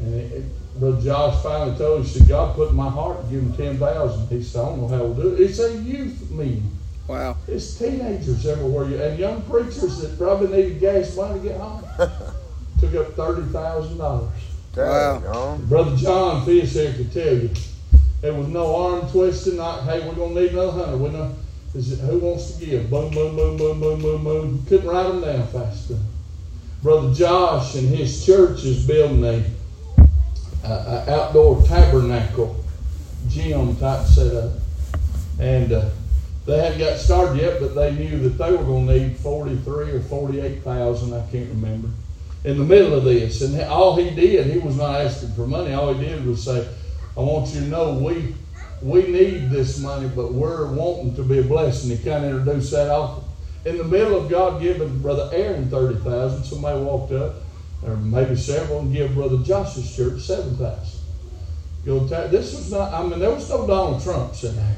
And 0.00 0.14
it, 0.14 0.32
it- 0.32 0.44
Brother 0.80 1.00
Josh 1.00 1.42
finally 1.42 1.74
told 1.78 2.06
said, 2.06 2.28
God 2.28 2.54
put 2.54 2.68
in 2.68 2.76
my 2.76 2.90
heart 2.90 3.22
to 3.22 3.30
give 3.30 3.40
him 3.40 3.50
10000 3.54 4.28
He 4.28 4.42
said, 4.42 4.60
I 4.60 4.68
don't 4.68 4.82
know 4.82 4.88
how 4.88 5.04
we'll 5.04 5.14
do 5.14 5.34
it. 5.34 5.40
It's 5.40 5.58
a 5.58 5.74
youth 5.74 6.30
meeting. 6.30 6.70
Wow. 7.08 7.36
It's 7.46 7.78
teenagers 7.78 8.46
everywhere, 8.46 9.08
and 9.08 9.18
young 9.18 9.42
preachers 9.42 10.00
that 10.00 10.18
probably 10.18 10.48
needed 10.48 10.80
gas 10.80 11.16
money 11.16 11.40
to 11.40 11.48
get 11.48 11.60
home. 11.60 11.82
Took 12.80 12.94
up 12.94 13.06
$30,000. 13.16 14.30
Wow. 14.76 15.56
Brother 15.62 15.96
John 15.96 16.44
Fish 16.44 16.72
here 16.72 16.92
could 16.92 17.12
tell 17.12 17.34
you. 17.34 17.50
There 18.20 18.34
was 18.34 18.48
no 18.48 18.74
arm 18.74 19.08
twisting, 19.10 19.56
not, 19.56 19.84
hey, 19.84 20.06
we're 20.06 20.14
going 20.14 20.34
to 20.34 20.40
need 20.40 20.52
another 20.52 20.72
hundred. 20.72 20.96
We 20.98 21.10
know, 21.10 21.34
is 21.74 21.92
it, 21.92 22.00
who 22.00 22.18
wants 22.18 22.56
to 22.56 22.64
give? 22.64 22.90
Boom, 22.90 23.12
boom, 23.12 23.36
boom, 23.36 23.56
boom, 23.56 23.80
boom, 23.80 24.00
boom, 24.00 24.24
boom. 24.24 24.66
Couldn't 24.66 24.88
write 24.88 25.04
them 25.04 25.20
down 25.20 25.46
fast 25.48 25.90
enough. 25.90 26.02
Brother 26.82 27.14
Josh 27.14 27.74
and 27.76 27.88
his 27.88 28.24
church 28.24 28.64
is 28.64 28.86
building 28.86 29.24
a, 29.24 29.44
a, 30.64 30.68
a 30.68 31.10
outdoor 31.10 31.62
tabernacle 31.62 32.56
gym 33.28 33.76
type 33.76 34.06
setup. 34.06 34.52
And 35.38 35.72
uh, 35.72 35.90
they 36.46 36.58
hadn't 36.58 36.78
got 36.78 36.98
started 36.98 37.40
yet, 37.40 37.60
but 37.60 37.74
they 37.74 37.92
knew 37.92 38.28
that 38.28 38.38
they 38.38 38.52
were 38.52 38.64
going 38.64 38.86
to 38.86 38.98
need 38.98 39.16
43 39.16 39.90
or 39.90 40.00
48,000, 40.00 41.12
I 41.12 41.30
can't 41.30 41.48
remember 41.50 41.88
in 42.46 42.58
the 42.58 42.64
middle 42.64 42.94
of 42.94 43.04
this. 43.04 43.42
And 43.42 43.60
all 43.62 43.96
he 43.96 44.10
did, 44.10 44.46
he 44.46 44.58
was 44.58 44.76
not 44.76 45.00
asking 45.00 45.32
for 45.32 45.48
money. 45.48 45.74
All 45.74 45.92
he 45.92 46.06
did 46.06 46.24
was 46.24 46.44
say, 46.44 46.66
I 47.16 47.20
want 47.20 47.52
you 47.52 47.60
to 47.60 47.66
know 47.66 47.94
we 47.94 48.34
we 48.82 49.06
need 49.08 49.50
this 49.50 49.80
money, 49.80 50.08
but 50.14 50.32
we're 50.32 50.70
wanting 50.72 51.16
to 51.16 51.22
be 51.22 51.38
a 51.38 51.42
blessing. 51.42 51.96
He 51.96 52.04
kind 52.04 52.24
of 52.24 52.30
introduced 52.36 52.70
that 52.72 52.90
offer. 52.90 53.22
In 53.64 53.78
the 53.78 53.84
middle 53.84 54.22
of 54.22 54.30
God 54.30 54.60
giving 54.60 54.98
Brother 55.00 55.28
Aaron 55.32 55.68
30000 55.68 56.44
somebody 56.44 56.80
walked 56.80 57.12
up, 57.12 57.36
or 57.82 57.96
maybe 57.96 58.36
several, 58.36 58.80
and 58.80 58.92
give 58.92 59.14
Brother 59.14 59.38
Josh's 59.38 59.96
church 59.96 60.20
7000 60.20 61.00
This 62.30 62.54
was 62.54 62.70
not, 62.70 62.92
I 62.92 63.04
mean, 63.04 63.18
there 63.18 63.30
was 63.30 63.48
no 63.48 63.66
Donald 63.66 64.02
Trumps 64.02 64.44
in 64.44 64.54
there. 64.54 64.76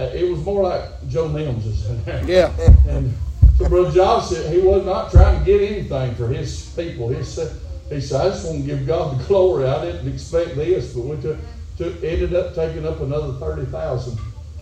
Uh, 0.00 0.10
It 0.14 0.30
was 0.30 0.40
more 0.44 0.62
like 0.62 1.08
Joe 1.08 1.28
Mims 1.28 1.66
is 1.66 1.88
in 1.88 2.04
there. 2.04 2.24
Yeah. 2.26 2.52
And 2.88 3.12
so 3.58 3.68
Brother 3.68 3.90
John 3.92 4.22
said 4.22 4.52
he 4.52 4.60
was 4.60 4.84
not 4.86 5.10
trying 5.10 5.38
to 5.40 5.44
get 5.44 5.60
anything 5.60 6.14
for 6.14 6.28
his 6.28 6.70
people. 6.74 7.08
He 7.10 7.22
said, 7.22 7.52
he 7.90 8.00
said, 8.00 8.20
I 8.20 8.28
just 8.30 8.46
want 8.46 8.60
to 8.60 8.66
give 8.66 8.86
God 8.86 9.18
the 9.18 9.24
glory. 9.24 9.66
I 9.66 9.84
didn't 9.84 10.08
expect 10.12 10.54
this, 10.56 10.94
but 10.94 11.02
we 11.04 11.20
took, 11.20 11.38
took 11.76 11.96
ended 12.02 12.34
up 12.34 12.54
taking 12.54 12.86
up 12.86 13.00
another 13.00 13.34
thirty 13.34 13.66
thousand 13.70 14.18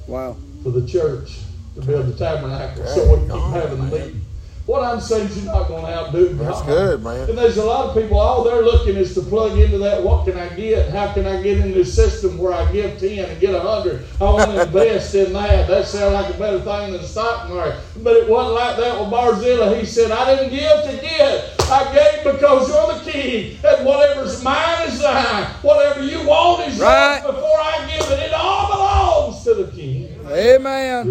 Wow. 0.08 0.36
for 0.62 0.70
the 0.70 0.86
church 0.86 1.38
to 1.76 1.82
build 1.82 2.06
the 2.06 2.16
tabernacle 2.16 2.84
so 2.86 3.14
we 3.14 3.20
keep 3.30 3.42
having 3.52 3.78
the 3.90 3.96
meeting. 3.96 4.20
What 4.68 4.82
I'm 4.82 5.00
saying 5.00 5.28
is 5.28 5.42
you're 5.42 5.50
not 5.50 5.66
going 5.66 5.82
to 5.86 5.90
outdo 5.90 6.34
God. 6.34 6.46
That's 6.46 6.60
good, 6.60 7.02
man. 7.02 7.26
And 7.26 7.38
there's 7.38 7.56
a 7.56 7.64
lot 7.64 7.86
of 7.86 7.94
people, 8.02 8.20
all 8.20 8.44
they're 8.44 8.60
looking 8.60 8.96
is 8.96 9.14
to 9.14 9.22
plug 9.22 9.58
into 9.58 9.78
that. 9.78 10.02
What 10.02 10.26
can 10.26 10.36
I 10.36 10.46
get? 10.50 10.90
How 10.90 11.10
can 11.14 11.24
I 11.26 11.40
get 11.42 11.60
in 11.60 11.72
this 11.72 11.94
system 11.94 12.36
where 12.36 12.52
I 12.52 12.70
give 12.70 13.00
10 13.00 13.30
and 13.30 13.40
get 13.40 13.54
100? 13.54 14.04
I 14.20 14.24
want 14.24 14.50
to 14.50 14.60
invest 14.64 15.14
in 15.14 15.32
that. 15.32 15.68
That 15.68 15.86
sounds 15.86 16.12
like 16.12 16.34
a 16.34 16.38
better 16.38 16.60
thing 16.60 16.92
than 16.92 17.02
stock 17.02 17.48
market. 17.48 17.80
But 18.02 18.16
it 18.16 18.28
wasn't 18.28 18.56
like 18.56 18.76
that 18.76 19.00
with 19.00 19.10
Barzillai. 19.10 19.80
He 19.80 19.86
said, 19.86 20.10
I 20.10 20.36
didn't 20.36 20.50
give 20.50 20.82
to 20.84 21.00
get. 21.00 21.54
I 21.70 21.94
gave 21.94 22.34
because 22.34 22.68
you're 22.68 22.98
the 22.98 23.10
king. 23.10 23.58
And 23.64 23.86
whatever's 23.86 24.44
mine 24.44 24.86
is 24.86 25.00
thine. 25.00 25.44
Whatever 25.62 26.02
you 26.04 26.26
want 26.28 26.68
is 26.68 26.78
Right. 26.78 27.22
yours 27.22 27.34
before 27.34 27.58
I 27.58 27.90
give 27.90 28.10
it. 28.10 28.18
It 28.18 28.32
all 28.34 28.66
belongs 28.66 29.44
to 29.44 29.54
the 29.54 29.72
king 29.72 30.14
Amen. 30.30 31.06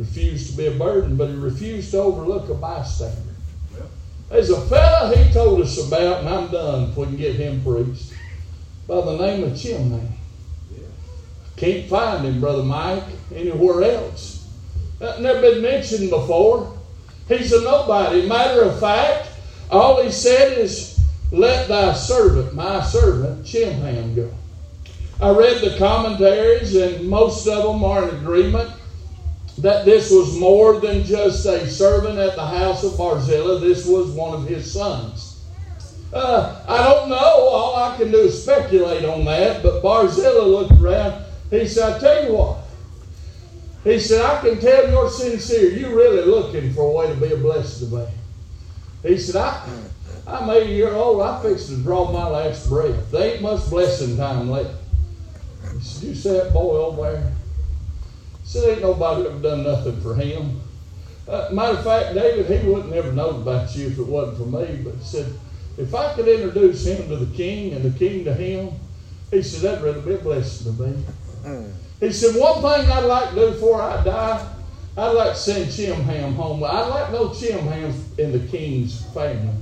Refused 0.00 0.46
to 0.46 0.52
seek 0.52 0.66
a 0.66 0.70
blessing. 0.70 0.70
refused 0.70 0.70
to 0.70 0.70
be 0.70 0.76
a 0.76 0.78
burden, 0.78 1.16
but 1.16 1.28
he 1.28 1.34
refused 1.34 1.90
to 1.90 1.98
overlook 1.98 2.48
a 2.48 2.54
bystander. 2.54 3.16
There's 4.30 4.50
a 4.50 4.60
fella 4.62 5.14
he 5.14 5.30
told 5.32 5.60
us 5.60 5.86
about, 5.86 6.20
and 6.20 6.28
I'm 6.28 6.50
done 6.50 6.90
if 6.90 6.96
we 6.96 7.04
can 7.04 7.16
get 7.16 7.34
him 7.36 7.62
preached, 7.62 8.12
by 8.88 9.00
the 9.02 9.18
name 9.18 9.44
of 9.44 9.52
Chimham. 9.52 10.08
Can't 11.56 11.88
find 11.88 12.24
him, 12.24 12.40
Brother 12.40 12.62
Mike, 12.62 13.04
anywhere 13.34 13.82
else. 13.82 14.48
That 15.00 15.20
never 15.20 15.42
been 15.42 15.62
mentioned 15.62 16.08
before. 16.08 16.72
He's 17.28 17.52
a 17.52 17.60
nobody. 17.60 18.26
Matter 18.26 18.62
of 18.62 18.80
fact, 18.80 19.28
all 19.70 20.02
he 20.02 20.10
said 20.10 20.56
is, 20.56 20.98
Let 21.30 21.68
thy 21.68 21.92
servant, 21.92 22.54
my 22.54 22.82
servant, 22.82 23.44
Chimham 23.44 24.14
go. 24.14 24.30
I 25.20 25.30
read 25.36 25.60
the 25.60 25.76
commentaries, 25.76 26.74
and 26.74 27.06
most 27.06 27.46
of 27.46 27.64
them 27.64 27.84
are 27.84 28.08
in 28.08 28.14
agreement 28.16 28.70
that 29.62 29.84
this 29.84 30.10
was 30.10 30.38
more 30.38 30.80
than 30.80 31.04
just 31.04 31.44
a 31.46 31.68
servant 31.68 32.18
at 32.18 32.34
the 32.34 32.46
house 32.46 32.82
of 32.82 32.96
Barzillai. 32.96 33.60
This 33.60 33.86
was 33.86 34.10
one 34.10 34.34
of 34.34 34.48
his 34.48 34.72
sons. 34.72 35.42
Uh, 36.12 36.64
I 36.66 36.78
don't 36.78 37.08
know. 37.08 37.16
All 37.16 37.76
I 37.76 37.96
can 37.96 38.10
do 38.10 38.18
is 38.18 38.42
speculate 38.42 39.04
on 39.04 39.24
that. 39.26 39.62
But 39.62 39.82
Barzillai 39.82 40.44
looked 40.44 40.80
around. 40.80 41.24
He 41.50 41.66
said, 41.66 41.96
I 41.96 41.98
tell 41.98 42.24
you 42.24 42.32
what. 42.34 42.58
He 43.84 43.98
said, 43.98 44.24
I 44.24 44.40
can 44.40 44.60
tell 44.60 44.90
you're 44.90 45.10
sincere. 45.10 45.70
You're 45.70 45.94
really 45.94 46.24
looking 46.24 46.72
for 46.72 46.82
a 46.82 46.90
way 46.90 47.14
to 47.14 47.20
be 47.20 47.32
a 47.32 47.36
blessing 47.36 47.90
to 47.90 47.96
me. 47.96 48.06
He 49.02 49.18
said, 49.18 49.36
I, 49.36 49.68
I'm 50.26 50.50
80 50.50 50.70
years 50.70 50.94
old. 50.94 51.22
I'm 51.22 51.42
fixing 51.42 51.78
to 51.78 51.82
draw 51.82 52.10
my 52.10 52.26
last 52.26 52.68
breath. 52.68 53.10
There 53.10 53.34
ain't 53.34 53.42
much 53.42 53.68
blessing 53.70 54.16
time 54.16 54.50
left. 54.50 54.74
He 55.72 55.80
said, 55.80 56.08
You 56.08 56.14
see 56.14 56.30
that 56.30 56.52
boy 56.52 56.76
over 56.76 57.12
there? 57.12 57.32
Said, 58.50 58.68
Ain't 58.68 58.82
nobody 58.82 59.28
ever 59.28 59.38
done 59.38 59.62
nothing 59.62 60.00
for 60.00 60.16
him. 60.16 60.60
Uh, 61.28 61.50
matter 61.52 61.78
of 61.78 61.84
fact, 61.84 62.16
David, 62.16 62.46
he 62.46 62.68
wouldn't 62.68 62.92
never 62.92 63.12
know 63.12 63.28
about 63.28 63.76
you 63.76 63.86
if 63.86 63.96
it 63.96 64.04
wasn't 64.04 64.38
for 64.38 64.46
me. 64.46 64.82
But 64.82 64.94
he 64.94 65.04
said, 65.04 65.32
If 65.78 65.94
I 65.94 66.14
could 66.14 66.26
introduce 66.26 66.84
him 66.84 67.08
to 67.10 67.16
the 67.16 67.32
king 67.36 67.74
and 67.74 67.84
the 67.84 67.96
king 67.96 68.24
to 68.24 68.34
him, 68.34 68.72
he 69.30 69.40
said, 69.40 69.60
That'd 69.60 69.84
really 69.84 70.00
be 70.00 70.14
a 70.14 70.18
blessing 70.18 70.74
to 70.74 70.82
me. 70.82 71.04
He 72.00 72.10
said, 72.10 72.34
One 72.40 72.54
thing 72.56 72.90
I'd 72.90 73.04
like 73.04 73.28
to 73.28 73.34
do 73.36 73.50
before 73.52 73.80
I 73.80 74.02
die, 74.02 74.52
I'd 74.96 75.12
like 75.12 75.34
to 75.34 75.38
send 75.38 75.70
Chimham 75.70 76.34
home. 76.34 76.64
I'd 76.64 76.88
like 76.88 77.12
know 77.12 77.28
Chimham 77.28 77.94
in 78.18 78.32
the 78.32 78.40
king's 78.48 79.04
family. 79.14 79.54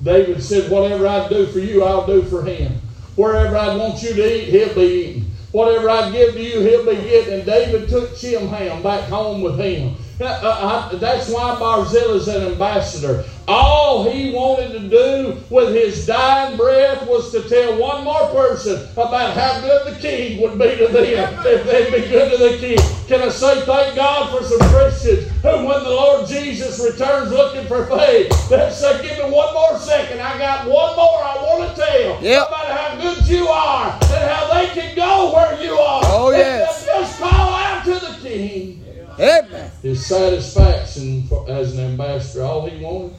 David 0.00 0.40
said, 0.40 0.70
Whatever 0.70 1.08
I 1.08 1.28
do 1.28 1.46
for 1.46 1.58
you, 1.58 1.82
I'll 1.82 2.06
do 2.06 2.22
for 2.22 2.44
him. 2.44 2.72
Wherever 3.16 3.56
I 3.56 3.74
want 3.74 4.00
you 4.00 4.14
to 4.14 4.32
eat, 4.32 4.50
he'll 4.50 4.74
be 4.76 4.80
eating. 4.82 5.27
Whatever 5.58 5.90
I 5.90 6.12
give 6.12 6.34
to 6.34 6.40
you, 6.40 6.60
he'll 6.60 6.86
be 6.86 6.94
getting. 6.94 7.34
And 7.34 7.44
David 7.44 7.88
took 7.88 8.10
Chimham 8.10 8.80
back 8.80 9.08
home 9.08 9.40
with 9.40 9.58
him. 9.58 9.96
Uh, 10.20 10.24
uh, 10.24 10.96
that's 10.96 11.30
why 11.30 11.56
Barzillai's 11.60 12.26
an 12.26 12.52
ambassador. 12.52 13.24
All 13.46 14.10
he 14.10 14.32
wanted 14.32 14.72
to 14.72 14.88
do 14.88 15.36
with 15.48 15.72
his 15.72 16.06
dying 16.06 16.56
breath 16.56 17.06
was 17.06 17.30
to 17.30 17.48
tell 17.48 17.78
one 17.78 18.02
more 18.04 18.28
person 18.30 18.88
about 18.92 19.34
how 19.34 19.60
good 19.60 19.94
the 19.94 20.00
king 20.00 20.42
would 20.42 20.58
be 20.58 20.76
to 20.76 20.88
them 20.88 21.46
if 21.46 21.64
they'd 21.64 21.92
be 21.92 22.08
good 22.08 22.32
to 22.32 22.36
the 22.36 22.58
king. 22.58 22.78
Can 23.06 23.22
I 23.22 23.28
say 23.30 23.60
thank 23.64 23.94
God 23.94 24.36
for 24.36 24.44
some 24.44 24.58
Christians 24.70 25.28
who, 25.42 25.64
when 25.64 25.84
the 25.84 25.90
Lord 25.90 26.26
Jesus 26.26 26.84
returns 26.84 27.30
looking 27.30 27.66
for 27.66 27.86
faith, 27.86 28.28
they'll 28.50 28.70
say, 28.70 29.00
Give 29.00 29.16
me 29.18 29.32
one 29.32 29.54
more 29.54 29.78
second. 29.78 30.20
I 30.20 30.36
got 30.36 30.66
one 30.66 30.96
more 30.96 31.22
I 31.22 31.36
want 31.36 31.74
to 31.76 31.80
tell 31.80 32.22
yep. 32.22 32.48
about 32.48 32.66
how 32.66 33.00
good 33.00 33.26
you 33.28 33.46
are 33.46 33.92
and 33.92 34.30
how 34.30 34.52
they 34.52 34.66
can 34.74 34.96
go 34.96 35.32
where 35.32 35.62
you 35.62 35.72
are. 35.74 36.02
Oh, 36.06 36.32
yes. 36.32 36.84
Just 36.84 37.20
call 37.20 37.30
out 37.30 37.84
to 37.84 37.92
the 37.94 38.18
king. 38.20 38.77
Amen. 39.18 39.70
His 39.82 40.04
satisfaction 40.06 41.26
for, 41.26 41.48
as 41.48 41.76
an 41.76 41.84
ambassador, 41.84 42.44
all 42.44 42.68
he 42.68 42.82
wanted 42.82 43.16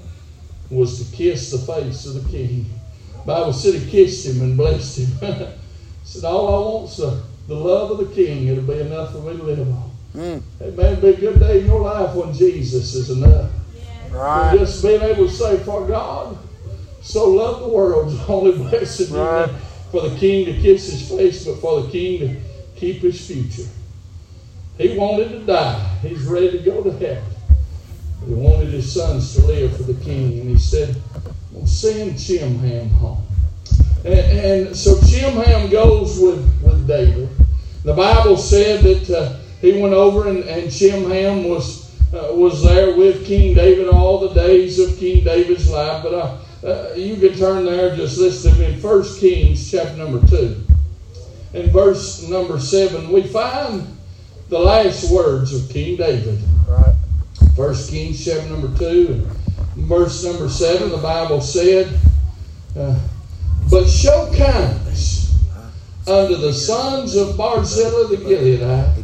was 0.70 1.04
to 1.04 1.16
kiss 1.16 1.52
the 1.52 1.58
face 1.58 2.06
of 2.06 2.24
the 2.24 2.30
king. 2.30 2.66
Bible 3.26 3.54
said 3.54 3.76
he 3.76 3.90
kissed 3.90 4.26
him 4.26 4.42
and 4.42 4.58
blessed 4.58 5.00
him. 5.00 5.48
said, 6.04 6.24
All 6.24 6.48
I 6.48 6.70
want 6.70 6.90
is 6.90 6.98
the, 6.98 7.24
the 7.48 7.56
love 7.56 7.92
of 7.92 7.98
the 7.98 8.16
king. 8.16 8.48
It'll 8.48 8.64
be 8.64 8.80
enough 8.80 9.12
for 9.12 9.20
me 9.20 9.38
to 9.38 9.44
live 9.44 9.68
on. 9.68 9.92
Mm. 10.16 10.44
It 10.60 10.78
may 10.78 10.96
be 10.96 11.10
a 11.10 11.18
good 11.18 11.40
day 11.40 11.60
in 11.62 11.68
your 11.68 11.82
life 11.82 12.16
when 12.16 12.34
Jesus 12.34 12.96
is 12.96 13.10
enough. 13.10 13.52
Right. 14.12 14.58
just 14.58 14.82
being 14.84 15.02
able 15.02 15.28
to 15.28 15.32
say, 15.32 15.58
For 15.60 15.88
God 15.88 16.38
so 17.02 17.30
loved 17.30 17.64
the 17.64 17.70
world, 17.70 18.20
only 18.28 18.58
blessed 18.58 19.12
right. 19.12 19.50
for 19.92 20.10
the 20.10 20.18
king 20.18 20.46
to 20.46 20.54
kiss 20.62 20.92
his 20.92 21.10
face, 21.10 21.46
but 21.46 21.60
for 21.60 21.82
the 21.82 21.92
king 21.92 22.20
to 22.20 22.42
keep 22.76 23.02
his 23.02 23.26
future. 23.26 23.70
He 24.80 24.98
wanted 24.98 25.30
to 25.32 25.40
die. 25.40 25.78
He's 26.02 26.24
ready 26.24 26.52
to 26.52 26.60
go 26.60 26.82
to 26.82 26.92
heaven. 26.94 27.24
He 28.26 28.34
wanted 28.34 28.70
his 28.70 28.94
sons 28.94 29.36
to 29.36 29.46
live 29.46 29.76
for 29.76 29.84
the 29.84 30.02
king. 30.06 30.40
And 30.40 30.50
he 30.50 30.58
said, 30.58 30.96
well, 31.52 31.68
send 31.68 32.14
Chimham 32.14 32.90
home. 32.92 33.22
And, 34.06 34.16
and 34.16 34.76
so 34.76 34.96
Chimham 34.96 35.70
goes 35.70 36.18
with, 36.18 36.62
with 36.64 36.88
David. 36.88 37.28
The 37.84 37.94
Bible 37.94 38.38
said 38.38 38.82
that 38.84 39.10
uh, 39.10 39.40
he 39.60 39.82
went 39.82 39.94
over 39.94 40.30
and, 40.30 40.46
and 40.46 40.72
Chimham 40.72 41.50
was, 41.50 41.94
uh, 42.14 42.34
was 42.34 42.64
there 42.64 42.96
with 42.96 43.26
King 43.26 43.56
David 43.56 43.90
all 43.90 44.30
the 44.30 44.34
days 44.34 44.80
of 44.80 44.98
King 44.98 45.26
David's 45.26 45.70
life. 45.70 46.04
But 46.04 46.14
uh, 46.14 46.38
uh 46.66 46.94
you 46.96 47.18
can 47.18 47.38
turn 47.38 47.66
there, 47.66 47.98
just 47.98 48.18
listen 48.18 48.54
to 48.54 48.70
in 48.70 48.82
1 48.82 49.04
Kings 49.18 49.70
chapter 49.70 49.98
number 49.98 50.26
2. 50.28 50.56
In 51.56 51.70
verse 51.70 52.26
number 52.30 52.62
7, 52.62 53.12
we 53.12 53.24
find 53.24 53.99
the 54.50 54.60
last 54.60 55.12
words 55.12 55.54
of 55.54 55.70
King 55.70 55.96
David. 55.98 56.40
Right. 56.68 56.96
First 57.56 57.92
Kings 57.92 58.24
chapter 58.24 58.50
number 58.50 58.76
two 58.78 59.28
and 59.76 59.86
verse 59.86 60.24
number 60.24 60.50
seven, 60.50 60.90
the 60.90 60.98
Bible 60.98 61.40
said, 61.40 62.00
uh, 62.78 63.00
But 63.70 63.88
show 63.88 64.32
kindness 64.36 65.38
unto 66.08 66.36
the 66.36 66.52
sons 66.52 67.16
of 67.16 67.38
Barzillai 67.38 68.10
the 68.10 68.18
Gileadite, 68.18 69.04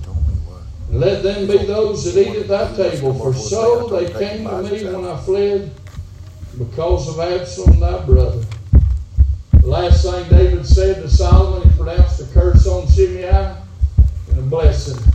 and 0.90 1.00
let 1.00 1.22
them 1.22 1.48
be 1.48 1.58
those 1.66 2.12
that 2.12 2.20
eat 2.20 2.36
at 2.38 2.48
thy 2.48 2.76
table, 2.76 3.14
for 3.14 3.34
so 3.34 3.88
they 3.88 4.12
came 4.20 4.46
to 4.46 4.64
me 4.64 4.84
when 4.86 5.06
I 5.06 5.18
fled 5.18 5.72
because 6.58 7.08
of 7.10 7.20
Absalom 7.20 7.80
thy 7.80 8.04
brother. 8.04 8.44
The 9.62 9.68
last 9.68 10.04
thing 10.04 10.28
David 10.30 10.66
said 10.66 11.04
to 11.04 11.10
Solomon, 11.10 11.70
he 11.70 11.76
pronounced 11.78 12.20
a 12.22 12.34
curse 12.34 12.66
on 12.66 12.88
Shimei 12.88 13.28
and 13.28 14.40
a 14.40 14.42
blessing 14.42 15.15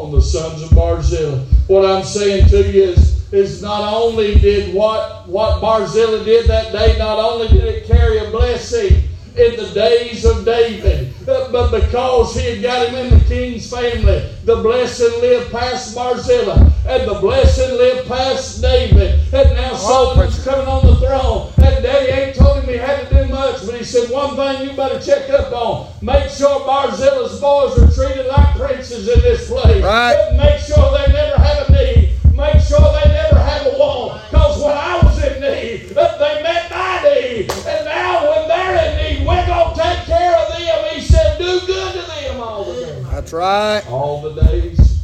on 0.00 0.10
the 0.10 0.22
sons 0.22 0.62
of 0.62 0.70
Barzillai. 0.70 1.44
What 1.66 1.84
I'm 1.84 2.04
saying 2.04 2.48
to 2.48 2.72
you 2.72 2.84
is, 2.84 3.32
is 3.32 3.62
not 3.62 3.92
only 3.92 4.38
did 4.38 4.74
what, 4.74 5.28
what 5.28 5.60
Barzillai 5.60 6.24
did 6.24 6.46
that 6.46 6.72
day, 6.72 6.96
not 6.98 7.18
only 7.18 7.48
did 7.48 7.64
it 7.64 7.86
carry 7.86 8.18
a 8.18 8.30
blessing 8.30 9.04
in 9.36 9.56
the 9.56 9.70
days 9.74 10.24
of 10.24 10.44
David, 10.44 11.14
but 11.26 11.70
because 11.70 12.34
he 12.34 12.46
had 12.46 12.62
got 12.62 12.88
him 12.88 12.94
in 12.96 13.18
the 13.18 13.24
king's 13.26 13.70
family, 13.70 14.28
the 14.44 14.56
blessing 14.56 15.20
lived 15.20 15.52
past 15.52 15.94
Barzillai, 15.94 16.70
and 16.86 17.08
the 17.08 17.18
blessing 17.20 17.76
lived 17.76 18.08
past 18.08 18.60
David, 18.62 19.20
and 19.32 19.54
now 19.54 19.74
Solomon's 19.76 20.42
coming 20.42 20.66
on 20.66 20.84
the 20.84 20.96
throne, 20.96 21.52
Daddy 21.82 22.12
ain't 22.12 22.36
told 22.36 22.62
him 22.62 22.68
he 22.68 22.76
had 22.76 23.08
to 23.08 23.14
do 23.14 23.28
much, 23.30 23.64
but 23.66 23.74
he 23.74 23.84
said 23.84 24.10
one 24.10 24.36
thing 24.36 24.68
you 24.68 24.76
better 24.76 25.00
check 25.00 25.30
up 25.30 25.52
on: 25.52 25.92
make 26.02 26.30
sure 26.30 26.60
Barzillai's 26.66 27.40
boys 27.40 27.78
are 27.78 27.90
treated 27.92 28.26
like 28.26 28.56
princes 28.56 29.08
in 29.08 29.20
this 29.20 29.48
place. 29.48 29.82
Right. 29.82 30.36
Make 30.36 30.60
sure 30.60 30.90
they 30.92 31.12
never 31.12 31.40
have 31.42 31.68
a 31.68 31.72
need. 31.72 32.14
Make 32.34 32.62
sure 32.62 32.80
they 32.80 33.10
never 33.10 33.38
have 33.38 33.66
a 33.66 33.78
want. 33.78 34.22
Because 34.30 34.62
when 34.62 34.76
I 34.76 35.00
was 35.02 35.24
in 35.24 35.40
need, 35.40 35.88
they 35.90 36.42
met 36.42 36.70
my 36.70 37.02
need, 37.02 37.50
and 37.50 37.84
now 37.84 38.30
when 38.30 38.48
they're 38.48 38.76
in 38.86 39.18
need, 39.18 39.26
we're 39.26 39.46
gonna 39.46 39.74
take 39.74 40.04
care 40.06 40.36
of 40.36 40.52
them. 40.52 40.94
He 40.94 41.00
said, 41.00 41.38
"Do 41.38 41.60
good 41.66 41.92
to 41.94 42.00
them 42.00 42.40
all 42.40 42.64
the 42.64 42.74
days." 42.74 43.06
That's 43.10 43.32
right. 43.32 43.82
All 43.90 44.22
the 44.22 44.42
days 44.42 45.00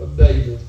of 0.00 0.16
David. 0.16 0.60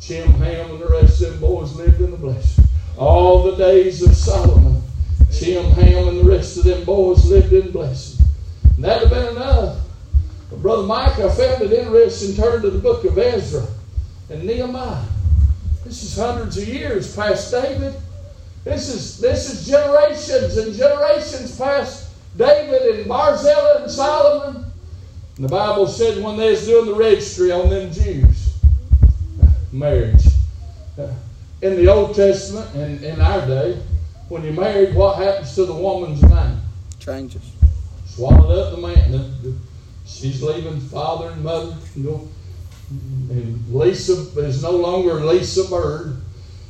Chimham 0.00 0.70
and 0.72 0.80
the 0.82 0.88
rest 0.88 1.22
of 1.22 1.30
them 1.30 1.40
boys 1.40 1.74
lived 1.76 2.00
in 2.00 2.10
the 2.10 2.16
blessing. 2.16 2.61
All 2.98 3.42
the 3.42 3.56
days 3.56 4.02
of 4.02 4.14
Solomon, 4.14 4.82
Chimham 5.30 6.08
and 6.08 6.20
the 6.20 6.24
rest 6.24 6.58
of 6.58 6.64
them 6.64 6.84
boys 6.84 7.24
lived 7.24 7.52
in 7.52 7.70
blessing. 7.70 8.26
And 8.76 8.84
that'd 8.84 9.08
have 9.08 9.10
been 9.10 9.36
enough. 9.36 9.78
But 10.50 10.62
Brother 10.62 10.86
Mike, 10.86 11.18
I 11.18 11.28
found 11.30 11.62
it 11.62 11.72
interesting. 11.72 12.36
Turn 12.36 12.62
to 12.62 12.70
the 12.70 12.78
book 12.78 13.04
of 13.04 13.16
Ezra 13.16 13.66
and 14.30 14.44
Nehemiah. 14.44 15.04
This 15.84 16.02
is 16.02 16.16
hundreds 16.16 16.58
of 16.58 16.68
years 16.68 17.16
past 17.16 17.50
David. 17.50 17.94
This 18.64 18.88
is 18.88 19.18
this 19.18 19.52
is 19.52 19.66
generations 19.66 20.56
and 20.56 20.74
generations 20.74 21.56
past 21.56 22.10
David 22.36 22.98
and 22.98 23.08
Barzillai 23.08 23.82
and 23.82 23.90
Solomon. 23.90 24.64
And 25.36 25.44
the 25.44 25.48
Bible 25.48 25.88
said 25.88 26.22
when 26.22 26.36
they 26.36 26.50
was 26.50 26.66
doing 26.66 26.86
the 26.86 26.94
registry 26.94 27.50
on 27.50 27.70
them 27.70 27.90
Jews, 27.90 28.54
marriage. 29.72 30.24
In 31.62 31.76
the 31.76 31.86
Old 31.86 32.16
Testament 32.16 32.74
and 32.74 33.04
in 33.04 33.20
our 33.20 33.46
day, 33.46 33.80
when 34.28 34.42
you're 34.42 34.52
married, 34.52 34.96
what 34.96 35.18
happens 35.18 35.54
to 35.54 35.64
the 35.64 35.72
woman's 35.72 36.20
name? 36.20 36.60
Changes. 36.98 37.52
Swallowed 38.04 38.58
up 38.58 38.74
the 38.74 38.78
man. 38.78 39.60
She's 40.04 40.42
leaving 40.42 40.80
father 40.80 41.30
and 41.30 41.44
mother. 41.44 41.76
You 41.94 42.02
know, 42.02 42.28
And 43.30 43.64
Lisa 43.72 44.12
is 44.40 44.64
no 44.64 44.72
longer 44.72 45.14
Lisa 45.24 45.68
Bird. 45.70 46.20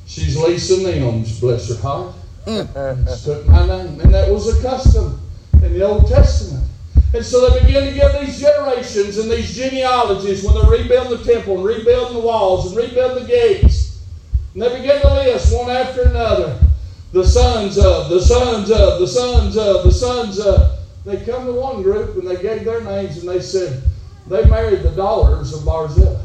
She's 0.06 0.36
Lisa 0.36 0.74
Nims, 0.74 1.40
bless 1.40 1.70
her 1.70 1.80
heart. 1.80 2.14
Hmm. 2.44 3.04
Took 3.24 3.48
my 3.48 3.66
name. 3.66 3.98
And 3.98 4.12
that 4.12 4.30
was 4.30 4.58
a 4.58 4.60
custom 4.60 5.18
in 5.54 5.72
the 5.72 5.82
Old 5.86 6.06
Testament. 6.06 6.64
And 7.14 7.24
so 7.24 7.48
they 7.48 7.60
begin 7.60 7.84
to 7.86 7.94
give 7.94 8.20
these 8.20 8.38
generations 8.38 9.16
and 9.16 9.30
these 9.30 9.54
genealogies 9.54 10.44
when 10.44 10.54
they're 10.54 10.70
rebuilding 10.70 11.18
the 11.18 11.32
temple 11.32 11.56
and 11.56 11.64
rebuilding 11.64 12.14
the 12.14 12.20
walls 12.20 12.66
and 12.66 12.76
rebuilding 12.76 13.24
the 13.24 13.28
gates. 13.28 13.91
And 14.54 14.62
they 14.62 14.76
begin 14.76 15.00
to 15.00 15.14
list 15.14 15.56
one 15.56 15.70
after 15.70 16.02
another 16.02 16.58
the 17.12 17.24
sons 17.24 17.78
of, 17.78 18.08
the 18.08 18.20
sons 18.20 18.70
of, 18.70 18.98
the 18.98 19.06
sons 19.06 19.56
of, 19.56 19.84
the 19.84 19.92
sons 19.92 20.40
of. 20.40 20.78
They 21.04 21.24
come 21.24 21.46
to 21.46 21.52
one 21.52 21.82
group 21.82 22.16
and 22.16 22.26
they 22.26 22.40
gave 22.40 22.64
their 22.64 22.80
names 22.82 23.18
and 23.18 23.28
they 23.28 23.40
said 23.40 23.82
they 24.28 24.44
married 24.44 24.82
the 24.82 24.90
daughters 24.92 25.52
of 25.52 25.64
Barzillai. 25.64 26.20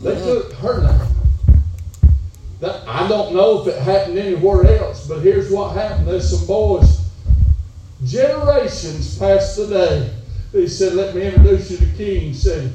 They 0.00 0.14
took 0.14 0.52
her 0.54 0.82
name. 0.82 2.10
That, 2.60 2.86
I 2.88 3.06
don't 3.08 3.34
know 3.34 3.60
if 3.60 3.68
it 3.68 3.80
happened 3.82 4.18
anywhere 4.18 4.78
else, 4.78 5.06
but 5.06 5.20
here's 5.20 5.50
what 5.50 5.74
happened. 5.74 6.08
There's 6.08 6.30
some 6.30 6.46
boys, 6.46 7.00
generations 8.04 9.18
past 9.18 9.56
the 9.56 9.66
day. 9.66 10.14
He 10.52 10.68
said, 10.68 10.94
Let 10.94 11.14
me 11.14 11.26
introduce 11.26 11.70
you 11.70 11.76
to 11.78 11.86
King. 11.96 12.20
He 12.20 12.34
said, 12.34 12.72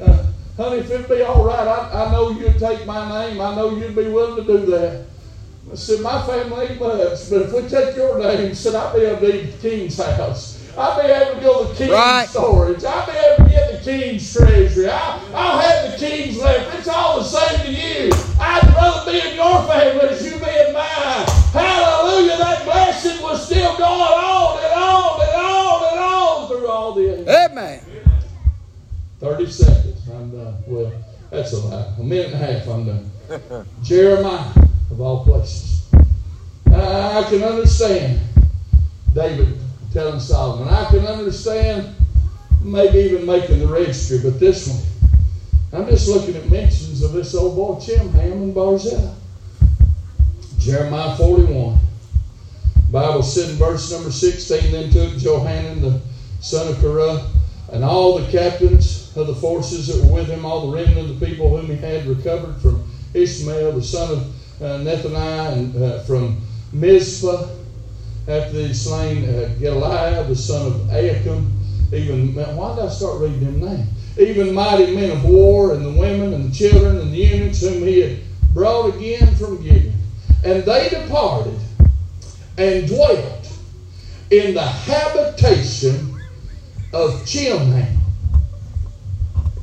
uh, 0.00 0.29
Honey, 0.60 0.80
if 0.80 0.90
it'd 0.90 1.08
be 1.08 1.22
all 1.22 1.42
right, 1.42 1.66
I, 1.66 2.04
I 2.04 2.12
know 2.12 2.32
you'd 2.32 2.58
take 2.58 2.84
my 2.84 3.08
name. 3.08 3.40
I 3.40 3.54
know 3.54 3.74
you'd 3.76 3.96
be 3.96 4.10
willing 4.10 4.44
to 4.44 4.58
do 4.58 4.66
that. 4.66 5.06
I 5.72 5.74
said, 5.74 6.02
My 6.02 6.20
family 6.26 6.66
ain't 6.66 6.78
much, 6.78 7.30
but 7.30 7.42
if 7.42 7.52
we 7.54 7.62
take 7.66 7.96
your 7.96 8.18
name, 8.18 8.54
said, 8.54 8.74
I'd 8.74 8.94
be 8.94 9.00
able 9.06 9.20
to 9.20 9.42
eat 9.42 9.52
the 9.52 9.70
King's 9.70 9.96
house. 9.96 10.58
I'll 10.76 11.00
be 11.00 11.08
able 11.08 11.34
to 11.36 11.40
go 11.40 11.62
to 11.62 11.68
the 11.70 11.74
King's 11.76 11.90
Right. 11.92 12.28
storage. 12.28 12.84
I'll 12.84 13.06
be 13.06 13.12
able 13.12 13.44
to 13.44 13.50
get 13.50 13.72
the 13.72 13.90
King's 13.90 14.34
treasury. 14.34 14.90
I'll, 14.90 15.34
I'll 15.34 15.58
have 15.60 15.92
the 15.92 16.06
King's 16.06 16.36
left. 16.36 16.78
It's 16.78 16.88
all 16.88 17.20
the 17.20 17.24
same 17.24 17.60
to 17.64 17.72
you. 17.72 18.10
I'd 18.38 18.62
rather 18.76 19.10
be 19.10 19.18
in 19.18 19.36
your 19.36 19.62
family 19.62 20.08
as 20.10 20.22
you 20.22 20.32
be 20.32 20.68
in 20.68 20.74
mine. 20.74 21.26
Hallelujah. 21.56 22.36
That 22.36 22.64
blessing 22.66 23.22
was 23.22 23.46
still 23.46 23.78
going 23.78 23.88
on 23.88 24.58
and 24.62 24.74
on 24.74 25.20
and 25.22 25.36
on 25.40 25.84
and 25.90 26.00
on 26.00 26.48
through 26.48 26.68
all 26.68 26.92
the 26.92 27.14
ages. 27.14 27.28
Amen. 27.28 27.80
30 29.20 29.46
seconds. 29.50 30.08
I'm 30.08 30.30
done. 30.30 30.54
Well, 30.66 30.92
that's 31.28 31.52
a 31.52 31.58
lie. 31.58 31.94
A 31.98 32.02
minute 32.02 32.32
and 32.32 32.34
a 32.34 32.38
half, 32.38 32.66
I'm 32.68 32.86
done. 32.86 33.66
Jeremiah, 33.82 34.50
of 34.90 35.00
all 35.00 35.24
places. 35.24 35.86
I, 36.72 37.18
I 37.18 37.26
can 37.28 37.42
understand 37.42 38.18
David 39.12 39.58
telling 39.92 40.20
Solomon. 40.20 40.72
I 40.72 40.86
can 40.86 41.06
understand 41.06 41.94
maybe 42.62 42.98
even 43.00 43.26
making 43.26 43.58
the 43.58 43.66
registry, 43.66 44.20
but 44.22 44.40
this 44.40 44.66
one, 44.66 45.82
I'm 45.82 45.88
just 45.88 46.08
looking 46.08 46.36
at 46.36 46.48
mentions 46.48 47.02
of 47.02 47.12
this 47.12 47.34
old 47.34 47.56
boy 47.56 47.78
Chimham 47.78 48.32
and 48.32 48.54
Barzillai. 48.54 49.14
Jeremiah 50.58 51.16
41. 51.16 51.78
Bible 52.90 53.22
said 53.22 53.50
in 53.50 53.56
verse 53.56 53.92
number 53.92 54.10
16, 54.10 54.72
then 54.72 54.90
took 54.90 55.16
Johanan 55.18 55.82
the 55.82 56.00
son 56.40 56.72
of 56.72 56.80
Korah 56.80 57.30
and 57.72 57.84
all 57.84 58.18
the 58.18 58.30
captains 58.32 58.99
of 59.16 59.26
the 59.26 59.34
forces 59.34 59.88
that 59.88 60.04
were 60.04 60.20
with 60.20 60.30
him, 60.30 60.46
all 60.46 60.70
the 60.70 60.76
remnant 60.76 61.10
of 61.10 61.20
the 61.20 61.26
people 61.26 61.56
whom 61.56 61.66
he 61.66 61.76
had 61.76 62.06
recovered 62.06 62.56
from 62.56 62.84
Ishmael, 63.14 63.72
the 63.72 63.82
son 63.82 64.10
of 64.12 64.62
uh, 64.62 64.78
Nethaniah, 64.78 65.52
and 65.52 65.82
uh, 65.82 65.98
from 66.00 66.40
Mizpah, 66.72 67.48
after 68.28 68.56
he 68.56 68.72
slain 68.72 69.24
uh, 69.24 69.54
Goliath, 69.58 70.28
the 70.28 70.36
son 70.36 70.66
of 70.66 70.74
Ahikam, 70.90 71.50
even, 71.92 72.34
why 72.34 72.74
did 72.74 72.84
I 72.84 72.88
start 72.88 73.20
reading 73.20 73.40
them 73.40 73.60
names? 73.60 74.18
Even 74.18 74.54
mighty 74.54 74.94
men 74.94 75.10
of 75.10 75.24
war, 75.24 75.72
and 75.72 75.84
the 75.84 75.98
women, 75.98 76.32
and 76.32 76.50
the 76.50 76.54
children, 76.54 76.98
and 76.98 77.12
the 77.12 77.16
eunuchs 77.16 77.60
whom 77.60 77.82
he 77.82 78.00
had 78.00 78.18
brought 78.52 78.94
again 78.94 79.34
from 79.34 79.60
Gibeon. 79.60 79.94
And 80.44 80.64
they 80.64 80.88
departed 80.88 81.58
and 82.56 82.86
dwelt 82.86 83.52
in 84.30 84.54
the 84.54 84.62
habitation 84.62 86.14
of 86.92 87.24
Chimham. 87.24 87.99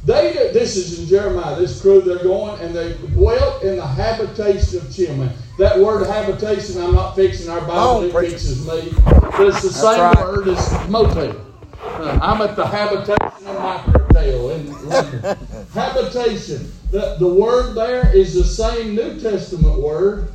They 0.08 0.51
this 0.53 0.78
is 0.78 0.99
in 0.99 1.08
Jeremiah. 1.08 1.60
This 1.60 1.82
crew 1.82 1.99
they're 1.99 2.24
going 2.24 2.62
and 2.62 2.74
they 2.74 2.93
dwelt 2.93 3.62
in 3.62 3.76
the 3.76 3.86
habitation 3.86 4.78
of 4.78 4.86
Chimham. 4.86 5.30
That 5.60 5.78
word 5.78 6.08
habitation, 6.08 6.82
I'm 6.82 6.95
not 6.95 7.14
fixing 7.14 7.49
our 7.49 7.60
Bible. 7.60 7.74
Oh, 7.76 8.03
it 8.05 8.14
preach. 8.14 8.32
fixes 8.32 8.66
me. 8.66 8.93
But 9.03 9.47
it's 9.47 9.64
the 9.64 9.74
same 9.74 9.99
right. 9.99 10.18
word 10.18 10.47
as 10.47 10.88
motel. 10.88 11.36
Uh, 11.84 12.20
I'm 12.22 12.41
at 12.41 12.55
the 12.55 12.66
habitation 12.66 13.47
of 13.47 13.60
my 13.60 13.78
hotel 13.80 14.49
in 14.51 14.88
London. 14.88 15.38
habitation. 15.74 16.72
The, 16.91 17.18
the 17.20 17.28
word 17.28 17.74
there 17.74 18.16
is 18.16 18.34
the 18.34 18.45
same 18.45 18.95
New 18.95 19.20
Testament 19.20 19.78
word 19.78 20.32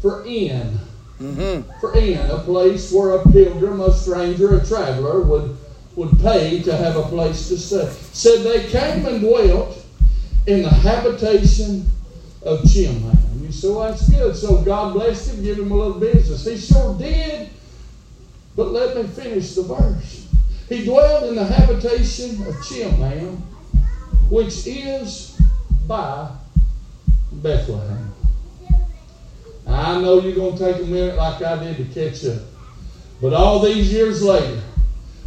for 0.00 0.24
inn 0.24 0.78
for 1.80 1.94
inn, 1.94 2.30
a 2.30 2.38
place 2.38 2.90
where 2.90 3.16
a 3.16 3.30
pilgrim, 3.30 3.80
a 3.80 3.92
stranger, 3.92 4.56
a 4.56 4.66
traveler 4.66 5.20
would 5.20 5.54
would 6.00 6.18
pay 6.20 6.62
to 6.62 6.74
have 6.74 6.96
a 6.96 7.02
place 7.02 7.48
to 7.48 7.58
stay. 7.58 7.86
Said 8.12 8.42
they 8.42 8.70
came 8.70 9.04
and 9.04 9.20
dwelt 9.20 9.84
in 10.46 10.62
the 10.62 10.70
habitation 10.70 11.86
of 12.42 12.60
Chimham. 12.62 13.18
You 13.42 13.52
say, 13.52 13.68
well, 13.68 13.90
that's 13.90 14.08
good. 14.08 14.34
So 14.34 14.62
God 14.62 14.94
blessed 14.94 15.34
him, 15.34 15.44
give 15.44 15.58
him 15.58 15.70
a 15.70 15.74
little 15.74 16.00
business. 16.00 16.46
He 16.46 16.56
sure 16.56 16.96
did. 16.96 17.50
But 18.56 18.68
let 18.68 18.96
me 18.96 19.02
finish 19.08 19.54
the 19.54 19.62
verse. 19.62 20.26
He 20.70 20.86
dwelled 20.86 21.28
in 21.28 21.34
the 21.34 21.44
habitation 21.44 22.46
of 22.46 22.54
Chimham, 22.64 23.36
which 24.30 24.66
is 24.66 25.38
by 25.86 26.30
Bethlehem. 27.30 28.14
I 29.66 30.00
know 30.00 30.20
you're 30.20 30.34
going 30.34 30.56
to 30.56 30.72
take 30.72 30.82
a 30.82 30.86
minute 30.86 31.16
like 31.16 31.42
I 31.42 31.62
did 31.62 31.76
to 31.76 31.84
catch 31.84 32.24
up. 32.24 32.42
But 33.20 33.34
all 33.34 33.58
these 33.58 33.92
years 33.92 34.22
later, 34.22 34.62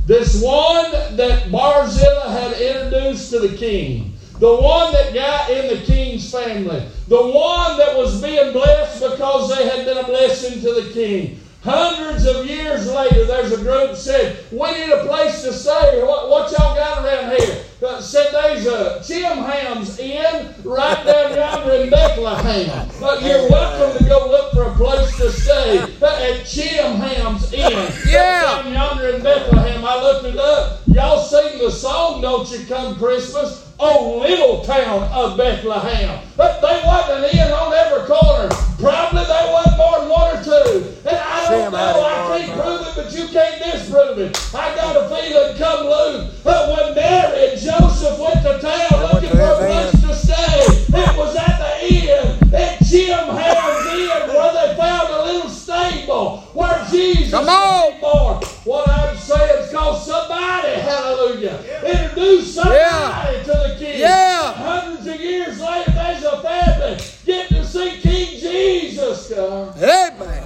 this 0.05 0.41
one 0.41 0.91
that 1.15 1.49
Barzillai 1.51 2.29
had 2.29 2.61
introduced 2.61 3.29
to 3.31 3.39
the 3.39 3.55
king, 3.55 4.13
the 4.39 4.55
one 4.55 4.91
that 4.91 5.13
got 5.13 5.49
in 5.49 5.67
the 5.67 5.81
king's 5.85 6.29
family, 6.29 6.85
the 7.07 7.21
one 7.21 7.77
that 7.77 7.95
was 7.95 8.21
being 8.21 8.51
blessed 8.51 9.01
because 9.01 9.55
they 9.55 9.67
had 9.67 9.85
been 9.85 9.97
a 9.97 10.03
blessing 10.03 10.61
to 10.61 10.81
the 10.81 10.91
king. 10.91 11.39
Hundreds 11.63 12.25
of 12.25 12.45
years 12.45 12.91
later, 12.91 13.25
there's 13.25 13.53
a 13.53 13.57
group 13.57 13.95
said, 13.95 14.43
We 14.51 14.69
need 14.73 14.89
a 14.89 15.05
place 15.05 15.43
to 15.43 15.53
stay. 15.53 16.03
What, 16.03 16.29
what 16.29 16.51
y'all 16.51 16.75
got 16.75 17.05
around 17.05 17.39
here? 17.39 17.63
Uh, 17.83 17.99
said 17.99 18.31
there's 18.31 18.65
a 18.65 19.03
Chimham's 19.03 19.99
Inn 19.99 20.53
right 20.63 21.05
down 21.05 21.35
yonder 21.35 21.83
in 21.83 21.89
Bethlehem. 21.89 22.87
But 22.97 23.21
you're 23.21 23.49
welcome 23.49 23.97
to 23.97 24.09
go 24.09 24.25
look 24.29 24.53
for 24.53 24.63
a 24.71 24.75
place 24.75 25.17
to 25.17 25.29
stay 25.29 25.79
at 25.79 26.45
Chimham's 26.45 27.51
Inn. 27.51 27.91
Yeah. 28.07 28.61
Down 28.63 28.71
yonder 28.71 29.09
in 29.09 29.21
Bethlehem. 29.21 29.83
I 29.83 30.01
looked 30.01 30.25
it 30.27 30.37
up. 30.37 30.79
Y'all 30.87 31.25
sing 31.25 31.59
the 31.59 31.69
song, 31.69 32.21
Don't 32.21 32.49
You 32.51 32.65
Come 32.67 32.95
Christmas? 32.95 33.69
Oh, 33.79 34.19
little 34.19 34.63
town 34.63 35.03
of 35.11 35.35
Bethlehem. 35.35 36.25
But 36.37 36.61
they 36.61 36.81
wasn't 36.85 37.25
an 37.25 37.37
inn 37.37 37.51
on 37.51 37.73
every 37.73 38.07
corner. 38.07 38.47
Probably 38.79 39.25
they 39.25 39.49
wasn't 39.51 39.77
more 39.77 39.99
than 39.99 40.09
one 40.09 40.37
or 40.37 40.43
two. 40.43 40.93
And 41.05 41.17
I 41.17 41.49
don't 41.49 41.71
know, 41.71 42.05
I 42.05 42.37
can't 42.37 42.61
prove 42.61 42.81
it, 42.87 42.93
but 42.95 43.11
you 43.11 43.27
can't 43.27 43.63
disprove 43.63 44.19
it. 44.19 44.55
I 44.55 44.75
got 44.75 44.95
a 44.95 45.09
feeling 45.09 45.57
come 45.57 45.85
loose. 45.85 46.41
But 46.43 46.69
when 46.69 46.95
Mary 46.95 47.49
and 47.51 47.59
Joseph 47.79 48.19
went 48.19 48.41
to 48.43 48.59
town 48.59 49.01
went 49.01 49.13
looking 49.13 49.29
to 49.29 49.35
for 49.35 49.51
a 49.51 49.57
place 49.57 49.91
to 50.01 50.15
stay, 50.15 50.59
it 50.65 51.17
was 51.17 51.35
at 51.35 51.57
the 51.57 51.93
inn, 51.93 52.53
at 52.53 52.77
Chimham's 52.79 53.87
Inn, 53.87 54.35
where 54.35 54.53
they 54.53 54.75
found 54.77 55.09
a 55.09 55.23
little 55.25 55.49
stable 55.49 56.41
where 56.53 56.85
Jesus 56.91 57.31
Come 57.31 57.49
on. 57.49 57.93
was 57.93 58.01
born. 58.01 58.43
What 58.65 58.89
I'm 58.89 59.17
saying 59.17 59.63
is 59.63 59.71
cause 59.71 60.05
somebody, 60.05 60.73
hallelujah, 60.73 61.59
introduce 61.85 62.53
somebody 62.55 62.77
Yeah. 62.79 63.43
to 63.43 63.51
the 63.51 63.75
king. 63.79 63.99
Yeah. 63.99 64.53
Hundreds 64.53 65.07
of 65.07 65.19
years 65.19 65.59
later, 65.59 65.91
there's 65.91 66.23
a 66.23 66.41
family 66.41 66.97
getting 67.25 67.57
to 67.57 67.65
see 67.65 67.99
King 68.01 68.39
Jesus 68.39 69.33
come. 69.33 69.69
Amen. 69.77 70.43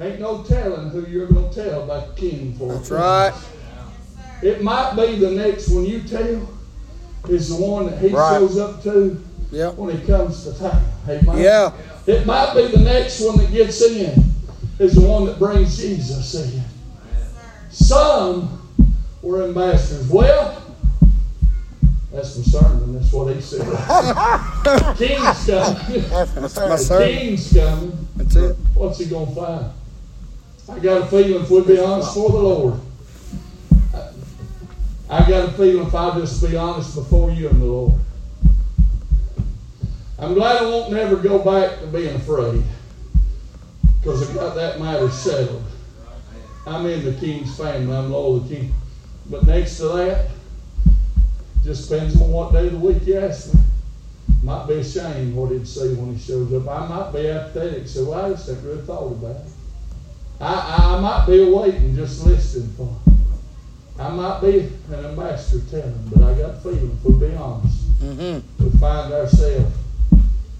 Ain't 0.00 0.20
no 0.20 0.42
telling 0.42 0.88
who 0.90 1.06
you're 1.06 1.26
going 1.26 1.50
to 1.52 1.54
tell 1.54 1.82
about 1.84 2.16
king 2.16 2.54
for. 2.58 2.72
That's 2.72 2.90
right. 2.90 3.32
It 4.42 4.62
might 4.62 4.94
be 4.96 5.16
the 5.16 5.30
next 5.30 5.68
one 5.68 5.84
you 5.86 6.02
tell 6.02 6.48
is 7.28 7.48
the 7.48 7.54
one 7.56 7.86
that 7.86 7.98
he 7.98 8.08
Right. 8.08 8.38
shows 8.38 8.58
up 8.58 8.82
to 8.82 9.22
Yep. 9.52 9.76
when 9.76 9.96
he 9.96 10.04
comes 10.06 10.44
to 10.44 10.52
town. 10.52 10.82
Amen. 11.08 11.38
Yeah. 11.38 11.72
It 12.06 12.26
might 12.26 12.54
be 12.54 12.66
the 12.66 12.78
next 12.82 13.20
one 13.20 13.36
that 13.38 13.52
gets 13.52 13.80
in 13.82 14.24
is 14.78 14.94
the 14.94 15.02
one 15.02 15.26
that 15.26 15.38
brings 15.38 15.76
Jesus 15.76 16.34
in. 16.34 16.62
Some 17.70 18.58
were 19.22 19.44
ambassadors. 19.44 20.08
Well, 20.08 20.56
that's 22.12 22.36
my 22.36 22.42
sermon. 22.44 22.94
That's 22.94 23.12
what 23.12 23.34
he 23.34 23.40
said. 23.40 23.60
King's 24.96 25.46
coming. 25.46 26.04
That's 26.34 26.56
my 26.56 26.76
sermon. 26.76 27.08
King's 27.18 27.52
coming. 27.52 28.08
That's 28.16 28.36
it. 28.36 28.56
What's 28.74 28.98
he 28.98 29.04
going 29.06 29.28
to 29.28 29.40
find? 29.40 29.66
I 30.68 30.78
got 30.78 31.02
a 31.02 31.06
feeling 31.06 31.42
if 31.42 31.50
we 31.50 31.60
be 31.62 31.78
honest 31.78 32.14
for 32.14 32.30
the 32.30 32.38
Lord, 32.38 32.74
I, 35.12 35.24
I 35.24 35.28
got 35.28 35.48
a 35.48 35.52
feeling 35.52 35.86
if 35.86 35.94
I'll 35.94 36.18
just 36.18 36.42
be 36.42 36.56
honest 36.56 36.94
before 36.94 37.30
you 37.30 37.48
and 37.48 37.60
the 37.60 37.66
Lord. 37.66 38.00
I'm 40.18 40.34
glad 40.34 40.62
I 40.62 40.64
won't 40.64 40.92
never 40.92 41.16
go 41.16 41.38
back 41.38 41.80
to 41.80 41.86
being 41.86 42.14
afraid. 42.14 42.62
Because 44.00 44.30
I 44.30 44.34
got 44.34 44.54
that 44.54 44.80
matter 44.80 45.10
settled. 45.10 45.64
I'm 46.66 46.86
in 46.86 47.04
the 47.04 47.12
king's 47.14 47.56
family. 47.56 47.94
I'm 47.94 48.10
loyal 48.10 48.40
to 48.40 48.48
the 48.48 48.56
king. 48.56 48.74
But 49.28 49.46
next 49.46 49.76
to 49.78 49.88
that, 49.88 50.30
just 51.62 51.90
depends 51.90 52.20
on 52.20 52.30
what 52.30 52.52
day 52.52 52.66
of 52.66 52.72
the 52.72 52.78
week 52.78 53.06
you 53.06 53.18
ask 53.18 53.52
me. 53.52 53.60
Might 54.42 54.66
be 54.66 54.74
ashamed 54.74 55.34
what 55.34 55.52
he'd 55.52 55.68
say 55.68 55.94
when 55.94 56.14
he 56.14 56.18
shows 56.18 56.52
up. 56.52 56.68
I 56.68 56.88
might 56.88 57.12
be 57.12 57.28
apathetic, 57.28 57.86
so 57.86 58.12
I 58.14 58.30
just 58.30 58.48
haven't 58.48 58.64
really 58.64 58.82
thought 58.82 59.12
about 59.12 59.36
it. 59.36 59.52
I, 60.40 60.96
I 60.96 61.00
might 61.00 61.26
be 61.26 61.42
awaiting, 61.42 61.94
just 61.94 62.24
listening 62.24 62.70
for 62.76 62.86
him. 62.86 63.01
I 63.98 64.10
might 64.10 64.40
be 64.40 64.58
an 64.92 65.04
ambassador 65.04 65.62
telling 65.70 65.94
him, 65.94 66.10
but 66.14 66.22
I 66.22 66.34
got 66.38 66.50
a 66.50 66.54
feeling, 66.60 66.90
if 66.98 67.04
we'll 67.04 67.18
be 67.18 67.34
honest, 67.34 67.78
Mm-hmm. 68.02 68.64
we 68.64 68.70
find 68.78 69.12
ourselves 69.12 69.72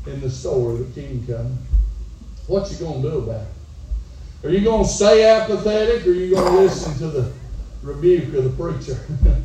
in 0.07 0.21
the 0.21 0.31
story 0.31 0.75
of 0.81 0.95
the 0.95 1.01
king 1.01 1.27
coming. 1.27 1.59
What 2.47 2.71
you 2.71 2.77
gonna 2.79 3.03
do 3.03 3.19
about 3.19 3.43
it? 3.43 4.47
Are 4.47 4.51
you 4.51 4.65
gonna 4.65 4.85
stay 4.85 5.25
apathetic, 5.25 6.07
or 6.07 6.11
are 6.11 6.13
you 6.15 6.35
gonna 6.35 6.61
listen 6.61 6.97
to 6.99 7.09
the 7.09 7.33
rebuke 7.83 8.33
of 8.35 8.45
the 8.45 8.51
preacher? 8.51 8.97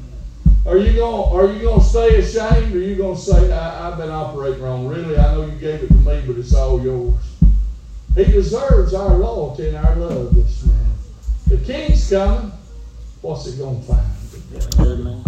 are 0.67 0.77
you 0.77 0.95
gonna 0.95 1.23
Are 1.33 1.51
you 1.51 1.63
gonna 1.63 1.81
stay 1.83 2.17
ashamed, 2.17 2.75
or 2.75 2.77
are 2.77 2.81
you 2.81 2.95
gonna 2.97 3.17
say, 3.17 3.51
I, 3.51 3.89
"I've 3.89 3.97
been 3.97 4.11
operating 4.11 4.61
wrong"? 4.61 4.87
Really, 4.87 5.17
I 5.17 5.33
know 5.33 5.45
you 5.45 5.57
gave 5.57 5.81
it 5.83 5.87
to 5.87 5.93
me, 5.95 6.21
but 6.27 6.37
it's 6.37 6.53
all 6.53 6.79
yours. 6.81 7.15
He 8.15 8.25
deserves 8.25 8.93
our 8.93 9.17
loyalty 9.17 9.67
and 9.69 9.77
our 9.77 9.95
love. 9.95 10.35
This 10.35 10.65
man. 10.65 10.91
The 11.47 11.57
king's 11.57 12.07
coming. 12.09 12.51
What's 13.21 13.47
it 13.47 13.57
gonna 13.57 13.81
find? 13.81 14.05
Amen. 14.79 15.26